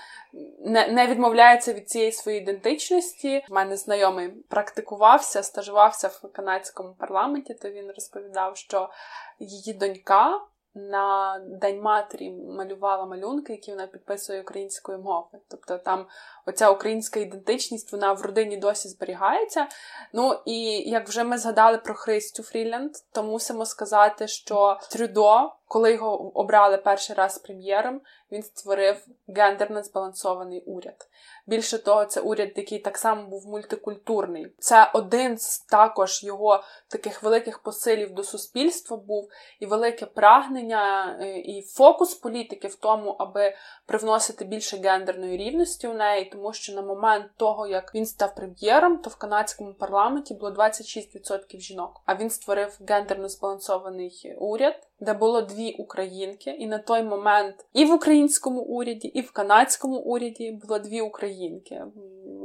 не 0.61 0.89
не 0.89 1.07
відмовляється 1.07 1.73
від 1.73 1.91
цієї 1.91 2.13
своєї 2.13 2.43
ідентичності. 2.43 3.45
У 3.51 3.55
мене 3.55 3.77
знайомий 3.77 4.29
практикувався, 4.29 5.43
стажувався 5.43 6.09
в 6.09 6.33
канадському 6.33 6.95
парламенті. 6.99 7.55
То 7.55 7.71
він 7.71 7.91
розповідав, 7.91 8.57
що 8.57 8.91
її 9.39 9.73
донька 9.73 10.41
на 10.75 11.41
День 11.47 11.81
матері 11.81 12.31
малювала 12.31 13.07
малюнки, 13.07 13.53
які 13.53 13.71
вона 13.71 13.87
підписує 13.87 14.43
українською 14.43 14.99
мовою. 14.99 15.43
Тобто 15.49 15.79
там 15.79 16.07
оця 16.47 16.71
українська 16.71 17.21
ідентичність, 17.21 17.93
вона 17.93 18.13
в 18.13 18.23
родині 18.23 18.57
досі 18.57 18.89
зберігається. 18.89 19.67
Ну 20.13 20.41
і 20.45 20.91
як 20.91 21.09
вже 21.09 21.25
ми 21.25 21.39
згадали 21.39 21.79
про 21.79 21.95
Христю 21.95 22.43
Фріленд, 22.43 22.93
то 23.13 23.23
мусимо 23.23 23.67
сказати, 23.67 24.29
що 24.29 24.79
Трюдо, 24.91 25.53
коли 25.69 25.93
його 25.93 26.39
обрали 26.39 26.77
перший 26.77 27.17
раз 27.17 27.39
прем'єром, 27.39 28.01
він 28.33 28.43
створив 28.43 29.07
гендерно 29.29 29.83
збалансований 29.83 30.61
уряд. 30.61 31.09
Більше 31.47 31.79
того, 31.79 32.05
це 32.05 32.21
уряд, 32.21 32.53
який 32.57 32.79
так 32.79 32.99
само 32.99 33.27
був 33.27 33.47
мультикультурний. 33.47 34.55
Це 34.59 34.91
один 34.95 35.39
з 35.39 35.59
також 35.59 36.25
його 36.25 36.63
таких 36.89 37.23
великих 37.23 37.59
посилів 37.59 38.15
до 38.15 38.25
суспільства 38.25 38.97
був 38.97 39.29
і 39.61 39.67
велике 39.67 40.07
прагнення, 40.07 41.17
е, 41.21 41.39
і 41.39 41.63
фокус 41.63 42.15
політики 42.15 42.69
в 42.69 42.75
тому, 42.75 43.11
аби 43.11 43.55
привносити 43.87 44.45
більше 44.45 44.77
гендерної 44.77 45.37
рівності 45.37 45.89
у 45.89 45.95
неї, 45.95 46.25
тому 46.25 46.53
що 46.53 46.73
на 46.73 46.83
момент 46.83 47.27
того, 47.37 47.67
як 47.67 47.95
він 47.95 48.07
став 48.07 48.35
прем'єром, 48.35 48.99
то 48.99 49.11
в 49.11 49.17
канадському 49.17 49.75
парламенті 49.75 50.35
було 50.35 50.51
26% 50.51 51.61
жінок. 51.61 52.01
А 52.05 52.15
він 52.15 52.31
створив 52.31 52.79
гендерно 52.89 53.29
збалансований 53.29 54.37
уряд 54.39 54.89
де 55.05 55.13
було 55.13 55.43
дві 55.43 55.73
українки, 55.79 56.51
і 56.51 56.67
на 56.67 56.79
той 56.79 57.03
момент 57.03 57.55
і 57.73 57.85
в 57.85 57.93
українському 57.93 58.61
уряді, 58.61 59.09
і 59.09 59.21
в 59.21 59.33
канадському 59.33 59.97
уряді 59.97 60.59
було 60.63 60.79
дві 60.79 61.01
українки. 61.01 61.83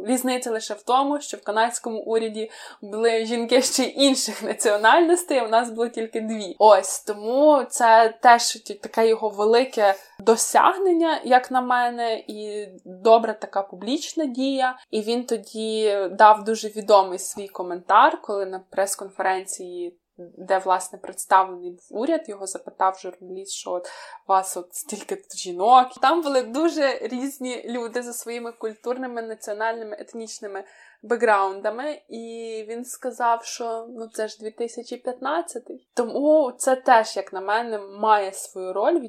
Різниця 0.06 0.52
лише 0.52 0.74
в 0.74 0.84
тому, 0.84 1.22
що 1.22 1.38
в 1.38 1.42
канадському 1.42 2.00
уряді 2.00 2.52
були 2.82 3.26
жінки 3.26 3.62
ще 3.62 3.84
інших 3.84 4.44
національностей, 4.44 5.38
а 5.38 5.44
в 5.44 5.50
нас 5.50 5.72
було 5.72 5.88
тільки 5.88 6.22
дві. 6.22 6.56
Ось 6.60 7.04
тому 7.04 7.64
це 7.70 8.18
теж 8.22 8.54
таке 8.56 9.08
його 9.08 9.30
велике 9.30 9.96
досягнення, 10.20 11.22
як 11.24 11.52
на 11.52 11.62
мене, 11.62 12.24
і 12.28 12.68
добра 12.86 13.34
така 13.34 13.62
публічна 13.62 14.26
дія. 14.26 14.78
І 14.92 15.02
він 15.02 15.26
тоді 15.26 15.98
дав 16.12 16.44
дуже 16.44 16.68
відомий 16.68 17.20
свій 17.20 17.48
коментар, 17.48 18.22
коли 18.22 18.46
на 18.46 18.62
прес-конференції 18.70 19.98
де 20.38 20.58
власне 20.58 21.00
представлений 21.00 21.72
був 21.72 22.02
уряд, 22.02 22.30
його 22.30 22.48
запитав 22.48 23.00
журналіст, 23.00 23.52
що 23.52 23.72
от 23.72 23.90
вас 24.28 24.58
от 24.58 24.76
стільки 24.76 25.24
жінок. 25.36 25.88
Там 26.02 26.22
були 26.22 26.42
дуже 26.42 27.00
різні 27.02 27.64
люди 27.66 28.02
за 28.02 28.14
своїми 28.14 28.52
культурними, 28.52 29.22
національними, 29.22 29.98
етнічними 30.00 30.64
бекграундами, 31.04 32.02
і 32.10 32.66
він 32.70 32.86
сказав, 32.86 33.46
що 33.46 33.88
ну 33.90 34.08
це 34.08 34.28
ж 34.28 34.38
2015 34.40 35.64
Тому 35.94 36.52
це 36.58 36.76
теж, 36.76 37.18
як 37.18 37.34
на 37.34 37.42
мене, 37.42 37.80
має 37.80 38.34
свою 38.34 38.74
роль. 38.74 39.00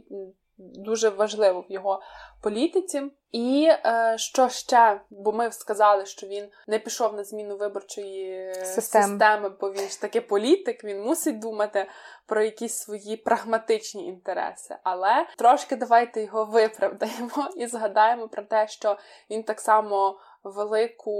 Дуже 0.60 1.08
важливо 1.08 1.60
в 1.68 1.72
його 1.72 2.02
політиці. 2.42 3.02
І 3.32 3.68
е, 3.70 4.14
що 4.18 4.48
ще? 4.48 5.00
Бо 5.10 5.32
ми 5.32 5.52
сказали, 5.52 6.06
що 6.06 6.26
він 6.26 6.48
не 6.66 6.78
пішов 6.78 7.14
на 7.14 7.24
зміну 7.24 7.56
виборчої 7.56 8.54
Систем. 8.54 9.02
системи, 9.02 9.48
бо 9.60 9.72
він 9.72 9.88
ж 9.88 10.00
таки 10.00 10.20
політик, 10.20 10.84
він 10.84 11.02
мусить 11.02 11.38
думати 11.38 11.86
про 12.26 12.42
якісь 12.42 12.74
свої 12.74 13.16
прагматичні 13.16 14.06
інтереси. 14.06 14.76
Але 14.82 15.26
трошки 15.38 15.76
давайте 15.76 16.22
його 16.22 16.44
виправдаємо 16.44 17.48
і 17.56 17.66
згадаємо 17.66 18.28
про 18.28 18.42
те, 18.42 18.68
що 18.68 18.96
він 19.30 19.42
так 19.42 19.60
само 19.60 20.18
велику 20.44 21.10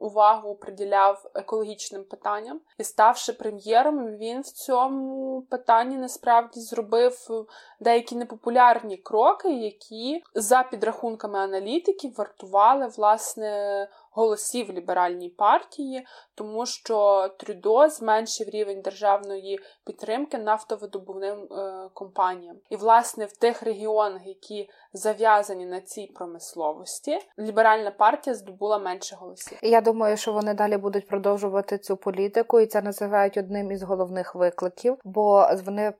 увагу 0.00 0.54
приділяв 0.54 1.30
екологічним 1.34 2.04
питанням. 2.04 2.60
І 2.78 2.84
ставши 2.84 3.32
прем'єром, 3.32 4.16
він 4.16 4.40
в 4.40 4.50
цьому 4.50 5.42
питанні 5.50 5.96
насправді 5.96 6.60
зробив 6.60 7.46
деякі 7.80 8.16
непопулярні 8.16 8.96
кроки, 8.96 9.52
які 9.52 10.22
за 10.34 10.62
підрахунками 10.62 11.38
аналітиків 11.38 12.14
вартували 12.16 12.86
власне 12.86 13.88
голосів 14.12 14.72
ліберальній 14.72 15.28
партії, 15.28 16.06
тому 16.34 16.66
що 16.66 17.28
Трюдо 17.38 17.88
зменшив 17.88 18.48
рівень 18.48 18.80
державної 18.80 19.60
підтримки 19.84 20.38
нафтовидобувним 20.38 21.38
е, 21.52 21.88
компаніям. 21.94 22.56
І, 22.70 22.76
власне, 22.76 23.24
в 23.24 23.36
тих 23.36 23.62
регіонах, 23.62 24.26
які 24.26 24.70
зав'язані 24.92 25.66
на 25.66 25.80
цій 25.80 26.06
промисловості, 26.14 27.18
ліберальна 27.38 27.90
партія 27.90 28.34
здобула 28.34 28.78
менше 28.78 29.16
голосів. 29.16 29.58
Я 29.62 29.80
думаю, 29.80 30.16
що 30.16 30.32
вони 30.32 30.54
далі 30.54 30.76
будуть 30.76 31.08
продовжувати 31.08 31.78
цю 31.78 31.96
політику, 31.96 32.60
і 32.60 32.66
це 32.66 32.82
називають 32.82 33.36
одним 33.36 33.70
із 33.70 33.82
головних 33.82 34.34
викликів, 34.34 34.98
бо 35.04 35.48
вони 35.64 35.92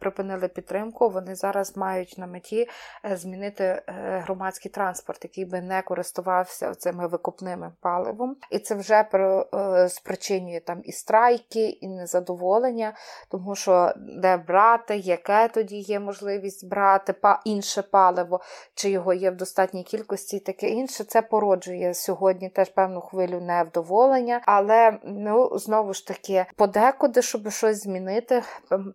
припинили 0.00 0.48
підтримку. 0.48 1.08
Вони 1.08 1.34
зараз 1.34 1.76
мають 1.76 2.18
на 2.18 2.26
меті 2.26 2.68
е, 3.04 3.16
змінити 3.16 3.64
е, 3.64 3.82
громадський 4.24 4.70
транспорт, 4.70 5.24
який 5.24 5.44
би 5.44 5.60
не 5.60 5.82
користувався 5.82 6.74
цими 6.74 7.06
викупними 7.06 7.72
паливом, 7.80 8.36
і 8.50 8.58
це 8.58 8.74
вже 8.74 9.08
е, 9.14 9.88
спричинює 9.88 10.60
там 10.60 10.80
і 10.84 10.92
страйки, 10.92 11.68
і 11.68 11.88
незадоволення, 11.88 12.96
тому 13.30 13.54
що 13.54 13.92
де 13.96 14.36
брати, 14.36 14.96
яке 14.96 15.48
тоді 15.48 15.76
є 15.76 16.00
можливість 16.00 16.68
брати 16.68 17.12
па 17.12 17.40
інше 17.44 17.82
паливо, 17.82 18.27
чи 18.74 18.90
його 18.90 19.12
є 19.12 19.30
в 19.30 19.36
достатній 19.36 19.84
кількості, 19.84 20.36
і 20.36 20.40
таке 20.40 20.68
інше. 20.68 21.04
Це 21.04 21.22
породжує 21.22 21.94
сьогодні 21.94 22.48
теж 22.48 22.68
певну 22.68 23.00
хвилю 23.00 23.40
невдоволення, 23.40 24.40
але 24.44 24.98
ну 25.04 25.58
знову 25.58 25.92
ж 25.92 26.06
таки, 26.06 26.46
подекуди, 26.56 27.22
щоб 27.22 27.50
щось 27.50 27.82
змінити, 27.82 28.42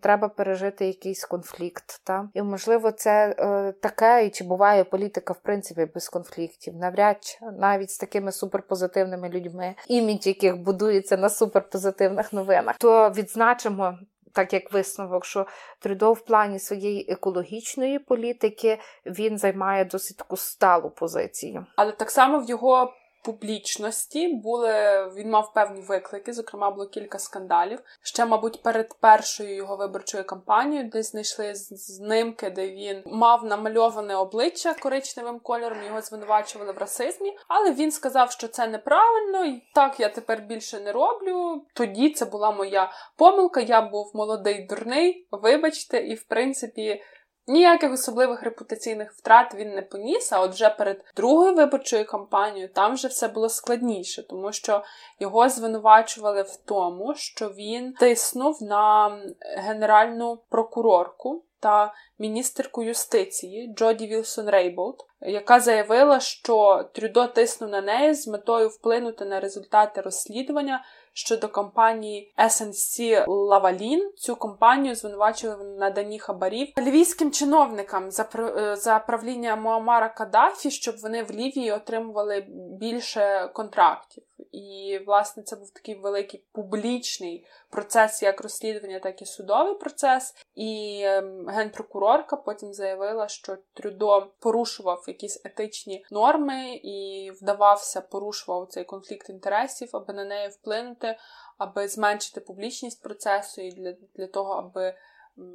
треба 0.02 0.30
пережити 0.30 0.88
якийсь 0.88 1.26
конфлікт. 1.26 2.02
Та? 2.04 2.30
І 2.34 2.42
можливо, 2.42 2.92
це 2.92 3.36
е, 3.40 3.72
таке, 3.82 4.26
і 4.26 4.30
чи 4.30 4.44
буває 4.44 4.84
політика 4.84 5.34
в 5.34 5.40
принципі 5.40 5.88
без 5.94 6.10
конфліктів, 6.10 6.76
навряд 6.76 7.18
чи 7.22 7.38
навіть 7.60 7.92
з 7.92 7.98
такими 7.98 8.32
суперпозитивними 8.32 9.30
людьми, 9.30 9.76
імідж 9.88 10.28
яких 10.28 10.58
будується 10.58 11.18
на 11.18 11.30
суперпозитивних 11.30 12.34
новинах, 12.34 12.78
то 12.78 13.10
відзначимо. 13.10 13.98
Так 14.34 14.54
як 14.54 14.74
висновок, 14.74 15.26
що 15.26 15.48
Трюдо 15.80 16.14
в 16.14 16.26
плані 16.26 16.60
своєї 16.60 17.12
екологічної 17.12 18.00
політики 18.00 18.80
він 19.06 19.38
займає 19.38 19.86
досить 19.86 20.18
таку 20.18 20.38
сталу 20.38 20.90
позицію, 20.90 21.66
але 21.76 21.92
так 21.92 22.12
само 22.12 22.40
в 22.40 22.50
його 22.50 22.94
публічності 23.24 24.28
були 24.28 24.74
він 25.16 25.30
мав 25.30 25.54
певні 25.54 25.82
виклики. 25.82 26.34
Зокрема, 26.34 26.72
було 26.72 26.88
кілька 26.88 27.20
скандалів. 27.20 27.80
Ще, 28.02 28.26
мабуть, 28.26 28.64
перед 28.64 28.94
першою 29.00 29.56
його 29.56 29.76
виборчою 29.76 30.24
кампанією, 30.24 30.90
де 30.90 31.04
знайшли 31.04 31.52
знимки, 31.56 32.50
де 32.50 32.70
він 32.70 33.04
мав 33.06 33.46
намальоване 33.46 34.16
обличчя 34.16 34.74
коричневим 34.74 35.40
кольором. 35.40 35.84
Його 35.88 36.02
звинувачували 36.02 36.72
в 36.72 36.78
расизмі, 36.78 37.38
але 37.48 37.72
він 37.72 37.92
сказав, 37.92 38.32
що 38.32 38.48
це 38.48 38.68
неправильно, 38.68 39.46
і 39.46 39.64
так 39.76 40.00
я 40.00 40.10
тепер 40.10 40.42
більше 40.42 40.80
не 40.80 40.92
роблю. 40.92 41.66
Тоді 41.74 42.10
це 42.10 42.26
була 42.26 42.52
моя 42.52 42.92
помилка. 43.18 43.60
Я 43.60 43.82
був 43.82 44.12
молодий 44.14 44.66
дурний, 44.66 45.28
вибачте, 45.32 45.98
і 45.98 46.16
в 46.16 46.24
принципі. 46.24 47.02
Ніяких 47.48 47.94
особливих 47.94 48.44
репутаційних 48.44 49.14
втрат 49.14 49.56
він 49.56 49.70
не 49.70 49.82
поніс, 49.82 50.32
а 50.32 50.42
от 50.42 50.52
вже 50.52 50.70
перед 50.70 51.06
другою 51.16 51.56
виборчою 51.56 52.06
кампанією 52.06 52.70
там 52.70 52.94
вже 52.94 53.08
все 53.08 53.28
було 53.28 53.50
складніше, 53.50 54.28
тому 54.28 54.52
що 54.52 54.84
його 55.20 55.50
звинувачували 55.50 56.42
в 56.42 56.56
тому, 56.66 57.16
що 57.16 57.50
він 57.50 57.94
тиснув 57.94 58.64
на 58.64 59.18
генеральну 59.58 60.40
прокурорку 60.50 61.44
та 61.64 61.94
міністерку 62.20 62.84
юстиції 62.84 63.74
Джоді 63.78 64.08
Вілсон 64.08 64.50
Рейболд, 64.50 64.96
яка 65.22 65.60
заявила, 65.60 66.20
що 66.20 66.86
Трюдо 66.94 67.28
тиснув 67.28 67.70
на 67.70 67.82
неї 67.82 68.14
з 68.14 68.28
метою 68.28 68.70
вплинути 68.70 69.26
на 69.26 69.40
результати 69.40 70.02
розслідування 70.02 70.86
щодо 71.14 71.50
компанії 71.50 72.34
SNC 72.38 73.26
Lavalin. 73.26 74.00
Цю 74.16 74.36
компанію 74.36 74.96
звинувачили 74.96 75.56
в 75.56 75.64
наданні 75.64 76.20
хабарів 76.20 76.68
лівійським 76.78 77.32
чиновникам 77.32 78.12
за 78.12 78.30
е, 78.36 78.76
за 78.76 79.00
правління 79.00 79.56
Муамара 79.56 80.10
Кадафі, 80.10 80.72
щоб 80.72 80.96
вони 81.04 81.24
в 81.24 81.32
Лівії 81.32 81.72
отримували 81.72 82.46
більше 82.80 83.50
контрактів. 83.54 84.24
І, 84.54 85.00
власне, 85.06 85.44
це 85.44 85.56
був 85.56 85.70
такий 85.70 85.96
великий 85.96 86.44
публічний 86.52 87.46
процес, 87.70 88.24
як 88.24 88.42
розслідування, 88.42 89.00
так 89.00 89.22
і 89.22 89.26
судовий 89.26 89.76
процес. 89.76 90.36
І 90.56 91.02
ем, 91.06 91.48
генпрокурорка 91.48 92.36
потім 92.36 92.74
заявила, 92.74 93.28
що 93.28 93.58
Трюдо 93.74 94.32
порушував 94.40 95.04
якісь 95.08 95.42
етичні 95.46 96.06
норми 96.12 96.74
і 96.84 97.32
вдавався, 97.42 98.02
порушував 98.02 98.68
цей 98.68 98.84
конфлікт 98.84 99.30
інтересів, 99.30 99.90
аби 99.94 100.14
на 100.14 100.26
неї 100.26 100.50
вплинути, 100.50 101.18
аби 101.58 101.88
зменшити 101.88 102.42
публічність 102.42 103.04
процесу 103.04 103.62
і 103.62 103.72
для, 103.72 103.94
для 104.16 104.28
того, 104.28 104.54
аби 104.54 104.96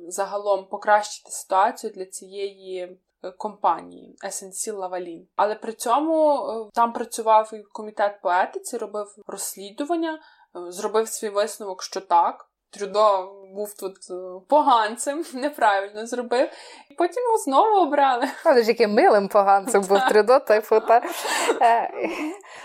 загалом 0.08 0.66
покращити 0.66 1.30
ситуацію 1.30 1.92
для 1.92 2.04
цієї. 2.04 2.98
Е, 3.22 3.30
компанії 3.30 4.16
SNC 4.24 4.72
Lavalin. 4.72 5.26
Але 5.36 5.54
при 5.54 5.72
цьому 5.72 6.36
е, 6.36 6.70
там 6.74 6.92
працював 6.92 7.50
і 7.54 7.62
комітет 7.72 8.20
по 8.22 8.30
етиці, 8.30 8.76
робив 8.76 9.06
розслідування, 9.26 10.14
е, 10.14 10.18
зробив 10.72 11.08
свій 11.08 11.28
висновок, 11.28 11.82
що 11.82 12.00
так. 12.00 12.47
Трюдо 12.70 13.34
був 13.54 13.74
тут 13.74 13.96
поганцем, 14.48 15.24
неправильно 15.34 16.06
зробив, 16.06 16.48
і 16.90 16.94
потім 16.94 17.22
його 17.22 17.38
знову 17.38 17.76
обрали. 17.76 18.28
Але 18.44 18.62
ж 18.62 18.68
яким 18.68 18.94
милим 18.94 19.28
поганцем 19.28 19.82
був 19.82 20.00
Трюдо, 20.08 20.40
типу, 20.40 20.80
та. 20.80 21.02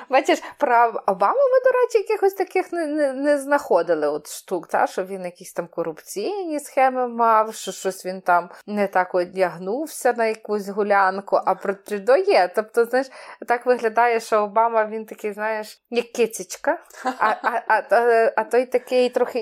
Бачиш, 0.10 0.40
про 0.58 0.94
Обаму 1.08 1.40
ми, 1.40 1.72
до 1.72 1.80
речі, 1.80 1.98
якихось 1.98 2.34
таких 2.34 2.72
не 2.72 2.86
не, 2.86 3.14
не 3.14 3.38
знаходили 3.38 4.08
от 4.08 4.28
штук, 4.28 4.68
та, 4.68 4.88
що 4.88 5.04
він 5.04 5.26
якісь 5.26 5.54
там 5.54 5.68
корупційні 5.68 6.60
схеми 6.60 7.08
мав, 7.08 7.56
що 7.56 7.72
щось 7.72 8.06
він 8.06 8.22
там 8.22 8.50
не 8.68 8.88
так 8.88 9.16
одягнувся 9.16 10.14
на 10.14 10.26
якусь 10.26 10.68
гулянку, 10.68 11.40
а 11.46 11.56
про 11.56 11.74
Трюдо 11.74 12.18
є. 12.18 12.52
Тобто, 12.56 12.86
знаєш, 12.86 13.08
так 13.48 13.66
виглядає, 13.66 14.20
що 14.20 14.44
Обама 14.44 14.86
він 14.86 15.06
такий, 15.06 15.34
знаєш, 15.34 15.82
як 15.90 16.12
кицечка, 16.12 16.80
а 17.06 17.36
а, 17.42 17.62
а, 17.68 18.32
а, 18.36 18.44
той 18.44 18.66
такий 18.66 19.10
трохи 19.10 19.40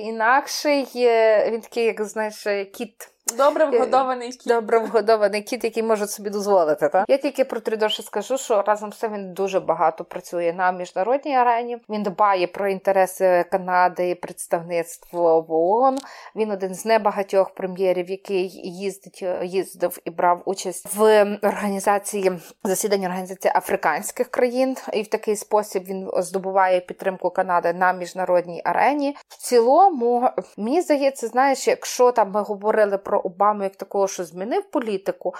інакший, 0.51 1.03
він 1.51 1.61
такий, 1.61 1.85
як 1.85 2.03
знаєш, 2.03 2.47
кіт. 2.73 3.13
Добре 3.37 3.65
вгодований 3.65 4.29
кіт. 4.29 4.47
Добре 4.47 4.79
вгодований 4.79 5.41
кіт, 5.41 5.63
який 5.63 5.83
може 5.83 6.07
собі 6.07 6.29
дозволити. 6.29 6.89
Та? 6.89 7.05
Я 7.07 7.17
тільки 7.17 7.45
про 7.45 7.59
Трюдоша 7.59 8.03
скажу, 8.03 8.37
що 8.37 8.61
разом 8.61 8.93
з 8.93 8.97
цим 8.97 9.13
він 9.13 9.33
дуже 9.33 9.59
багато 9.59 10.03
працює 10.03 10.53
на 10.57 10.71
міжнародній 10.71 11.35
арені. 11.35 11.77
Він 11.89 12.03
дбає 12.03 12.47
про 12.47 12.69
інтереси 12.69 13.45
Канади, 13.51 14.15
представництво 14.15 15.41
в 15.41 15.53
ООН. 15.53 15.97
Він 16.35 16.51
один 16.51 16.75
з 16.75 16.85
небагатьох 16.85 17.53
прем'єрів, 17.53 18.09
який 18.09 18.47
їздить, 18.63 19.23
їздив 19.43 19.99
і 20.05 20.09
брав 20.09 20.41
участь 20.45 20.95
в 20.95 21.23
організації 21.43 22.31
засідань 22.63 23.05
організації 23.05 23.53
африканських 23.55 24.27
країн, 24.27 24.77
і 24.93 25.01
в 25.01 25.07
такий 25.07 25.35
спосіб 25.35 25.83
він 25.83 26.09
здобуває 26.17 26.79
підтримку 26.79 27.29
Канади 27.29 27.73
на 27.73 27.93
міжнародній 27.93 28.61
арені. 28.65 29.15
В 29.27 29.37
цілому, 29.37 30.29
мені 30.57 30.81
здається, 30.81 31.27
знаєш, 31.27 31.67
якщо 31.67 32.11
там 32.11 32.31
ми 32.31 32.41
говорили 32.41 32.97
про 32.97 33.10
Обаму 33.17 33.63
як 33.63 33.75
такого, 33.75 34.07
що 34.07 34.23
змінив 34.23 34.71
політику. 34.71 35.35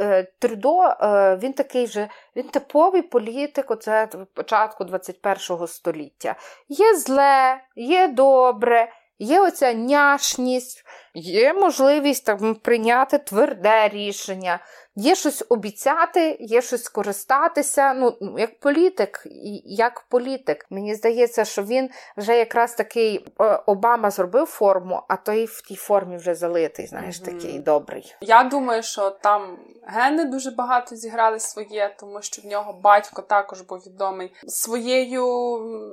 Е, 0.00 0.26
Трюдо 0.38 0.82
е, 0.82 1.36
він 1.36 1.52
такий 1.52 1.86
же, 1.86 2.08
він 2.36 2.48
типовий 2.48 3.02
політик, 3.02 3.70
оце 3.70 4.08
початку 4.34 4.84
21 4.84 5.66
століття. 5.66 6.36
Є 6.68 6.96
зле, 6.96 7.60
є 7.76 8.08
добре, 8.08 8.92
є 9.18 9.40
оця 9.40 9.72
няшність, 9.72 10.84
є 11.14 11.54
можливість 11.54 12.24
там, 12.24 12.54
прийняти 12.54 13.18
тверде 13.18 13.88
рішення. 13.88 14.60
Є 14.96 15.14
щось 15.14 15.44
обіцяти, 15.48 16.36
є 16.40 16.62
щось 16.62 16.84
скористатися. 16.84 17.94
Ну, 17.94 18.16
як 18.38 18.60
політик, 18.60 19.22
як 19.64 20.00
політик. 20.08 20.66
Мені 20.70 20.94
здається, 20.94 21.44
що 21.44 21.62
він 21.62 21.90
вже 22.16 22.38
якраз 22.38 22.74
такий 22.74 23.26
е, 23.40 23.62
Обама 23.66 24.10
зробив 24.10 24.46
форму, 24.46 25.02
а 25.08 25.16
той 25.16 25.44
в 25.44 25.60
тій 25.60 25.76
формі 25.76 26.16
вже 26.16 26.34
залитий. 26.34 26.86
Знаєш, 26.86 27.20
mm-hmm. 27.20 27.24
такий 27.24 27.58
добрий. 27.58 28.14
Я 28.20 28.44
думаю, 28.44 28.82
що 28.82 29.10
там 29.10 29.58
гени 29.86 30.24
дуже 30.24 30.50
багато 30.50 30.96
зіграли 30.96 31.40
своє, 31.40 31.94
тому 32.00 32.22
що 32.22 32.42
в 32.42 32.46
нього 32.46 32.72
батько 32.72 33.22
також 33.22 33.60
був 33.60 33.78
відомий 33.78 34.32
своєю 34.46 35.24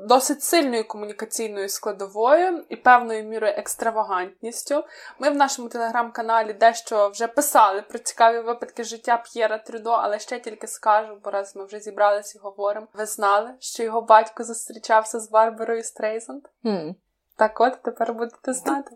досить 0.07 0.43
сильною 0.43 0.87
комунікаційною 0.87 1.69
складовою 1.69 2.63
і 2.69 2.75
певною 2.75 3.23
мірою 3.23 3.53
екстравагантністю. 3.57 4.83
Ми 5.19 5.29
в 5.29 5.35
нашому 5.35 5.69
телеграм-каналі 5.69 6.53
дещо 6.53 7.09
вже 7.09 7.27
писали 7.27 7.81
про 7.81 7.99
цікаві 7.99 8.39
випадки 8.39 8.83
життя 8.83 9.23
П'єра 9.25 9.57
Трюдо, 9.57 9.89
але 9.89 10.19
ще 10.19 10.39
тільки 10.39 10.67
скажу, 10.67 11.17
бо 11.23 11.31
раз 11.31 11.55
ми 11.55 11.65
вже 11.65 11.79
зібралися 11.79 12.37
і 12.37 12.41
говоримо. 12.41 12.87
Ви 12.93 13.05
знали, 13.05 13.53
що 13.59 13.83
його 13.83 14.01
батько 14.01 14.43
зустрічався 14.43 15.19
з 15.19 15.29
Барбарою 15.29 15.83
Стрейзанд? 15.83 16.43
Mm. 16.63 16.95
Так 17.35 17.61
от 17.61 17.81
тепер 17.81 18.13
будете 18.13 18.53
знати. 18.53 18.91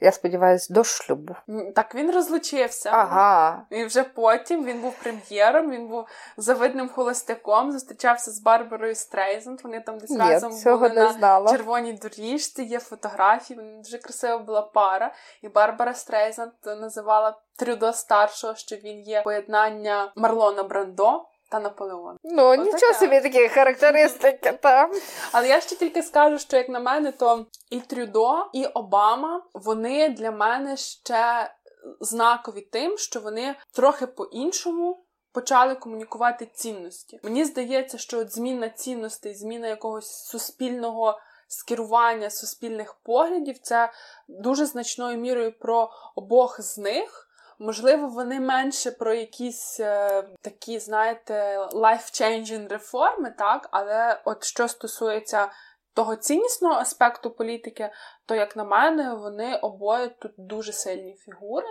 Я 0.00 0.12
сподіваюся, 0.12 0.74
до 0.74 0.84
шлюбу. 0.84 1.34
Так 1.74 1.94
він 1.94 2.10
розлучився. 2.10 2.90
Ага. 2.92 3.66
І 3.70 3.84
вже 3.84 4.04
потім 4.04 4.64
він 4.64 4.80
був 4.80 4.94
прем'єром, 5.02 5.70
він 5.70 5.88
був 5.88 6.06
завидним 6.36 6.88
холостяком, 6.88 7.72
зустрічався 7.72 8.30
з 8.30 8.38
Барброю 8.38 8.94
Стрейзанд. 8.94 9.60
Вони 9.64 9.80
там 9.80 9.98
десь 9.98 10.10
Ні, 10.10 10.18
разом 10.18 10.52
цього 10.52 10.76
були 10.76 10.88
не 10.88 11.04
на 11.04 11.12
знала. 11.12 11.50
червоній 11.52 11.92
доріжці, 11.92 12.62
є 12.62 12.78
фотографії. 12.78 13.58
Вони 13.58 13.76
дуже 13.76 13.98
красива 13.98 14.38
була 14.38 14.62
пара. 14.62 15.14
І 15.42 15.48
Барбра 15.48 15.94
Стрейзанд 15.94 16.52
називала 16.64 17.38
Трюдо 17.56 17.92
старшого, 17.92 18.54
що 18.54 18.76
він 18.76 19.00
є 19.00 19.22
поєднання 19.22 20.12
Марлона 20.16 20.62
Брандо 20.62 21.24
та 21.50 21.60
Наполеон. 21.60 22.16
Ну, 22.24 22.42
О, 22.42 22.54
нічого 22.54 22.78
така. 22.78 22.94
собі 22.94 23.20
такі 23.20 23.48
характеристики 23.48 24.52
там. 24.52 24.92
Але 25.32 25.48
я 25.48 25.60
ще 25.60 25.76
тільки 25.76 26.02
скажу, 26.02 26.38
що 26.38 26.56
як 26.56 26.68
на 26.68 26.80
мене, 26.80 27.12
то 27.12 27.46
і 27.70 27.80
Трюдо, 27.80 28.46
і 28.52 28.66
Обама 28.66 29.42
вони 29.54 30.08
для 30.08 30.30
мене 30.30 30.76
ще 30.76 31.54
знакові 32.00 32.60
тим, 32.60 32.98
що 32.98 33.20
вони 33.20 33.54
трохи 33.72 34.06
по-іншому. 34.06 35.04
Почали 35.32 35.74
комунікувати 35.74 36.46
цінності. 36.46 37.20
Мені 37.22 37.44
здається, 37.44 37.98
що 37.98 38.18
от 38.18 38.34
зміна 38.34 38.68
цінностей, 38.68 39.34
зміна 39.34 39.68
якогось 39.68 40.24
суспільного 40.24 41.18
скерування, 41.48 42.30
суспільних 42.30 42.94
поглядів 42.94 43.58
це 43.58 43.92
дуже 44.28 44.66
значною 44.66 45.18
мірою 45.18 45.58
про 45.58 45.90
обох 46.14 46.60
з 46.60 46.78
них. 46.78 47.27
Можливо, 47.58 48.08
вони 48.08 48.40
менше 48.40 48.90
про 48.90 49.14
якісь 49.14 49.80
е, 49.80 50.22
такі, 50.42 50.78
знаєте, 50.78 51.58
life-changing 51.58 52.68
реформи, 52.68 53.34
так, 53.38 53.68
але 53.70 54.20
от 54.24 54.44
що 54.44 54.68
стосується 54.68 55.52
того 55.94 56.16
ціннісного 56.16 56.74
аспекту 56.74 57.30
політики, 57.30 57.90
то, 58.26 58.34
як 58.34 58.56
на 58.56 58.64
мене, 58.64 59.14
вони 59.14 59.56
обоє 59.56 60.08
тут 60.08 60.32
дуже 60.36 60.72
сильні 60.72 61.14
фігури. 61.14 61.66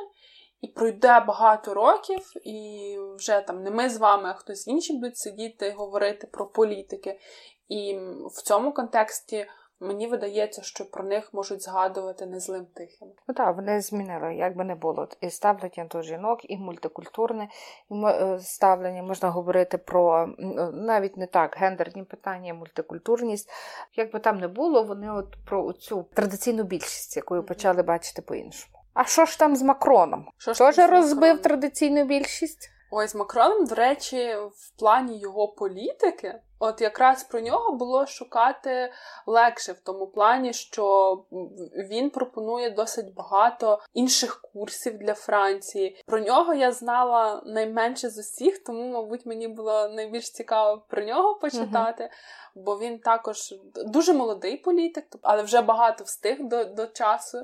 І 0.61 0.67
пройде 0.67 1.19
багато 1.19 1.73
років, 1.73 2.47
і 2.47 2.97
вже 3.17 3.41
там 3.41 3.63
не 3.63 3.71
ми 3.71 3.89
з 3.89 3.97
вами, 3.97 4.29
а 4.29 4.33
хтось 4.33 4.67
інший 4.67 4.95
будуть 4.95 5.17
сидіти 5.17 5.67
і 5.67 5.71
говорити 5.71 6.27
про 6.27 6.45
політики. 6.47 7.19
І 7.67 7.99
в 8.25 8.41
цьому 8.41 8.73
контексті 8.73 9.47
Мені 9.80 10.07
видається, 10.07 10.61
що 10.61 10.86
про 10.86 11.03
них 11.03 11.34
можуть 11.34 11.61
згадувати 11.61 12.25
не 12.25 12.39
злим 12.39 12.65
тихим. 12.65 13.07
Ну 13.28 13.36
так, 13.36 13.55
вони 13.55 13.82
змінили, 13.82 14.36
як 14.36 14.57
би 14.57 14.63
не 14.63 14.75
було. 14.75 15.07
І 15.21 15.30
ставлення 15.30 15.86
до 15.91 16.01
жінок, 16.01 16.39
і 16.43 16.57
мультикультурне 16.57 17.49
е, 17.91 18.39
ставлення. 18.39 19.03
Можна 19.03 19.30
говорити 19.30 19.78
про 19.78 20.28
навіть 20.73 21.17
не 21.17 21.28
так 21.28 21.55
гендерні 21.59 22.03
питання, 22.03 22.53
мультикультурність. 22.53 23.49
Як 23.95 24.13
би 24.13 24.19
там 24.19 24.39
не 24.39 24.47
було, 24.47 24.84
вони 24.84 25.11
от 25.11 25.36
про 25.45 25.73
цю 25.73 26.05
традиційну 26.13 26.63
більшість, 26.63 27.17
якою 27.17 27.43
почали 27.43 27.84
бачити 27.84 28.21
по-іншому. 28.21 28.78
А 28.93 29.03
що 29.03 29.25
ж 29.25 29.39
там 29.39 29.55
з 29.55 29.61
Макроном? 29.61 30.30
Що 30.38 30.53
ж 30.53 30.59
Тоже 30.59 30.88
розбив 30.88 31.41
традиційну 31.41 32.05
більшість? 32.05 32.69
Ой, 32.91 33.07
з 33.07 33.15
Макроном, 33.15 33.65
до 33.65 33.75
речі, 33.75 34.36
в 34.36 34.80
плані 34.80 35.19
його 35.19 35.47
політики, 35.47 36.39
от 36.59 36.81
якраз 36.81 37.23
про 37.23 37.39
нього 37.39 37.71
було 37.71 38.05
шукати 38.05 38.91
легше 39.25 39.71
в 39.71 39.79
тому 39.79 40.07
плані, 40.07 40.53
що 40.53 41.17
він 41.89 42.09
пропонує 42.09 42.69
досить 42.69 43.13
багато 43.13 43.79
інших 43.93 44.41
курсів 44.53 44.97
для 44.97 45.13
Франції. 45.13 46.03
Про 46.05 46.19
нього 46.19 46.53
я 46.53 46.71
знала 46.71 47.41
найменше 47.45 48.09
з 48.09 48.17
усіх, 48.17 48.63
тому, 48.63 48.91
мабуть, 48.91 49.25
мені 49.25 49.47
було 49.47 49.89
найбільш 49.89 50.31
цікаво 50.31 50.85
про 50.87 51.03
нього 51.03 51.35
почитати. 51.35 52.03
uh 52.03 52.09
Бо 52.59 52.79
він 52.79 52.99
також 52.99 53.55
дуже 53.75 54.13
молодий 54.13 54.57
політик, 54.57 55.05
але 55.21 55.43
вже 55.43 55.61
багато 55.61 56.03
встиг 56.03 56.37
до 56.39 56.63
до 56.65 56.87
часу 56.87 57.37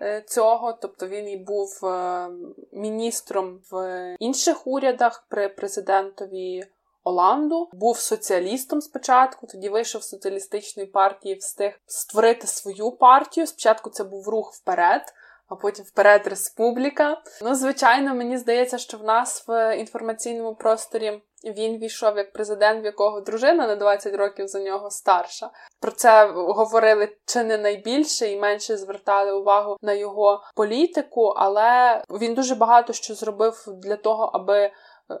е, 0.00 0.22
цього. 0.26 0.72
Тобто 0.72 1.06
він 1.06 1.28
і 1.28 1.36
був 1.36 1.86
е, 1.86 2.28
міністром 2.72 3.60
в 3.70 4.16
інших 4.18 4.66
урядах 4.66 5.26
при 5.28 5.48
президентові 5.48 6.64
Оланду, 7.08 7.68
був 7.72 7.98
соціалістом 7.98 8.80
спочатку, 8.80 9.46
тоді 9.46 9.68
вийшов 9.68 10.02
з 10.02 10.08
соціалістичної 10.08 10.88
партії, 10.88 11.34
встиг 11.34 11.80
створити 11.86 12.46
свою 12.46 12.90
партію. 12.90 13.46
Спочатку 13.46 13.90
це 13.90 14.04
був 14.04 14.28
рух 14.28 14.52
вперед. 14.52 15.14
а 15.48 15.54
потім 15.54 15.84
вперед 15.84 16.26
республіка. 16.26 17.22
Ну, 17.42 17.54
звичайно, 17.54 18.14
мені 18.14 18.38
здається, 18.38 18.78
що 18.78 18.98
в 18.98 19.04
нас 19.04 19.44
в 19.48 19.76
інформаційному 19.76 20.54
просторі. 20.54 21.22
Він 21.44 21.78
війшов 21.78 22.16
як 22.16 22.32
президент, 22.32 22.84
в 22.84 22.84
якого 22.84 23.20
дружина 23.20 23.66
на 23.66 23.76
20 23.76 24.14
років 24.14 24.48
за 24.48 24.60
нього 24.60 24.90
старша. 24.90 25.50
Про 25.80 25.90
це 25.90 26.26
говорили 26.32 27.16
чи 27.26 27.44
не 27.44 27.58
найбільше 27.58 28.30
і 28.30 28.38
менше 28.38 28.76
звертали 28.76 29.32
увагу 29.32 29.76
на 29.82 29.92
його 29.92 30.42
політику, 30.54 31.26
але 31.26 32.02
він 32.10 32.34
дуже 32.34 32.54
багато 32.54 32.92
що 32.92 33.14
зробив 33.14 33.64
для 33.82 33.96
того, 33.96 34.30
аби 34.34 34.70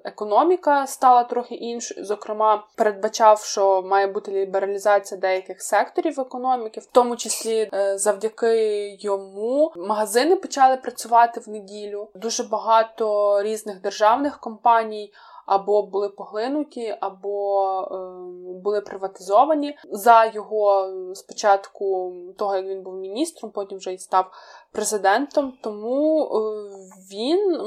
економіка 0.04 0.86
стала 0.86 1.24
трохи 1.24 1.54
іншою. 1.54 2.04
Зокрема, 2.04 2.64
передбачав, 2.76 3.40
що 3.40 3.82
має 3.82 4.06
бути 4.06 4.32
лібералізація 4.32 5.20
деяких 5.20 5.62
секторів 5.62 6.20
економіки, 6.20 6.80
в 6.80 6.86
тому 6.86 7.16
числі 7.16 7.70
е, 7.74 7.98
завдяки 7.98 8.88
йому 9.00 9.72
магазини 9.76 10.36
почали 10.36 10.76
працювати 10.76 11.40
в 11.40 11.48
неділю. 11.48 12.08
Дуже 12.14 12.42
багато 12.42 13.42
різних 13.42 13.80
державних 13.80 14.40
компаній. 14.40 15.12
Або 15.48 15.82
були 15.82 16.08
поглинуті, 16.08 16.96
або 17.00 17.80
е, 17.80 17.94
були 18.62 18.80
приватизовані 18.80 19.78
за 19.90 20.24
його 20.24 20.92
спочатку 21.14 22.12
того, 22.38 22.56
як 22.56 22.66
він 22.66 22.82
був 22.82 22.94
міністром, 22.94 23.52
потім 23.52 23.78
вже 23.78 23.92
і 23.92 23.98
став 23.98 24.30
президентом. 24.72 25.52
Тому 25.62 26.24
е, 26.24 26.38
він, 27.12 27.62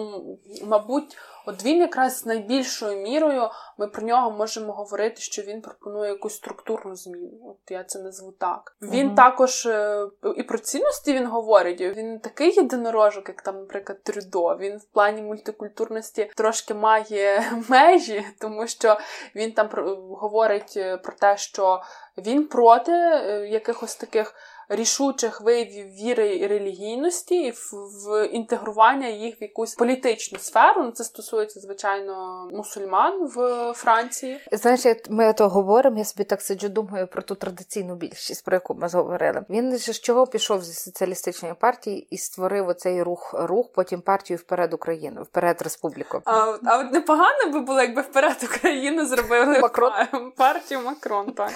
мабуть, 0.66 1.18
От 1.46 1.66
він 1.66 1.78
якраз 1.78 2.26
найбільшою 2.26 3.02
мірою 3.02 3.50
ми 3.78 3.88
про 3.88 4.04
нього 4.04 4.32
можемо 4.32 4.74
говорити, 4.74 5.22
що 5.22 5.42
він 5.42 5.62
пропонує 5.62 6.10
якусь 6.12 6.36
структурну 6.36 6.96
зміну. 6.96 7.40
От 7.46 7.72
я 7.72 7.84
це 7.84 8.00
назву 8.00 8.32
так. 8.32 8.76
Він 8.82 9.10
mm 9.10 9.16
також 9.16 9.66
е, 9.66 10.08
і 10.38 10.44
про 10.44 10.58
цінності 10.58 11.14
він 11.14 11.28
говорить. 11.28 11.82
Він 11.82 12.12
не 12.12 12.20
такий 12.20 12.56
єдинорожок, 12.56 13.28
як 13.28 13.42
там, 13.42 13.60
наприклад, 13.60 14.04
Трюдо. 14.04 14.58
Він 14.58 14.78
в 14.78 14.84
плані 14.84 15.22
мультикультурності 15.22 16.32
трошки 16.36 16.74
має 16.74 17.52
межі, 17.70 18.26
тому 18.40 18.68
що 18.68 18.98
він 19.36 19.52
там 19.52 19.70
говорить 20.12 20.74
е, 20.78 20.98
про 20.98 21.14
те, 21.14 21.38
що 21.38 21.82
він 22.18 22.48
проти 22.48 22.92
е, 22.92 23.48
якихось 23.48 23.96
таких 23.96 24.36
рішучих 24.72 25.42
виявів 25.42 25.86
віри 25.86 26.36
і 26.36 26.48
релігійності 26.48 27.36
і 27.36 27.52
в, 27.52 27.72
в 27.74 28.28
інтегрування 28.28 29.08
їх 29.08 29.42
в 29.42 29.44
якусь 29.44 29.76
політичну 29.76 30.40
сферу. 30.40 30.84
Ну, 30.84 30.92
Це 30.92 31.04
стосується, 31.04 31.60
звичайно, 31.60 32.48
мусульман 32.54 33.28
в 33.36 33.74
Франції. 33.74 34.40
Знаєш, 34.52 34.86
як 34.86 35.10
ми 35.10 35.34
то 35.34 35.50
говоримо, 35.50 35.98
я 35.98 36.06
собі 36.06 36.24
так 36.24 36.42
сиджу, 36.42 36.70
думаю 36.70 37.08
про 37.08 37.22
ту 37.22 37.36
традиційну 37.36 37.96
більшість, 37.96 38.46
про 38.46 38.56
яку 38.56 38.74
ми 38.74 38.88
говорили. 38.88 39.46
Він 39.50 39.78
з 39.78 40.00
чого 40.00 40.28
пішов 40.28 40.64
зі 40.64 40.74
соціалістичної 40.74 41.54
партії 41.54 42.08
і 42.10 42.18
створив 42.18 42.68
оцей 42.68 43.04
рух, 43.04 43.36
рух, 43.38 43.70
потім 43.74 44.02
партію 44.02 44.38
вперед 44.38 44.74
Україну, 44.74 45.24
вперед 45.24 45.62
республіку. 45.62 46.22
А 46.26 46.58
а 46.66 46.80
от 46.80 46.92
непогано 46.92 47.52
би 47.54 47.60
було, 47.60 47.82
якби 47.82 48.02
вперед 48.02 48.38
Україну 48.56 49.06
зробили 49.06 49.60
Макрон. 49.60 49.92
партію 50.38 50.82
Макрон. 50.82 51.32
так 51.32 51.52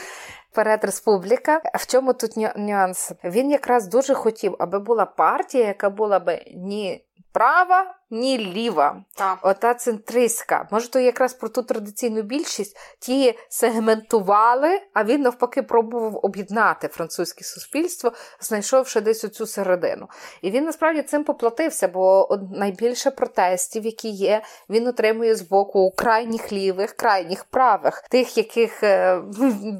вперед 0.55 0.83
республіка. 0.83 1.61
В 1.73 1.87
чому 1.87 2.13
тут 2.13 2.31
нюанс? 2.55 3.11
Він 3.23 3.51
якраз 3.51 3.87
дуже 3.87 4.13
хотів, 4.13 4.55
аби 4.59 4.79
була 4.79 5.05
партія, 5.05 5.67
яка 5.67 5.89
була 5.89 6.19
би 6.19 6.41
ні 6.55 7.03
права, 7.35 7.95
ні 8.11 8.37
ліва. 8.37 9.01
Так. 9.15 9.39
Ота 9.41 9.73
центристська. 9.73 10.67
Може, 10.71 10.91
то 10.91 10.99
якраз 10.99 11.33
про 11.33 11.49
ту 11.49 11.63
традиційну 11.63 12.21
більшість 12.21 12.77
ті 12.99 13.39
сегментували, 13.49 14.81
а 14.93 15.03
він 15.03 15.21
навпаки 15.21 15.63
пробував 15.63 16.19
об'єднати 16.23 16.87
французьке 16.87 17.43
суспільство, 17.43 18.11
знайшовши 18.39 19.01
десь 19.01 19.23
оцю 19.23 19.45
середину. 19.45 20.07
І 20.41 20.51
він 20.51 20.65
насправді 20.65 21.01
цим 21.01 21.23
поплатився, 21.23 21.87
бо 21.87 22.29
найбільше 22.55 23.11
протестів, 23.11 23.85
які 23.85 24.09
є, 24.09 24.41
він 24.69 24.87
отримує 24.87 25.35
з 25.35 25.41
боку 25.41 25.93
крайніх 25.95 26.51
лівих, 26.51 26.91
крайніх 26.91 27.43
правих, 27.43 28.01
тих, 28.09 28.37
яких 28.37 28.83
е, 28.83 29.15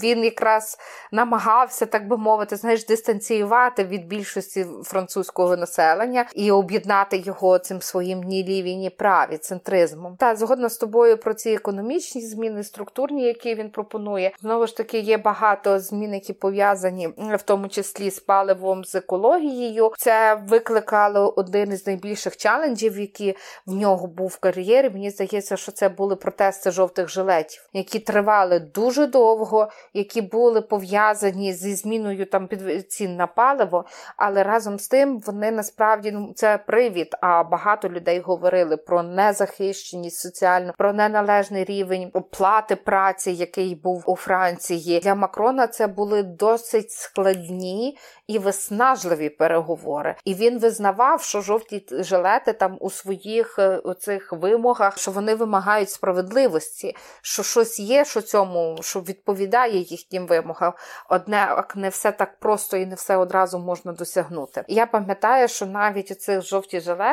він 0.04 0.24
якраз 0.24 0.78
намагався, 1.12 1.86
так 1.86 2.08
би 2.08 2.18
мовити, 2.18 2.56
знаєш, 2.56 2.86
дистанціювати 2.86 3.84
від 3.84 4.08
більшості 4.08 4.66
французького 4.84 5.58
населення 5.58 6.26
і 6.36 6.52
об'єднати 6.52 7.18
його 7.26 7.60
цим 7.60 7.82
своїм 7.82 8.24
ні 8.24 8.44
ліві, 8.44 8.76
ні 8.76 8.90
праві 8.90 9.38
центризмом. 9.38 10.16
Та 10.20 10.36
згодна 10.36 10.70
з 10.70 10.78
тобою 10.78 11.18
про 11.18 11.34
ці 11.34 11.50
економічні 11.50 12.22
зміни, 12.22 12.64
структурні, 12.64 13.24
які 13.24 13.56
він 13.56 13.70
пропонує. 13.70 14.32
Знову 14.42 14.68
ж 14.68 14.78
таки, 14.78 15.00
є 15.00 15.18
багато 15.18 15.80
змін, 15.80 16.14
які 16.14 16.34
пов'язані 16.34 17.08
в 17.18 17.42
тому 17.42 17.68
числі 17.68 18.12
з 18.12 18.20
паливом, 18.20 18.86
з 18.86 18.96
екологією. 18.96 19.92
Це 19.98 20.36
викликало 20.48 21.34
один 21.38 21.72
із 21.72 21.88
найбільших 21.88 22.38
челенджів, 22.38 23.00
які 23.00 23.38
в 23.66 23.74
нього 23.74 24.08
був 24.08 24.28
в 24.28 24.38
кар'єрі. 24.38 24.90
Мені 24.90 25.10
здається, 25.10 25.58
що 25.58 25.72
це 25.72 25.90
були 25.90 26.16
протести 26.16 26.72
жовтих 26.72 27.10
жилетів, 27.10 27.70
які 27.74 28.00
тривали 28.00 28.60
дуже 28.60 29.08
довго, 29.08 29.70
які 29.94 30.22
були 30.22 30.62
пов'язані 30.62 31.54
зі 31.54 31.76
зміною 31.76 32.26
там 32.26 32.48
під 32.48 32.92
цін 32.92 33.16
на 33.16 33.28
паливо, 33.28 33.86
але 34.18 34.44
разом 34.44 34.80
з 34.80 34.88
тим 34.88 35.20
вони 35.20 35.52
насправді 35.52 36.12
ну 36.12 36.34
це 36.36 36.58
привід. 36.58 37.15
А 37.22 37.44
багато 37.44 37.90
людей 37.90 38.20
говорили 38.20 38.78
про 38.78 39.04
незахищеність 39.04 40.20
соціально, 40.20 40.74
про 40.78 40.94
неналежний 40.94 41.64
рівень 41.64 42.12
оплати 42.14 42.76
праці, 42.76 43.32
який 43.32 43.76
був 43.76 44.04
у 44.06 44.16
Франції. 44.16 45.00
Для 45.00 45.16
Макрона 45.16 45.68
це 45.68 45.88
були 45.88 46.24
досить 46.24 46.92
складні 46.92 47.98
і 48.28 48.40
виснажливі 48.40 49.30
переговори. 49.30 50.16
І 50.26 50.34
він 50.34 50.60
визнавав, 50.60 51.22
що 51.22 51.42
жовті 51.42 51.86
жилети 51.92 52.54
там 52.54 52.78
у 52.80 52.90
своїх 52.90 53.60
е, 53.60 53.78
оцих 53.78 54.34
вимогах, 54.34 54.98
що 54.98 55.12
вони 55.12 55.36
вимагають 55.36 55.90
справедливості, 55.90 56.96
що 57.22 57.44
щось 57.44 57.80
є, 57.80 58.06
що 58.06 58.22
цьому 58.22 58.78
що 58.82 59.00
відповідає 59.00 59.78
їхнім 59.78 60.28
вимогам. 60.28 60.74
Однак 61.10 61.76
не 61.76 61.90
все 61.90 62.12
так 62.12 62.40
просто 62.40 62.78
і 62.78 62.86
не 62.86 62.96
все 62.96 63.18
одразу 63.18 63.60
можна 63.60 63.92
досягнути. 63.94 64.66
Я 64.68 64.86
пам'ятаю, 64.86 65.48
що 65.48 65.66
навіть 65.66 66.12
у 66.12 66.16
цих 66.16 66.42
жовті 66.42 66.80
жилети 66.80 67.05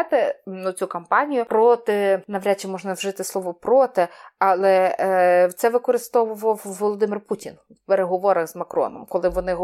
ну, 0.47 0.72
цю 0.72 0.86
кампанію. 0.86 1.45
Проти, 1.45 2.22
навряд 2.28 2.61
чи 2.61 2.68
можна 2.68 2.93
вжити 2.93 3.24
слово 3.24 3.55
проти, 3.55 4.09
але 4.45 4.97
е, 5.01 5.51
це 5.57 5.68
використовував 5.68 6.61
Володимир 6.64 7.20
Путін 7.20 7.55
в 7.70 7.86
переговорах 7.86 8.47
з 8.47 8.57
Макроном, 8.57 9.07
коли 9.09 9.28
вони 9.28 9.57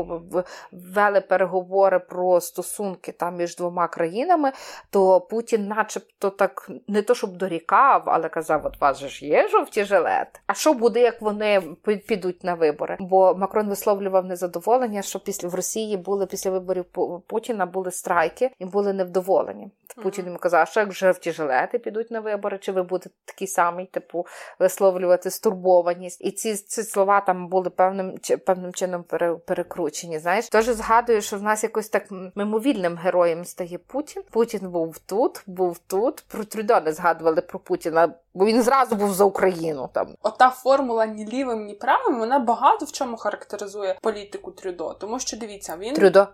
вели 0.72 1.20
переговори 1.20 1.98
про 1.98 2.40
стосунки 2.40 3.12
там 3.12 3.36
між 3.36 3.56
двома 3.56 3.88
країнами, 3.88 4.52
то 4.90 5.20
Путін, 5.20 5.66
начебто, 5.66 6.30
так 6.30 6.70
не 6.88 7.02
то 7.02 7.14
щоб 7.14 7.36
дорікав, 7.36 8.02
але 8.06 8.28
казав: 8.28 8.66
от 8.66 8.80
вас 8.80 8.98
же 8.98 9.08
ж 9.08 9.26
є 9.26 9.48
жовті 9.48 9.84
жилет. 9.84 10.40
А 10.46 10.54
що 10.54 10.72
буде, 10.72 11.00
як 11.00 11.22
вони 11.22 11.62
підуть 12.08 12.44
на 12.44 12.54
вибори? 12.54 12.96
Бо 13.00 13.34
Макрон 13.34 13.68
висловлював 13.68 14.24
незадоволення, 14.24 15.02
що 15.02 15.20
після 15.20 15.48
в 15.48 15.54
Росії 15.54 15.96
були 15.96 16.26
після 16.26 16.50
виборів 16.50 16.84
Путіна 17.26 17.66
були 17.66 17.90
страйки 17.90 18.50
і 18.58 18.64
були 18.64 18.92
невдоволені. 18.92 19.70
Путін 20.02 20.26
йому 20.26 20.38
казав, 20.38 20.68
що 20.68 20.80
як 20.80 20.92
жовті 20.92 21.32
жилети 21.32 21.78
підуть 21.78 22.10
на 22.10 22.20
вибори, 22.20 22.58
чи 22.58 22.72
ви 22.72 22.82
будете 22.82 23.10
такий 23.24 23.48
самий, 23.48 23.86
типу, 23.86 24.26
висловлювати 24.68 25.30
стурбованість. 25.30 26.20
І 26.20 26.30
ці 26.30 26.54
ці 26.54 26.82
слова 26.82 27.20
там 27.20 27.48
були 27.48 27.70
певним 27.70 28.14
певним 28.46 28.72
чином 28.72 29.04
перекручені. 29.46 30.18
Знаєш, 30.18 30.48
теж 30.48 30.64
згадую, 30.64 31.22
що 31.22 31.36
в 31.36 31.42
нас 31.42 31.62
якось 31.62 31.88
так 31.88 32.04
мимовільним 32.34 32.96
героєм 32.96 33.44
стає 33.44 33.78
Путін. 33.78 34.22
Путін 34.30 34.70
був 34.70 34.98
тут, 34.98 35.42
був 35.46 35.78
тут. 35.78 36.24
Про 36.28 36.44
Трюдо 36.44 36.80
не 36.80 36.92
згадували 36.92 37.40
про 37.40 37.58
Путіна, 37.58 38.14
бо 38.34 38.44
він 38.44 38.62
зразу 38.62 38.96
був 38.96 39.14
за 39.14 39.24
Україну. 39.24 39.88
Там 39.92 40.08
ота 40.22 40.50
формула 40.50 41.06
ні 41.06 41.26
лівим, 41.26 41.66
ні 41.66 41.74
правим. 41.74 42.18
Вона 42.18 42.38
багато 42.38 42.84
в 42.84 42.92
чому 42.92 43.16
характеризує 43.16 43.98
політику 44.02 44.50
Трюдо, 44.50 44.94
тому 44.94 45.18
що 45.18 45.36
дивіться, 45.36 45.76
він 45.80 45.94
Трюдо. 45.94 46.26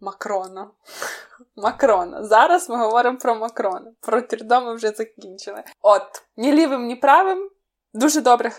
Макрона. 0.00 0.70
Макрона. 1.56 2.24
Зараз 2.24 2.68
ми 2.68 2.76
говоримо 2.76 3.18
про 3.18 3.34
Макрона. 3.34 3.92
Про 4.00 4.22
Трюдо 4.22 4.60
ми 4.60 4.74
вже 4.74 4.90
закінчили. 4.90 5.64
От, 5.82 6.22
ні 6.36 6.52
лівим, 6.52 6.86
ні 6.86 6.96
правим. 6.96 7.50
Дуже 7.94 8.20
добре 8.20 8.50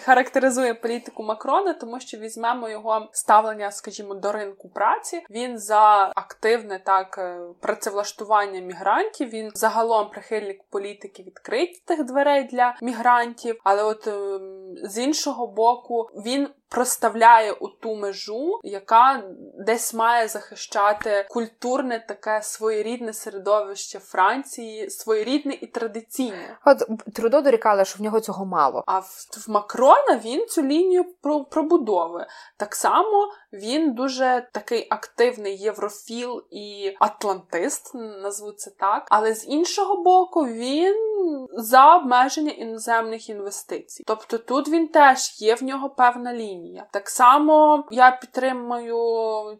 характеризує 0.00 0.74
політику 0.74 1.22
Макрона, 1.22 1.72
тому 1.72 2.00
що 2.00 2.18
візьмемо 2.18 2.68
його 2.68 3.08
ставлення, 3.12 3.70
скажімо, 3.70 4.14
до 4.14 4.32
ринку 4.32 4.68
праці. 4.68 5.22
Він 5.30 5.58
за 5.58 6.12
активне 6.14 6.78
так 6.78 7.18
е, 7.18 7.40
працевлаштування 7.60 8.60
мігрантів. 8.60 9.28
Він 9.28 9.50
загалом 9.54 10.10
прихильник 10.10 10.62
політики 10.70 11.22
відкритих 11.22 12.04
дверей 12.04 12.44
для 12.44 12.76
мігрантів. 12.82 13.60
Але, 13.64 13.82
от 13.82 14.06
ем, 14.06 14.74
з 14.82 14.98
іншого 14.98 15.46
боку, 15.46 16.10
він 16.26 16.48
проставляє 16.74 17.52
у 17.52 17.68
ту 17.68 17.94
межу, 17.94 18.60
яка 18.62 19.22
десь 19.58 19.94
має 19.94 20.28
захищати 20.28 21.26
культурне 21.30 22.04
таке 22.08 22.42
своєрідне 22.42 23.12
середовище 23.12 23.98
Франції, 23.98 24.90
своєрідне 24.90 25.54
і 25.60 25.66
традиційне. 25.66 26.58
От 26.64 26.82
Трудо 27.14 27.40
дорікала, 27.40 27.84
що 27.84 27.98
в 27.98 28.02
нього 28.02 28.20
цього 28.20 28.46
мало. 28.46 28.84
А 28.86 28.98
в, 28.98 29.28
в 29.46 29.50
Макрона 29.50 30.20
він 30.24 30.46
цю 30.46 30.62
лінію 30.62 31.04
пробудовує. 31.50 32.26
Так 32.56 32.74
само 32.74 33.32
він 33.54 33.92
дуже 33.92 34.48
такий 34.52 34.86
активний 34.90 35.56
єврофіл 35.56 36.42
і 36.50 36.94
атлантист, 37.00 37.94
назву 37.94 38.52
це 38.52 38.70
так. 38.70 39.06
Але 39.10 39.34
з 39.34 39.48
іншого 39.48 40.02
боку, 40.02 40.46
він 40.46 40.94
за 41.52 41.96
обмеження 41.96 42.50
іноземних 42.50 43.28
інвестицій. 43.28 44.04
Тобто 44.06 44.38
тут 44.38 44.68
він 44.68 44.88
теж 44.88 45.42
є 45.42 45.54
в 45.54 45.62
нього 45.62 45.90
певна 45.90 46.34
лінія. 46.34 46.86
Так 46.92 47.08
само 47.08 47.84
я 47.90 48.10
підтримую 48.10 48.96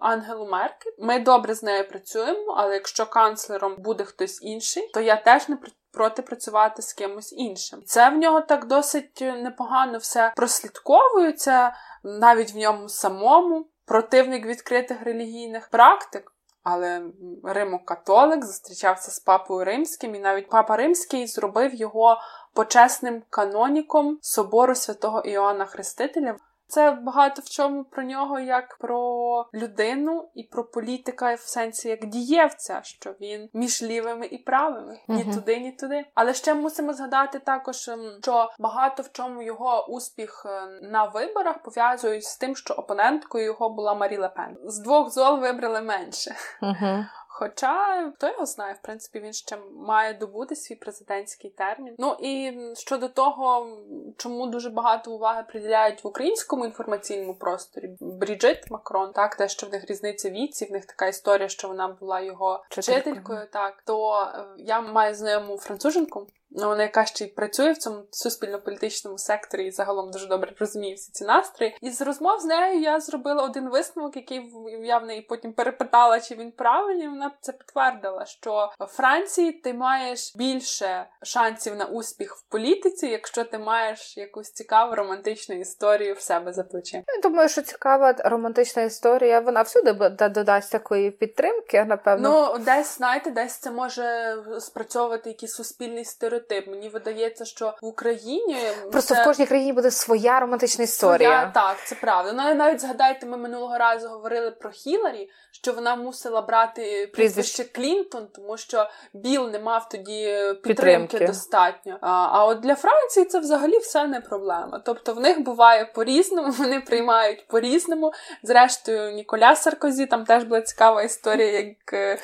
Ангелу 0.00 0.46
Меркель. 0.46 0.92
Ми 0.98 1.18
добре 1.18 1.54
з 1.54 1.62
нею 1.62 1.88
працюємо, 1.88 2.54
але 2.56 2.74
якщо 2.74 3.06
канцлером 3.06 3.76
буде 3.78 4.04
хтось 4.04 4.42
інший, 4.42 4.90
то 4.94 5.00
я 5.00 5.16
теж 5.16 5.48
не 5.48 5.56
проти 5.94 6.22
працювати 6.22 6.82
з 6.82 6.92
кимось 6.92 7.32
іншим. 7.32 7.82
Це 7.86 8.10
в 8.10 8.16
нього 8.16 8.40
так 8.40 8.66
досить 8.66 9.20
непогано 9.20 9.98
все 9.98 10.32
прослідковується, 10.36 11.74
навіть 12.04 12.54
в 12.54 12.56
ньому 12.56 12.88
самому. 12.88 13.66
Противник 13.86 14.46
відкритих 14.46 15.02
релігійних 15.02 15.68
практик, 15.68 16.32
але 16.62 17.02
Римо-католик 17.42 18.44
зустрічався 18.44 19.10
з 19.10 19.18
папою 19.18 19.64
римським, 19.64 20.14
і 20.14 20.18
навіть 20.18 20.48
папа 20.48 20.76
Римський 20.76 21.26
зробив 21.26 21.74
його 21.74 22.16
почесним 22.54 23.22
каноніком 23.30 24.18
собору 24.22 24.74
святого 24.74 25.20
Іоанна 25.20 25.64
Хрестителя. 25.64 26.36
Це 26.66 26.90
багато 26.90 27.42
в 27.42 27.48
чому 27.48 27.84
про 27.84 28.02
нього 28.02 28.40
як 28.40 28.78
про 28.78 29.46
людину 29.54 30.30
і 30.34 30.42
про 30.42 30.64
політика 30.64 31.34
в 31.34 31.40
сенсі 31.40 31.88
як 31.88 32.06
дієвця, 32.06 32.80
що 32.82 33.14
він 33.20 33.50
між 33.52 33.82
лівими 33.82 34.26
і 34.26 34.38
правими, 34.38 34.98
ні 35.08 35.24
uh-huh. 35.24 35.34
туди, 35.34 35.58
ні 35.60 35.72
туди. 35.72 36.04
Але 36.14 36.34
ще 36.34 36.54
мусимо 36.54 36.92
згадати 36.92 37.38
також, 37.38 37.88
ем, 37.88 38.18
що 38.22 38.50
багато 38.58 39.02
в 39.02 39.12
чому 39.12 39.42
його 39.42 39.86
успіх 39.86 40.46
е, 40.46 40.66
на 40.82 41.04
виборах 41.04 41.62
пов'язують 41.62 42.24
з 42.24 42.36
тим, 42.36 42.56
що 42.56 42.74
опоненткою 42.74 43.44
його 43.44 43.70
була 43.70 43.94
Марі 43.94 44.16
Лепен. 44.16 44.56
З 44.64 44.78
двох 44.78 45.10
зол 45.10 45.40
вибрали 45.40 45.80
менше. 45.80 46.34
Uh-huh. 46.62 47.04
Хоча 47.36 48.12
хто 48.16 48.28
його 48.28 48.46
знає, 48.46 48.74
в 48.74 48.82
принципі, 48.82 49.20
він 49.20 49.32
ще 49.32 49.58
має 49.76 50.14
добути 50.14 50.56
свій 50.56 50.74
президентський 50.74 51.50
термін. 51.50 51.94
Ну 51.98 52.16
і 52.20 52.58
щодо 52.74 53.08
того, 53.08 53.76
чому 54.16 54.46
дуже 54.46 54.70
багато 54.70 55.12
уваги 55.12 55.44
приділяють 55.48 56.04
в 56.04 56.06
українському 56.06 56.64
інформаційному 56.64 57.34
просторі 57.34 57.96
Бріджит 58.00 58.70
Макрон, 58.70 59.12
так 59.12 59.36
те, 59.36 59.48
що 59.48 59.66
в 59.66 59.70
них 59.70 59.84
різниця 59.90 60.30
віці, 60.30 60.64
в 60.64 60.72
них 60.72 60.86
така 60.86 61.06
історія, 61.06 61.48
що 61.48 61.68
вона 61.68 61.88
була 61.88 62.20
його 62.20 62.64
вчителькою, 62.70 63.46
так 63.52 63.82
то 63.86 64.22
е, 64.22 64.44
я 64.58 64.80
маю 64.80 65.14
знайому 65.14 65.58
француженку. 65.58 66.26
Ну, 66.54 66.68
вона 66.68 66.82
яка 66.82 67.04
ще 67.04 67.24
й 67.24 67.28
працює 67.28 67.72
в 67.72 67.78
цьому 67.78 68.02
суспільно-політичному 68.10 69.18
секторі 69.18 69.66
і 69.66 69.70
загалом 69.70 70.10
дуже 70.10 70.26
добре 70.26 70.52
розуміє 70.60 70.94
всі 70.94 71.12
ці 71.12 71.24
настрої. 71.24 71.76
І 71.80 71.90
з 71.90 72.00
розмов 72.02 72.40
з 72.40 72.44
нею 72.44 72.80
я 72.80 73.00
зробила 73.00 73.42
один 73.42 73.68
висновок, 73.68 74.16
який 74.16 74.52
я 74.82 74.98
в 74.98 75.06
неї 75.06 75.20
потім 75.20 75.52
перепитала, 75.52 76.20
чи 76.20 76.34
він 76.34 76.52
правильний. 76.52 77.08
Вона 77.08 77.30
це 77.40 77.52
підтвердила, 77.52 78.24
що 78.26 78.70
в 78.80 78.86
Франції 78.86 79.52
ти 79.52 79.74
маєш 79.74 80.36
більше 80.36 81.06
шансів 81.22 81.76
на 81.76 81.84
успіх 81.84 82.36
в 82.36 82.42
політиці, 82.42 83.06
якщо 83.06 83.44
ти 83.44 83.58
маєш 83.58 84.16
якусь 84.16 84.50
цікаву 84.50 84.94
романтичну 84.94 85.60
історію 85.60 86.14
в 86.14 86.20
себе 86.20 86.52
за 86.52 86.62
плечем. 86.62 87.02
Я 87.16 87.30
думаю, 87.30 87.48
що 87.48 87.62
цікава 87.62 88.12
романтична 88.12 88.82
історія. 88.82 89.40
Вона 89.40 89.62
всюди 89.62 89.92
додасть 90.28 90.72
такої 90.72 91.10
підтримки. 91.10 91.84
Напевно, 91.84 92.52
ну 92.52 92.64
десь 92.64 92.96
знаєте, 92.96 93.30
десь 93.30 93.56
це 93.56 93.70
може 93.70 94.36
спрацьовувати 94.60 95.30
якийсь 95.30 95.52
суспільний 95.52 96.04
стереотип 96.04 96.43
стереотип. 96.44 96.68
Мені 96.68 96.88
видається, 96.88 97.44
що 97.44 97.74
в 97.82 97.86
Україні 97.86 98.56
просто 98.92 99.14
це... 99.14 99.22
в 99.22 99.24
кожній 99.24 99.46
країні 99.46 99.72
буде 99.72 99.90
своя 99.90 100.40
романтична 100.40 100.84
історія. 100.84 101.28
Своя, 101.28 101.50
так, 101.54 101.76
це 101.84 101.94
правда. 101.94 102.32
Ну 102.32 102.54
навіть 102.54 102.80
згадайте, 102.80 103.26
ми 103.26 103.36
минулого 103.36 103.78
разу 103.78 104.08
говорили 104.08 104.50
про 104.50 104.70
Хіларі, 104.70 105.30
що 105.52 105.72
вона 105.72 105.96
мусила 105.96 106.42
брати 106.42 107.10
прізвище 107.14 107.64
Клінтон, 107.64 108.26
тому 108.34 108.56
що 108.56 108.88
Біл 109.14 109.48
не 109.50 109.58
мав 109.58 109.88
тоді 109.88 110.26
підтримки, 110.62 110.62
підтримки. 110.62 111.26
достатньо. 111.26 111.98
А, 112.00 112.28
а 112.30 112.44
от 112.44 112.60
для 112.60 112.74
Франції 112.74 113.26
це 113.26 113.38
взагалі 113.38 113.78
все 113.78 114.06
не 114.06 114.20
проблема. 114.20 114.82
Тобто 114.84 115.14
в 115.14 115.20
них 115.20 115.40
буває 115.40 115.84
по-різному, 115.84 116.50
вони 116.58 116.80
приймають 116.80 117.48
по-різному. 117.48 118.12
Зрештою, 118.42 119.12
Ніколя 119.12 119.56
Саркозі 119.56 120.06
там 120.06 120.24
теж 120.24 120.44
була 120.44 120.60
цікава 120.60 121.02
історія, 121.02 121.50
як 121.52 121.92
е, 121.92 122.18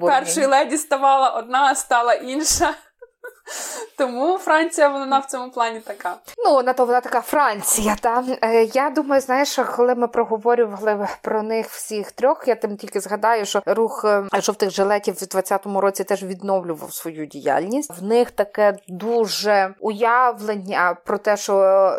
першої 0.00 0.46
леді 0.46 0.78
ставала 0.78 1.30
одна, 1.30 1.62
а 1.62 1.74
стала 1.74 2.14
інша. 2.14 2.74
Тому 3.98 4.38
Франція 4.38 4.88
вона 4.88 5.18
в 5.18 5.26
цьому 5.26 5.50
плані 5.50 5.80
така. 5.80 6.16
Ну 6.44 6.62
на 6.62 6.72
то 6.72 6.84
вона 6.84 7.00
така 7.00 7.20
Франція. 7.20 7.96
Та 8.00 8.24
е, 8.42 8.64
я 8.64 8.90
думаю, 8.90 9.20
знаєш, 9.20 9.58
коли 9.76 9.94
ми 9.94 10.08
проговорювали 10.08 11.08
про 11.22 11.42
них 11.42 11.66
всіх 11.66 12.12
трьох, 12.12 12.48
я 12.48 12.54
тим 12.54 12.76
тільки 12.76 13.00
згадаю, 13.00 13.46
що 13.46 13.62
рух 13.66 14.04
е, 14.04 14.40
жовтих 14.40 14.70
жилетів 14.70 15.14
в 15.14 15.18
20-му 15.18 15.80
році 15.80 16.04
теж 16.04 16.22
відновлював 16.22 16.92
свою 16.92 17.26
діяльність. 17.26 17.90
В 18.00 18.02
них 18.02 18.30
таке 18.30 18.76
дуже 18.88 19.74
уявлення 19.80 20.96
про 21.04 21.18
те, 21.18 21.36
що 21.36 21.54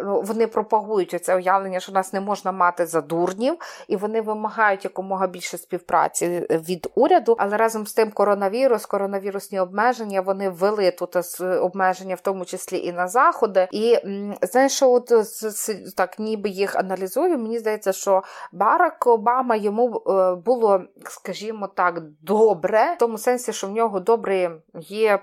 ну, 0.06 0.22
вони 0.22 0.48
пропагують 0.48 1.26
це 1.26 1.36
уявлення, 1.36 1.80
що 1.80 1.92
нас 1.92 2.14
не 2.14 2.22
можна 2.22 2.52
мати 2.52 2.86
за 2.86 3.02
дурнів, 3.02 3.56
і 3.88 3.96
вони 3.96 4.22
вимагають 4.22 4.84
якомога 4.84 5.28
більше 5.28 5.58
співпраці 5.58 6.48
від 6.50 6.88
уряду. 6.96 7.36
Але 7.40 7.58
разом 7.58 7.88
з 7.88 7.94
тим, 7.94 8.12
коронавірус, 8.12 8.86
коронавірусні 8.86 9.60
обмеження 9.60 10.22
вони 10.22 10.50
ввели 10.50 10.92
тут 10.92 11.16
обмеження, 11.44 12.16
в 12.16 12.22
тому 12.22 12.46
числі 12.46 12.78
і 12.78 12.92
на 12.92 13.08
заходи. 13.08 13.68
І 13.72 13.98
знаєш, 14.42 14.84
от 14.84 15.12
так 15.98 16.20
ніби 16.20 16.50
їх 16.50 16.76
аналізую, 16.76 17.38
мені 17.38 17.60
здається, 17.60 17.92
що 17.92 18.24
Барак 18.52 19.08
Обама 19.08 19.56
йому 19.56 20.04
е, 20.08 20.36
було, 20.36 20.82
скажімо 21.06 21.68
так, 21.68 22.02
добре, 22.22 22.94
в 22.96 22.98
тому 22.98 23.18
сенсі, 23.18 23.54
що 23.54 23.68
в 23.68 23.72
нього 23.72 24.00
добре 24.00 24.52
є 24.80 25.18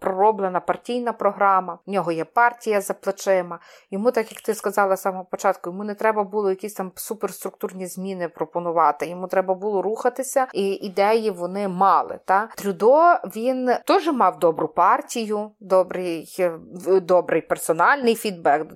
пророблена 0.00 0.60
партійна 0.60 1.12
програма, 1.12 1.78
в 1.86 1.90
нього 1.90 2.12
є 2.12 2.24
партія 2.24 2.80
за 2.80 2.94
плечима. 2.94 3.58
Йому, 3.90 4.10
так 4.10 4.32
як 4.32 4.40
ти 4.40 4.54
сказала 4.54 4.96
з 4.96 5.02
самого 5.02 5.24
початку, 5.24 5.70
йому 5.70 5.84
не 5.84 5.94
треба 5.94 6.24
було 6.24 6.50
якісь 6.50 6.74
там 6.74 6.92
суперструктурні 6.94 7.86
зміни 7.86 8.28
пропонувати. 8.28 9.06
Йому 9.06 9.26
треба 9.26 9.54
було 9.54 9.82
рухатися, 9.82 10.46
і 10.52 10.68
ідеї 10.70 11.30
вони 11.30 11.68
мали. 11.68 12.18
Та 12.24 12.48
Трюдо 12.56 13.14
він 13.36 13.70
теж 13.86 14.12
мав 14.12 14.38
добру 14.38 14.68
партію 14.68 15.25
емпатію, 15.26 15.50
добрий 15.60 16.28
добрий 17.02 17.40
персональний 17.40 18.14
фідбек, 18.14 18.66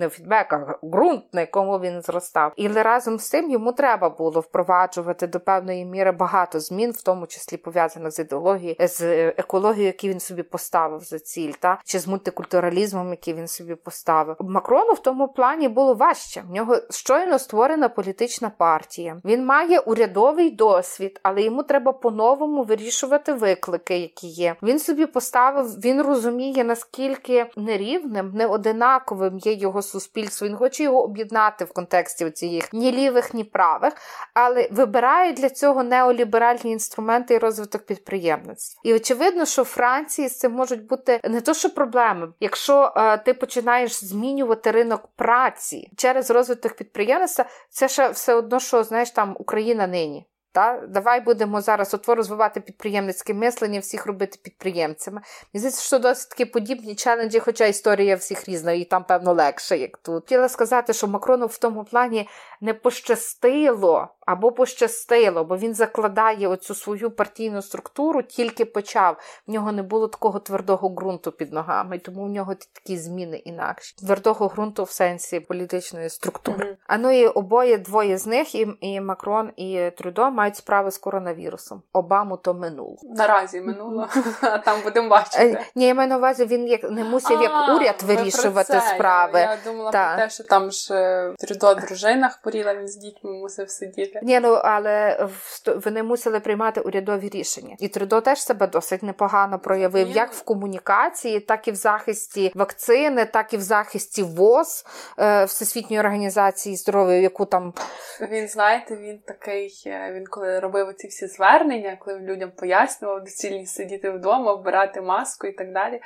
не 0.00 0.08
фідбек, 0.08 0.52
а 0.52 0.78
ґрунт, 0.82 1.22
на 1.32 1.40
якому 1.40 1.78
він 1.78 2.02
зростав. 2.02 2.52
І 2.56 2.68
разом 2.68 3.18
з 3.18 3.28
цим 3.28 3.50
йому 3.50 3.72
треба 3.72 4.10
було 4.10 4.40
впроваджувати 4.40 5.26
до 5.26 5.40
певної 5.40 5.84
міри 5.84 6.12
багато 6.12 6.60
змін, 6.60 6.90
в 6.90 7.02
тому 7.02 7.26
числі 7.26 7.56
пов'язаних 7.56 8.12
з 8.12 8.18
ідеологією, 8.18 8.76
з 8.80 9.28
екологією, 9.28 9.86
яку 9.86 10.06
він 10.06 10.20
собі 10.20 10.42
поставив 10.42 11.00
за 11.00 11.18
ціль, 11.18 11.52
та 11.60 11.80
чи 11.84 11.98
з 11.98 12.08
мультикультуралізмом, 12.08 13.10
який 13.10 13.34
він 13.34 13.48
собі 13.48 13.74
поставив. 13.74 14.36
Макрону 14.40 14.92
в 14.92 14.98
тому 14.98 15.28
плані 15.28 15.68
було 15.68 15.94
важче. 15.94 16.42
В 16.48 16.52
нього 16.52 16.76
щойно 16.90 17.38
створена 17.38 17.88
політична 17.88 18.50
партія. 18.58 19.16
Він 19.24 19.44
має 19.46 19.78
урядовий 19.78 20.50
досвід, 20.50 21.20
але 21.22 21.42
йому 21.42 21.62
треба 21.62 21.92
по-новому 21.92 22.62
вирішувати 22.62 23.32
виклики, 23.32 23.98
які 23.98 24.26
є. 24.26 24.56
Він 24.62 24.78
собі 24.78 25.06
поставив. 25.06 25.80
Він 25.84 25.99
розуміє, 26.02 26.64
наскільки 26.64 27.46
нерівним, 27.56 28.32
неодинаковим 28.34 29.38
є 29.38 29.52
його 29.52 29.82
суспільство. 29.82 30.48
Він 30.48 30.56
хоче 30.56 30.82
його 30.82 31.02
об'єднати 31.02 31.64
в 31.64 31.72
контексті 31.72 32.30
цих 32.30 32.72
ні 32.72 32.92
лівих, 32.92 33.34
ні 33.34 33.44
правих, 33.44 33.92
але 34.34 34.68
вибирає 34.72 35.32
для 35.32 35.50
цього 35.50 35.82
неоліберальні 35.82 36.72
інструменти 36.72 37.34
і 37.34 37.38
розвиток 37.38 37.86
підприємництва. 37.86 38.80
І 38.84 38.94
очевидно, 38.94 39.44
що 39.44 39.62
в 39.62 39.66
Франції 39.66 40.28
з 40.28 40.38
цим 40.38 40.52
можуть 40.52 40.86
бути 40.86 41.20
не 41.24 41.40
то, 41.40 41.54
що 41.54 41.70
проблеми, 41.70 42.28
якщо 42.40 42.92
е, 42.96 43.18
ти 43.18 43.34
починаєш 43.34 44.04
змінювати 44.04 44.70
ринок 44.70 45.08
праці 45.16 45.90
через 45.96 46.30
розвиток 46.30 46.72
підприємництва, 46.72 47.44
це 47.70 47.88
ще 47.88 48.08
все 48.08 48.34
одно, 48.34 48.60
що 48.60 48.84
знаєш 48.84 49.10
там 49.10 49.36
Україна 49.38 49.86
нині. 49.86 50.26
Та 50.52 50.82
давай 50.88 51.20
будемо 51.20 51.60
зараз 51.60 51.94
от 51.94 52.08
розвивати 52.08 52.60
підприємницьке 52.60 53.34
мислення, 53.34 53.80
всіх 53.80 54.06
робити 54.06 54.38
підприємцями. 54.42 55.20
Мені 55.54 55.60
здається, 55.60 55.82
що 55.82 55.98
досить 55.98 56.30
такі 56.30 56.44
подібні 56.44 56.94
челенджі, 56.94 57.38
хоча 57.38 57.66
історія 57.66 58.16
всіх 58.16 58.48
різна, 58.48 58.72
і 58.72 58.84
там, 58.84 59.04
певно, 59.04 59.32
легше, 59.32 59.78
як 59.78 59.96
тут. 59.96 60.22
Хотіла 60.22 60.48
сказати, 60.48 60.92
що 60.92 61.06
Макрону 61.06 61.46
в 61.46 61.58
тому 61.58 61.84
плані 61.84 62.28
не 62.60 62.74
пощастило 62.74 64.08
або 64.26 64.52
пощастило, 64.52 65.44
бо 65.44 65.56
він 65.56 65.74
закладає 65.74 66.48
оцю 66.48 66.74
свою 66.74 67.10
партійну 67.10 67.62
структуру, 67.62 68.22
тільки 68.22 68.64
почав. 68.64 69.16
В 69.46 69.50
нього 69.50 69.72
не 69.72 69.82
було 69.82 70.08
такого 70.08 70.38
твердого 70.38 70.88
ґрунту 70.88 71.32
під 71.32 71.52
ногами, 71.52 71.98
тому 71.98 72.24
в 72.24 72.28
нього 72.28 72.54
такі 72.54 72.96
зміни 72.96 73.36
інакші. 73.36 73.96
Твердого 73.96 74.48
ґрунту 74.48 74.84
в 74.84 74.90
сенсі 74.90 75.40
політичної 75.40 76.10
структури. 76.10 76.66
Mm-hmm. 76.66 76.76
А 76.86 76.98
ну 76.98 77.10
і 77.10 77.26
обоє 77.26 77.78
двоє 77.78 78.18
з 78.18 78.26
них, 78.26 78.54
і, 78.54 78.68
і 78.80 79.00
Макрон, 79.00 79.50
і 79.56 79.90
Трюдо 79.98 80.30
мають 80.40 80.56
справи 80.56 80.90
з 80.90 80.98
коронавірусом. 80.98 81.82
Обаму 81.92 82.36
то 82.36 82.54
минуло. 82.54 82.96
Наразі 83.02 83.60
минуло, 83.60 84.08
а 84.42 84.58
там 84.58 84.80
будемо 84.84 85.08
бачити. 85.08 85.44
Е, 85.44 85.64
ні, 85.74 85.86
я 85.86 85.94
маю 85.94 86.08
на 86.08 86.16
увазі, 86.16 86.44
він 86.44 86.66
як 86.66 86.90
не 86.90 87.04
мусив 87.04 87.42
як 87.42 87.76
уряд 87.76 88.02
вирішувати 88.02 88.80
справи. 88.80 89.40
Я, 89.40 89.58
думала 89.64 89.90
про 89.90 90.16
те, 90.16 90.30
що 90.30 90.44
там 90.44 90.70
ж 90.70 90.94
е, 90.94 91.34
Трюдо 91.38 91.74
дружина 91.74 92.28
хворіла, 92.28 92.74
він 92.74 92.88
з 92.88 92.96
дітьми 92.96 93.30
мусив 93.30 93.70
сидіти. 93.70 94.20
Ні, 94.22 94.40
ну 94.40 94.52
але 94.52 95.28
вони 95.66 96.02
мусили 96.02 96.40
приймати 96.40 96.80
урядові 96.80 97.28
рішення. 97.28 97.76
І 97.78 97.88
Трюдо 97.88 98.20
теж 98.20 98.42
себе 98.42 98.66
досить 98.66 99.02
непогано 99.02 99.58
проявив, 99.58 100.08
як 100.08 100.32
в 100.32 100.42
комунікації, 100.42 101.40
так 101.40 101.68
і 101.68 101.70
в 101.72 101.74
захисті 101.74 102.52
вакцини, 102.54 103.24
так 103.24 103.54
і 103.54 103.56
в 103.56 103.60
захисті 103.60 104.22
ВОЗ 104.22 104.84
е, 105.18 105.44
Всесвітньої 105.44 106.00
організації 106.00 106.76
здоров'я, 106.76 107.16
яку 107.16 107.44
там 107.44 107.74
він 108.20 108.48
знаєте, 108.48 108.96
він 108.96 109.18
такий. 109.18 109.82
Він 110.12 110.26
коли 110.30 110.60
робив 110.60 110.94
ці 110.94 111.08
всі 111.08 111.26
звернення, 111.26 111.96
коли 112.00 112.20
людям 112.20 112.50
пояснював 112.50 113.20
доцільність 113.20 113.74
сидіти 113.74 114.10
вдома, 114.10 114.54
вбирати 114.54 115.00
маску 115.00 115.46
і 115.46 115.52
так 115.52 115.72
далі. 115.72 116.00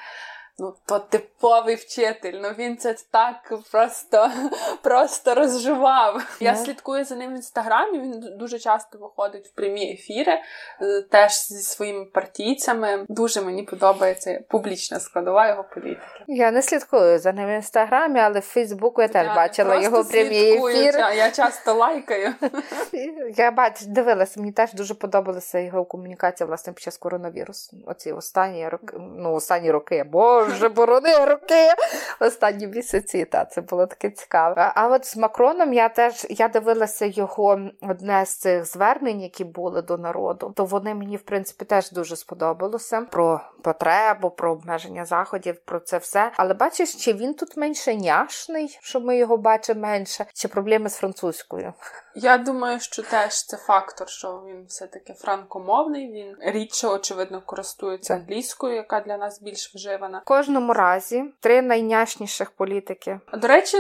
Ну, 0.59 0.75
то 0.87 0.99
типовий 0.99 1.75
вчитель. 1.75 2.33
Ну 2.43 2.51
він 2.59 2.77
це 2.77 2.97
так 3.11 3.53
просто 3.73 4.31
просто 4.83 5.35
розживав. 5.35 6.17
Yeah. 6.17 6.23
Я 6.41 6.57
слідкую 6.57 7.05
за 7.05 7.17
ним 7.17 7.33
в 7.33 7.37
інстаграмі. 7.37 7.99
Він 7.99 8.39
дуже 8.39 8.59
часто 8.59 8.99
виходить 8.99 9.47
в 9.47 9.51
прямі 9.51 9.93
ефіри, 9.93 10.33
е, 10.33 11.03
теж 11.03 11.49
зі 11.49 11.63
своїми 11.63 12.05
партійцями. 12.05 13.07
Дуже 13.09 13.41
мені 13.41 13.63
подобається 13.63 14.41
публічна 14.49 15.01
складова 15.01 15.49
його 15.49 15.65
політики. 15.75 16.25
Я 16.27 16.51
не 16.51 16.63
слідкую 16.63 17.19
за 17.19 17.33
ним 17.33 17.47
в 17.47 17.55
інстаграмі, 17.55 18.21
але 18.21 18.41
в 18.41 18.43
Фейсбуку 18.43 19.03
я 19.03 19.09
теж 19.09 19.27
я 19.27 19.35
бачила 19.35 19.81
його 19.83 20.05
прямі 20.05 20.53
ефіри. 20.53 21.01
Я 21.17 21.31
часто 21.31 21.75
лайкаю. 21.75 22.35
Я 23.37 23.51
бачу, 23.51 23.85
дивилася, 23.89 24.41
мені 24.41 24.53
теж 24.53 24.73
дуже 24.73 24.95
подобалася 24.95 25.59
його 25.59 25.85
комунікація 25.85 26.47
власне 26.47 26.73
під 26.73 26.83
час 26.83 26.97
коронавірусу. 26.97 27.77
Оці 27.87 28.13
останні 28.13 28.69
роки, 28.69 28.97
ну 29.17 29.35
останні 29.35 29.71
роки, 29.71 30.05
бо 30.13 30.44
вже 30.45 30.69
борони 30.69 31.25
роки 31.25 31.69
останні 32.21 32.67
місяці. 32.67 33.25
Та 33.25 33.45
це 33.45 33.61
було 33.61 33.87
таке 33.87 34.11
цікаво. 34.11 34.55
А 34.57 34.89
от 34.89 35.07
з 35.07 35.17
Макроном 35.17 35.73
я 35.73 35.89
теж 35.89 36.27
я 36.31 36.49
дивилася 36.49 37.07
його 37.07 37.61
одне 37.83 38.27
з 38.27 38.37
цих 38.37 38.65
звернень, 38.65 39.21
які 39.21 39.45
були 39.45 39.83
до 39.83 39.99
народу. 39.99 40.53
То 40.57 40.65
вони 40.65 40.95
мені 40.95 41.17
в 41.17 41.23
принципі 41.23 41.65
теж 41.65 41.91
дуже 41.91 42.17
сподобалося 42.17 43.01
про 43.01 43.41
потребу, 43.63 44.31
про 44.31 44.53
обмеження 44.53 45.05
заходів, 45.05 45.57
про 45.65 45.81
це 45.81 45.99
все. 45.99 46.33
Але 46.37 46.55
бачиш, 46.55 46.95
чи 46.95 47.13
він 47.13 47.35
тут 47.35 47.57
менше 47.57 47.95
няшний, 47.95 48.79
що 48.83 49.01
ми 49.01 49.17
його 49.17 49.37
бачимо 49.37 49.81
менше, 49.81 50.27
чи 50.35 50.49
проблеми 50.49 50.89
з 50.91 50.97
французькою? 50.97 51.73
Я 52.15 52.39
думаю, 52.39 52.81
що 52.81 53.03
теж 53.03 53.45
це 53.45 53.57
фактор, 53.57 54.09
що 54.09 54.43
він 54.47 54.65
все-таки 54.69 55.13
франкомовний. 55.13 56.13
Він 56.13 56.37
рідше, 56.41 56.89
очевидно, 56.89 57.43
користується 57.47 58.15
англійською, 58.15 58.75
яка 58.75 59.01
для 59.01 59.17
нас 59.17 59.43
більш 59.43 59.75
вживана. 59.75 60.23
Кожному 60.35 60.73
разі 60.73 61.25
три 61.41 61.63
найняшніших 61.63 62.51
політики. 62.51 63.21
До 63.33 63.49
речі, 63.49 63.77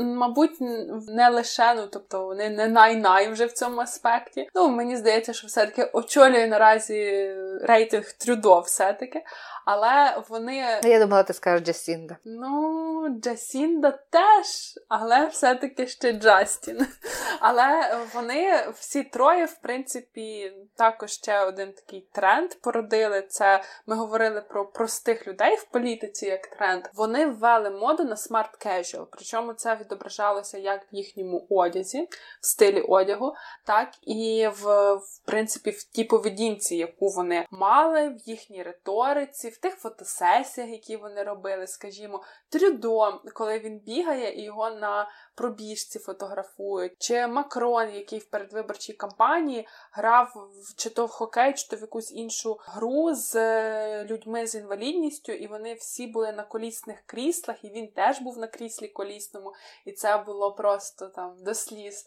мабуть, 0.00 0.60
не 1.08 1.28
лише 1.28 1.74
ну, 1.74 1.86
тобто 1.92 2.24
вони 2.24 2.50
не 2.50 2.68
най-най 2.68 3.32
вже 3.32 3.46
в 3.46 3.52
цьому 3.52 3.80
аспекті. 3.80 4.48
Ну 4.54 4.68
мені 4.68 4.96
здається, 4.96 5.32
що 5.32 5.46
все-таки 5.46 5.90
очолює 5.92 6.46
наразі 6.46 7.30
рейтинг 7.62 8.12
Трюдо, 8.12 8.60
все-таки. 8.60 9.22
Але 9.70 10.22
вони. 10.28 10.80
Я 10.84 11.00
думала, 11.00 11.22
ти 11.22 11.32
скажеш 11.32 11.66
Джасінда. 11.66 12.16
Ну, 12.24 13.18
Джасінда 13.20 13.90
теж, 13.90 14.78
але 14.88 15.26
все-таки 15.26 15.86
ще 15.86 16.12
Джастін. 16.12 16.86
Але 17.40 17.98
вони 18.14 18.68
всі 18.74 19.02
троє, 19.02 19.44
в 19.44 19.58
принципі, 19.62 20.52
також 20.76 21.10
ще 21.10 21.44
один 21.44 21.72
такий 21.72 22.08
тренд 22.12 22.54
породили. 22.54 23.22
Це 23.22 23.62
ми 23.86 23.96
говорили 23.96 24.40
про 24.40 24.66
простих 24.66 25.26
людей 25.26 25.56
в 25.56 25.64
політиці 25.64 26.26
як 26.26 26.46
тренд. 26.46 26.84
Вони 26.94 27.26
ввели 27.26 27.70
моду 27.70 28.04
на 28.04 28.16
смарт 28.16 28.66
casual. 28.66 29.06
Причому 29.10 29.52
це 29.52 29.76
відображалося 29.76 30.58
як 30.58 30.92
в 30.92 30.94
їхньому 30.94 31.46
одязі, 31.50 32.08
в 32.40 32.46
стилі 32.46 32.80
одягу, 32.80 33.34
так 33.66 33.88
і 34.02 34.48
в, 34.60 34.94
в 34.94 35.20
принципі 35.26 35.70
в 35.70 35.82
тій 35.82 36.04
поведінці, 36.04 36.76
яку 36.76 37.08
вони 37.08 37.46
мали, 37.50 38.08
в 38.08 38.28
їхній 38.28 38.62
риториці 38.62 39.48
в 39.48 39.57
тих 39.60 39.76
фотосесіях, 39.76 40.70
які 40.70 40.96
вони 40.96 41.22
робили, 41.22 41.66
скажімо, 41.66 42.22
Трюдо, 42.48 43.20
коли 43.34 43.58
він 43.58 43.78
бігає 43.78 44.34
і 44.40 44.42
його 44.42 44.70
на 44.70 45.10
пробіжці 45.34 45.98
фотографують, 45.98 46.92
чи 46.98 47.26
Макрон, 47.26 47.94
який 47.94 48.18
в 48.18 48.24
передвиборчій 48.24 48.92
кампанії 48.92 49.68
грав 49.92 50.50
чи 50.76 50.90
то 50.90 51.06
в 51.06 51.10
хокей, 51.10 51.54
чи 51.54 51.68
то 51.68 51.76
в 51.76 51.80
якусь 51.80 52.12
іншу 52.12 52.58
гру 52.60 53.14
з 53.14 53.34
е, 53.34 54.04
людьми 54.04 54.46
з 54.46 54.54
інвалідністю, 54.54 55.32
і 55.32 55.46
вони 55.46 55.74
всі 55.74 56.06
були 56.06 56.32
на 56.32 56.42
колісних 56.42 57.02
кріслах, 57.06 57.64
і 57.64 57.70
він 57.70 57.88
теж 57.88 58.20
був 58.20 58.38
на 58.38 58.46
кріслі 58.46 58.88
колісному, 58.88 59.54
і 59.84 59.92
це 59.92 60.16
було 60.16 60.52
просто 60.52 61.08
там 61.08 61.36
до 61.40 61.54
сліз. 61.54 62.06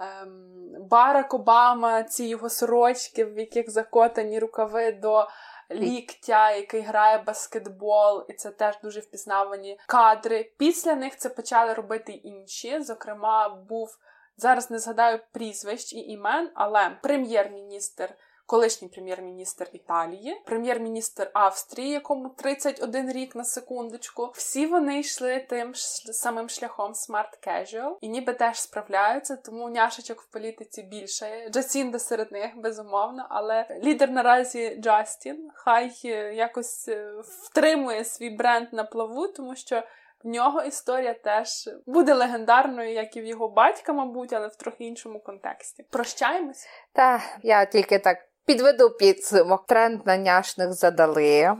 Ем, 0.00 0.86
Барак 0.90 1.34
Обама, 1.34 2.02
ці 2.02 2.24
його 2.24 2.48
сорочки, 2.48 3.24
в 3.24 3.38
яких 3.38 3.70
закотані 3.70 4.38
рукави 4.38 4.92
до 4.92 5.28
ліктя, 5.70 6.50
який 6.50 6.80
грає 6.80 7.18
баскетбол, 7.18 8.26
і 8.28 8.32
це 8.32 8.50
теж 8.50 8.78
дуже 8.82 9.00
впізнавані 9.00 9.78
кадри. 9.86 10.52
Після 10.58 10.94
них 10.94 11.16
це 11.16 11.28
почали 11.28 11.72
робити 11.72 12.12
інші. 12.12 12.82
Зокрема, 12.82 13.48
був 13.48 13.98
зараз 14.36 14.70
не 14.70 14.78
згадаю 14.78 15.20
прізвищ 15.32 15.92
і 15.92 15.98
імен, 15.98 16.50
але 16.54 16.98
прем'єр-міністр 17.02 18.14
колишній 18.50 18.88
прем'єр-міністр 18.88 19.68
Італії, 19.72 20.40
прем'єр-міністр 20.44 21.30
Австрії, 21.32 21.90
якому 21.90 22.28
31 22.28 23.12
рік 23.12 23.36
на 23.36 23.44
секундочку. 23.44 24.30
Всі 24.34 24.66
вони 24.66 25.00
йшли 25.00 25.46
тим 25.48 25.74
самим 25.74 26.48
шляхом 26.48 26.92
Smart 26.92 27.46
Casual 27.46 27.96
і 28.00 28.08
ніби 28.08 28.32
теж 28.32 28.60
справляються, 28.60 29.36
тому 29.36 29.68
няшечок 29.68 30.22
в 30.22 30.26
політиці 30.26 30.82
більше. 30.82 31.48
Джасінда 31.50 31.98
серед 31.98 32.32
них, 32.32 32.50
безумовно, 32.56 33.26
але 33.28 33.66
лідер 33.82 34.10
наразі 34.10 34.76
Джастін 34.80 35.50
хай 35.54 35.92
е, 36.04 36.34
якось 36.34 36.88
е, 36.88 37.12
втримує 37.44 38.04
свій 38.04 38.30
бренд 38.30 38.68
на 38.72 38.84
плаву, 38.84 39.28
тому 39.28 39.56
що. 39.56 39.82
В 40.24 40.28
нього 40.28 40.62
історія 40.62 41.14
теж 41.14 41.70
буде 41.86 42.14
легендарною, 42.14 42.92
як 42.92 43.16
і 43.16 43.20
в 43.20 43.24
його 43.24 43.48
батька, 43.48 43.92
мабуть, 43.92 44.32
але 44.32 44.48
в 44.48 44.56
трохи 44.56 44.84
іншому 44.84 45.20
контексті. 45.20 45.84
Прощаємось? 45.90 46.68
Та 46.92 47.20
я 47.42 47.64
тільки 47.64 47.98
так 47.98 48.18
Підведу 48.50 48.90
підсумок. 48.90 49.66
Тренд 49.66 50.06
на 50.06 50.16
няшних 50.16 50.72
задали. 50.72 51.52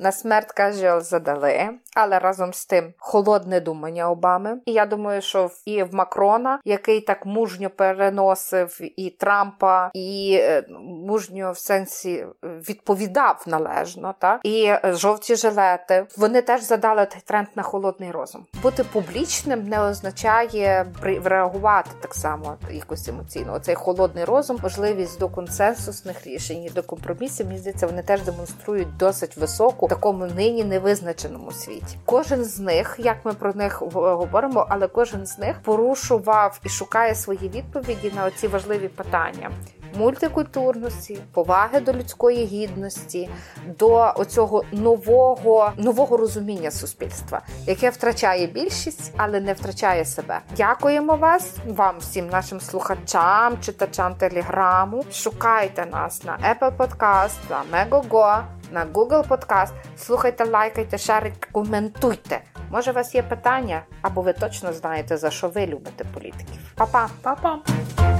На 0.00 0.12
смерть 0.12 0.52
кажіл 0.52 1.00
задали, 1.00 1.68
але 1.96 2.18
разом 2.18 2.52
з 2.52 2.66
тим 2.66 2.94
холодне 2.98 3.60
думання 3.60 4.10
Обами. 4.10 4.58
І 4.66 4.72
я 4.72 4.86
думаю, 4.86 5.22
що 5.22 5.50
і 5.64 5.82
в 5.82 5.94
Макрона, 5.94 6.60
який 6.64 7.00
так 7.00 7.26
мужньо 7.26 7.70
переносив 7.70 8.78
і 8.96 9.10
Трампа, 9.10 9.90
і 9.94 10.38
е, 10.40 10.64
мужньо 11.06 11.52
в 11.52 11.58
сенсі 11.58 12.26
відповідав 12.42 13.44
належно, 13.46 14.14
так 14.18 14.40
і 14.44 14.72
жовті 14.84 15.36
жилети. 15.36 16.06
Вони 16.16 16.42
теж 16.42 16.62
задали 16.62 17.06
тренд 17.24 17.48
на 17.54 17.62
холодний 17.62 18.10
розум. 18.10 18.46
Бути 18.62 18.84
публічним 18.84 19.68
не 19.68 19.82
означає 19.82 20.86
реагувати 21.24 21.90
так 22.00 22.14
само 22.14 22.56
якось 22.70 23.08
емоційно. 23.08 23.54
Оцей 23.54 23.74
холодний 23.74 24.24
розум, 24.24 24.58
можливість 24.62 25.18
до 25.18 25.28
консенсусних 25.28 26.26
рішень, 26.26 26.70
до 26.74 26.82
компромісів. 26.82 27.46
Мені 27.46 27.58
здається, 27.58 27.86
вони 27.86 28.02
теж 28.02 28.22
демонструють 28.22 28.96
досить 28.96 29.36
високу 29.36 29.89
такому 29.90 30.26
нині 30.26 30.64
невизначеному 30.64 31.52
світі. 31.52 31.98
Кожен 32.04 32.44
з 32.44 32.58
них, 32.58 32.96
як 32.98 33.16
ми 33.24 33.32
про 33.32 33.52
них 33.52 33.82
говоримо, 33.82 34.66
але 34.68 34.86
кожен 34.86 35.26
з 35.26 35.38
них 35.38 35.56
порушував 35.62 36.60
і 36.64 36.68
шукає 36.68 37.14
свої 37.14 37.48
відповіді 37.48 38.12
на 38.16 38.24
оці 38.24 38.48
важливі 38.48 38.88
питання. 38.88 39.50
Мультикультурності, 39.98 41.18
поваги 41.32 41.80
до 41.80 41.92
людської 41.92 42.44
гідності, 42.44 43.30
до 43.78 44.12
оцього 44.16 44.64
нового 44.72 45.72
нового 45.76 46.16
розуміння 46.16 46.70
суспільства, 46.70 47.40
яке 47.66 47.90
втрачає 47.90 48.46
більшість, 48.46 49.12
але 49.16 49.40
не 49.40 49.52
втрачає 49.52 50.04
себе. 50.04 50.40
Дякуємо 50.56 51.16
вас, 51.16 51.54
вам, 51.66 51.94
всім 51.98 52.28
нашим 52.28 52.60
слухачам, 52.60 53.58
читачам 53.60 54.14
телеграму. 54.14 55.04
Шукайте 55.12 55.86
нас 55.86 56.24
на 56.24 56.38
Apple 56.38 56.76
Podcast, 56.76 57.36
на 57.50 57.64
Megogo, 57.72 58.42
на 58.72 58.86
Google 58.86 59.28
Podcast. 59.28 59.72
Слухайте, 59.96 60.44
лайкайте, 60.44 60.98
шарите, 60.98 61.48
коментуйте. 61.52 62.40
Може, 62.70 62.90
у 62.90 62.94
вас 62.94 63.14
є 63.14 63.22
питання, 63.22 63.82
або 64.02 64.22
ви 64.22 64.32
точно 64.32 64.72
знаєте, 64.72 65.16
за 65.16 65.30
що 65.30 65.48
ви 65.48 65.66
любите 65.66 66.04
політиків. 66.14 66.72
Па-па! 66.74 67.08
Па-па! 67.22 68.19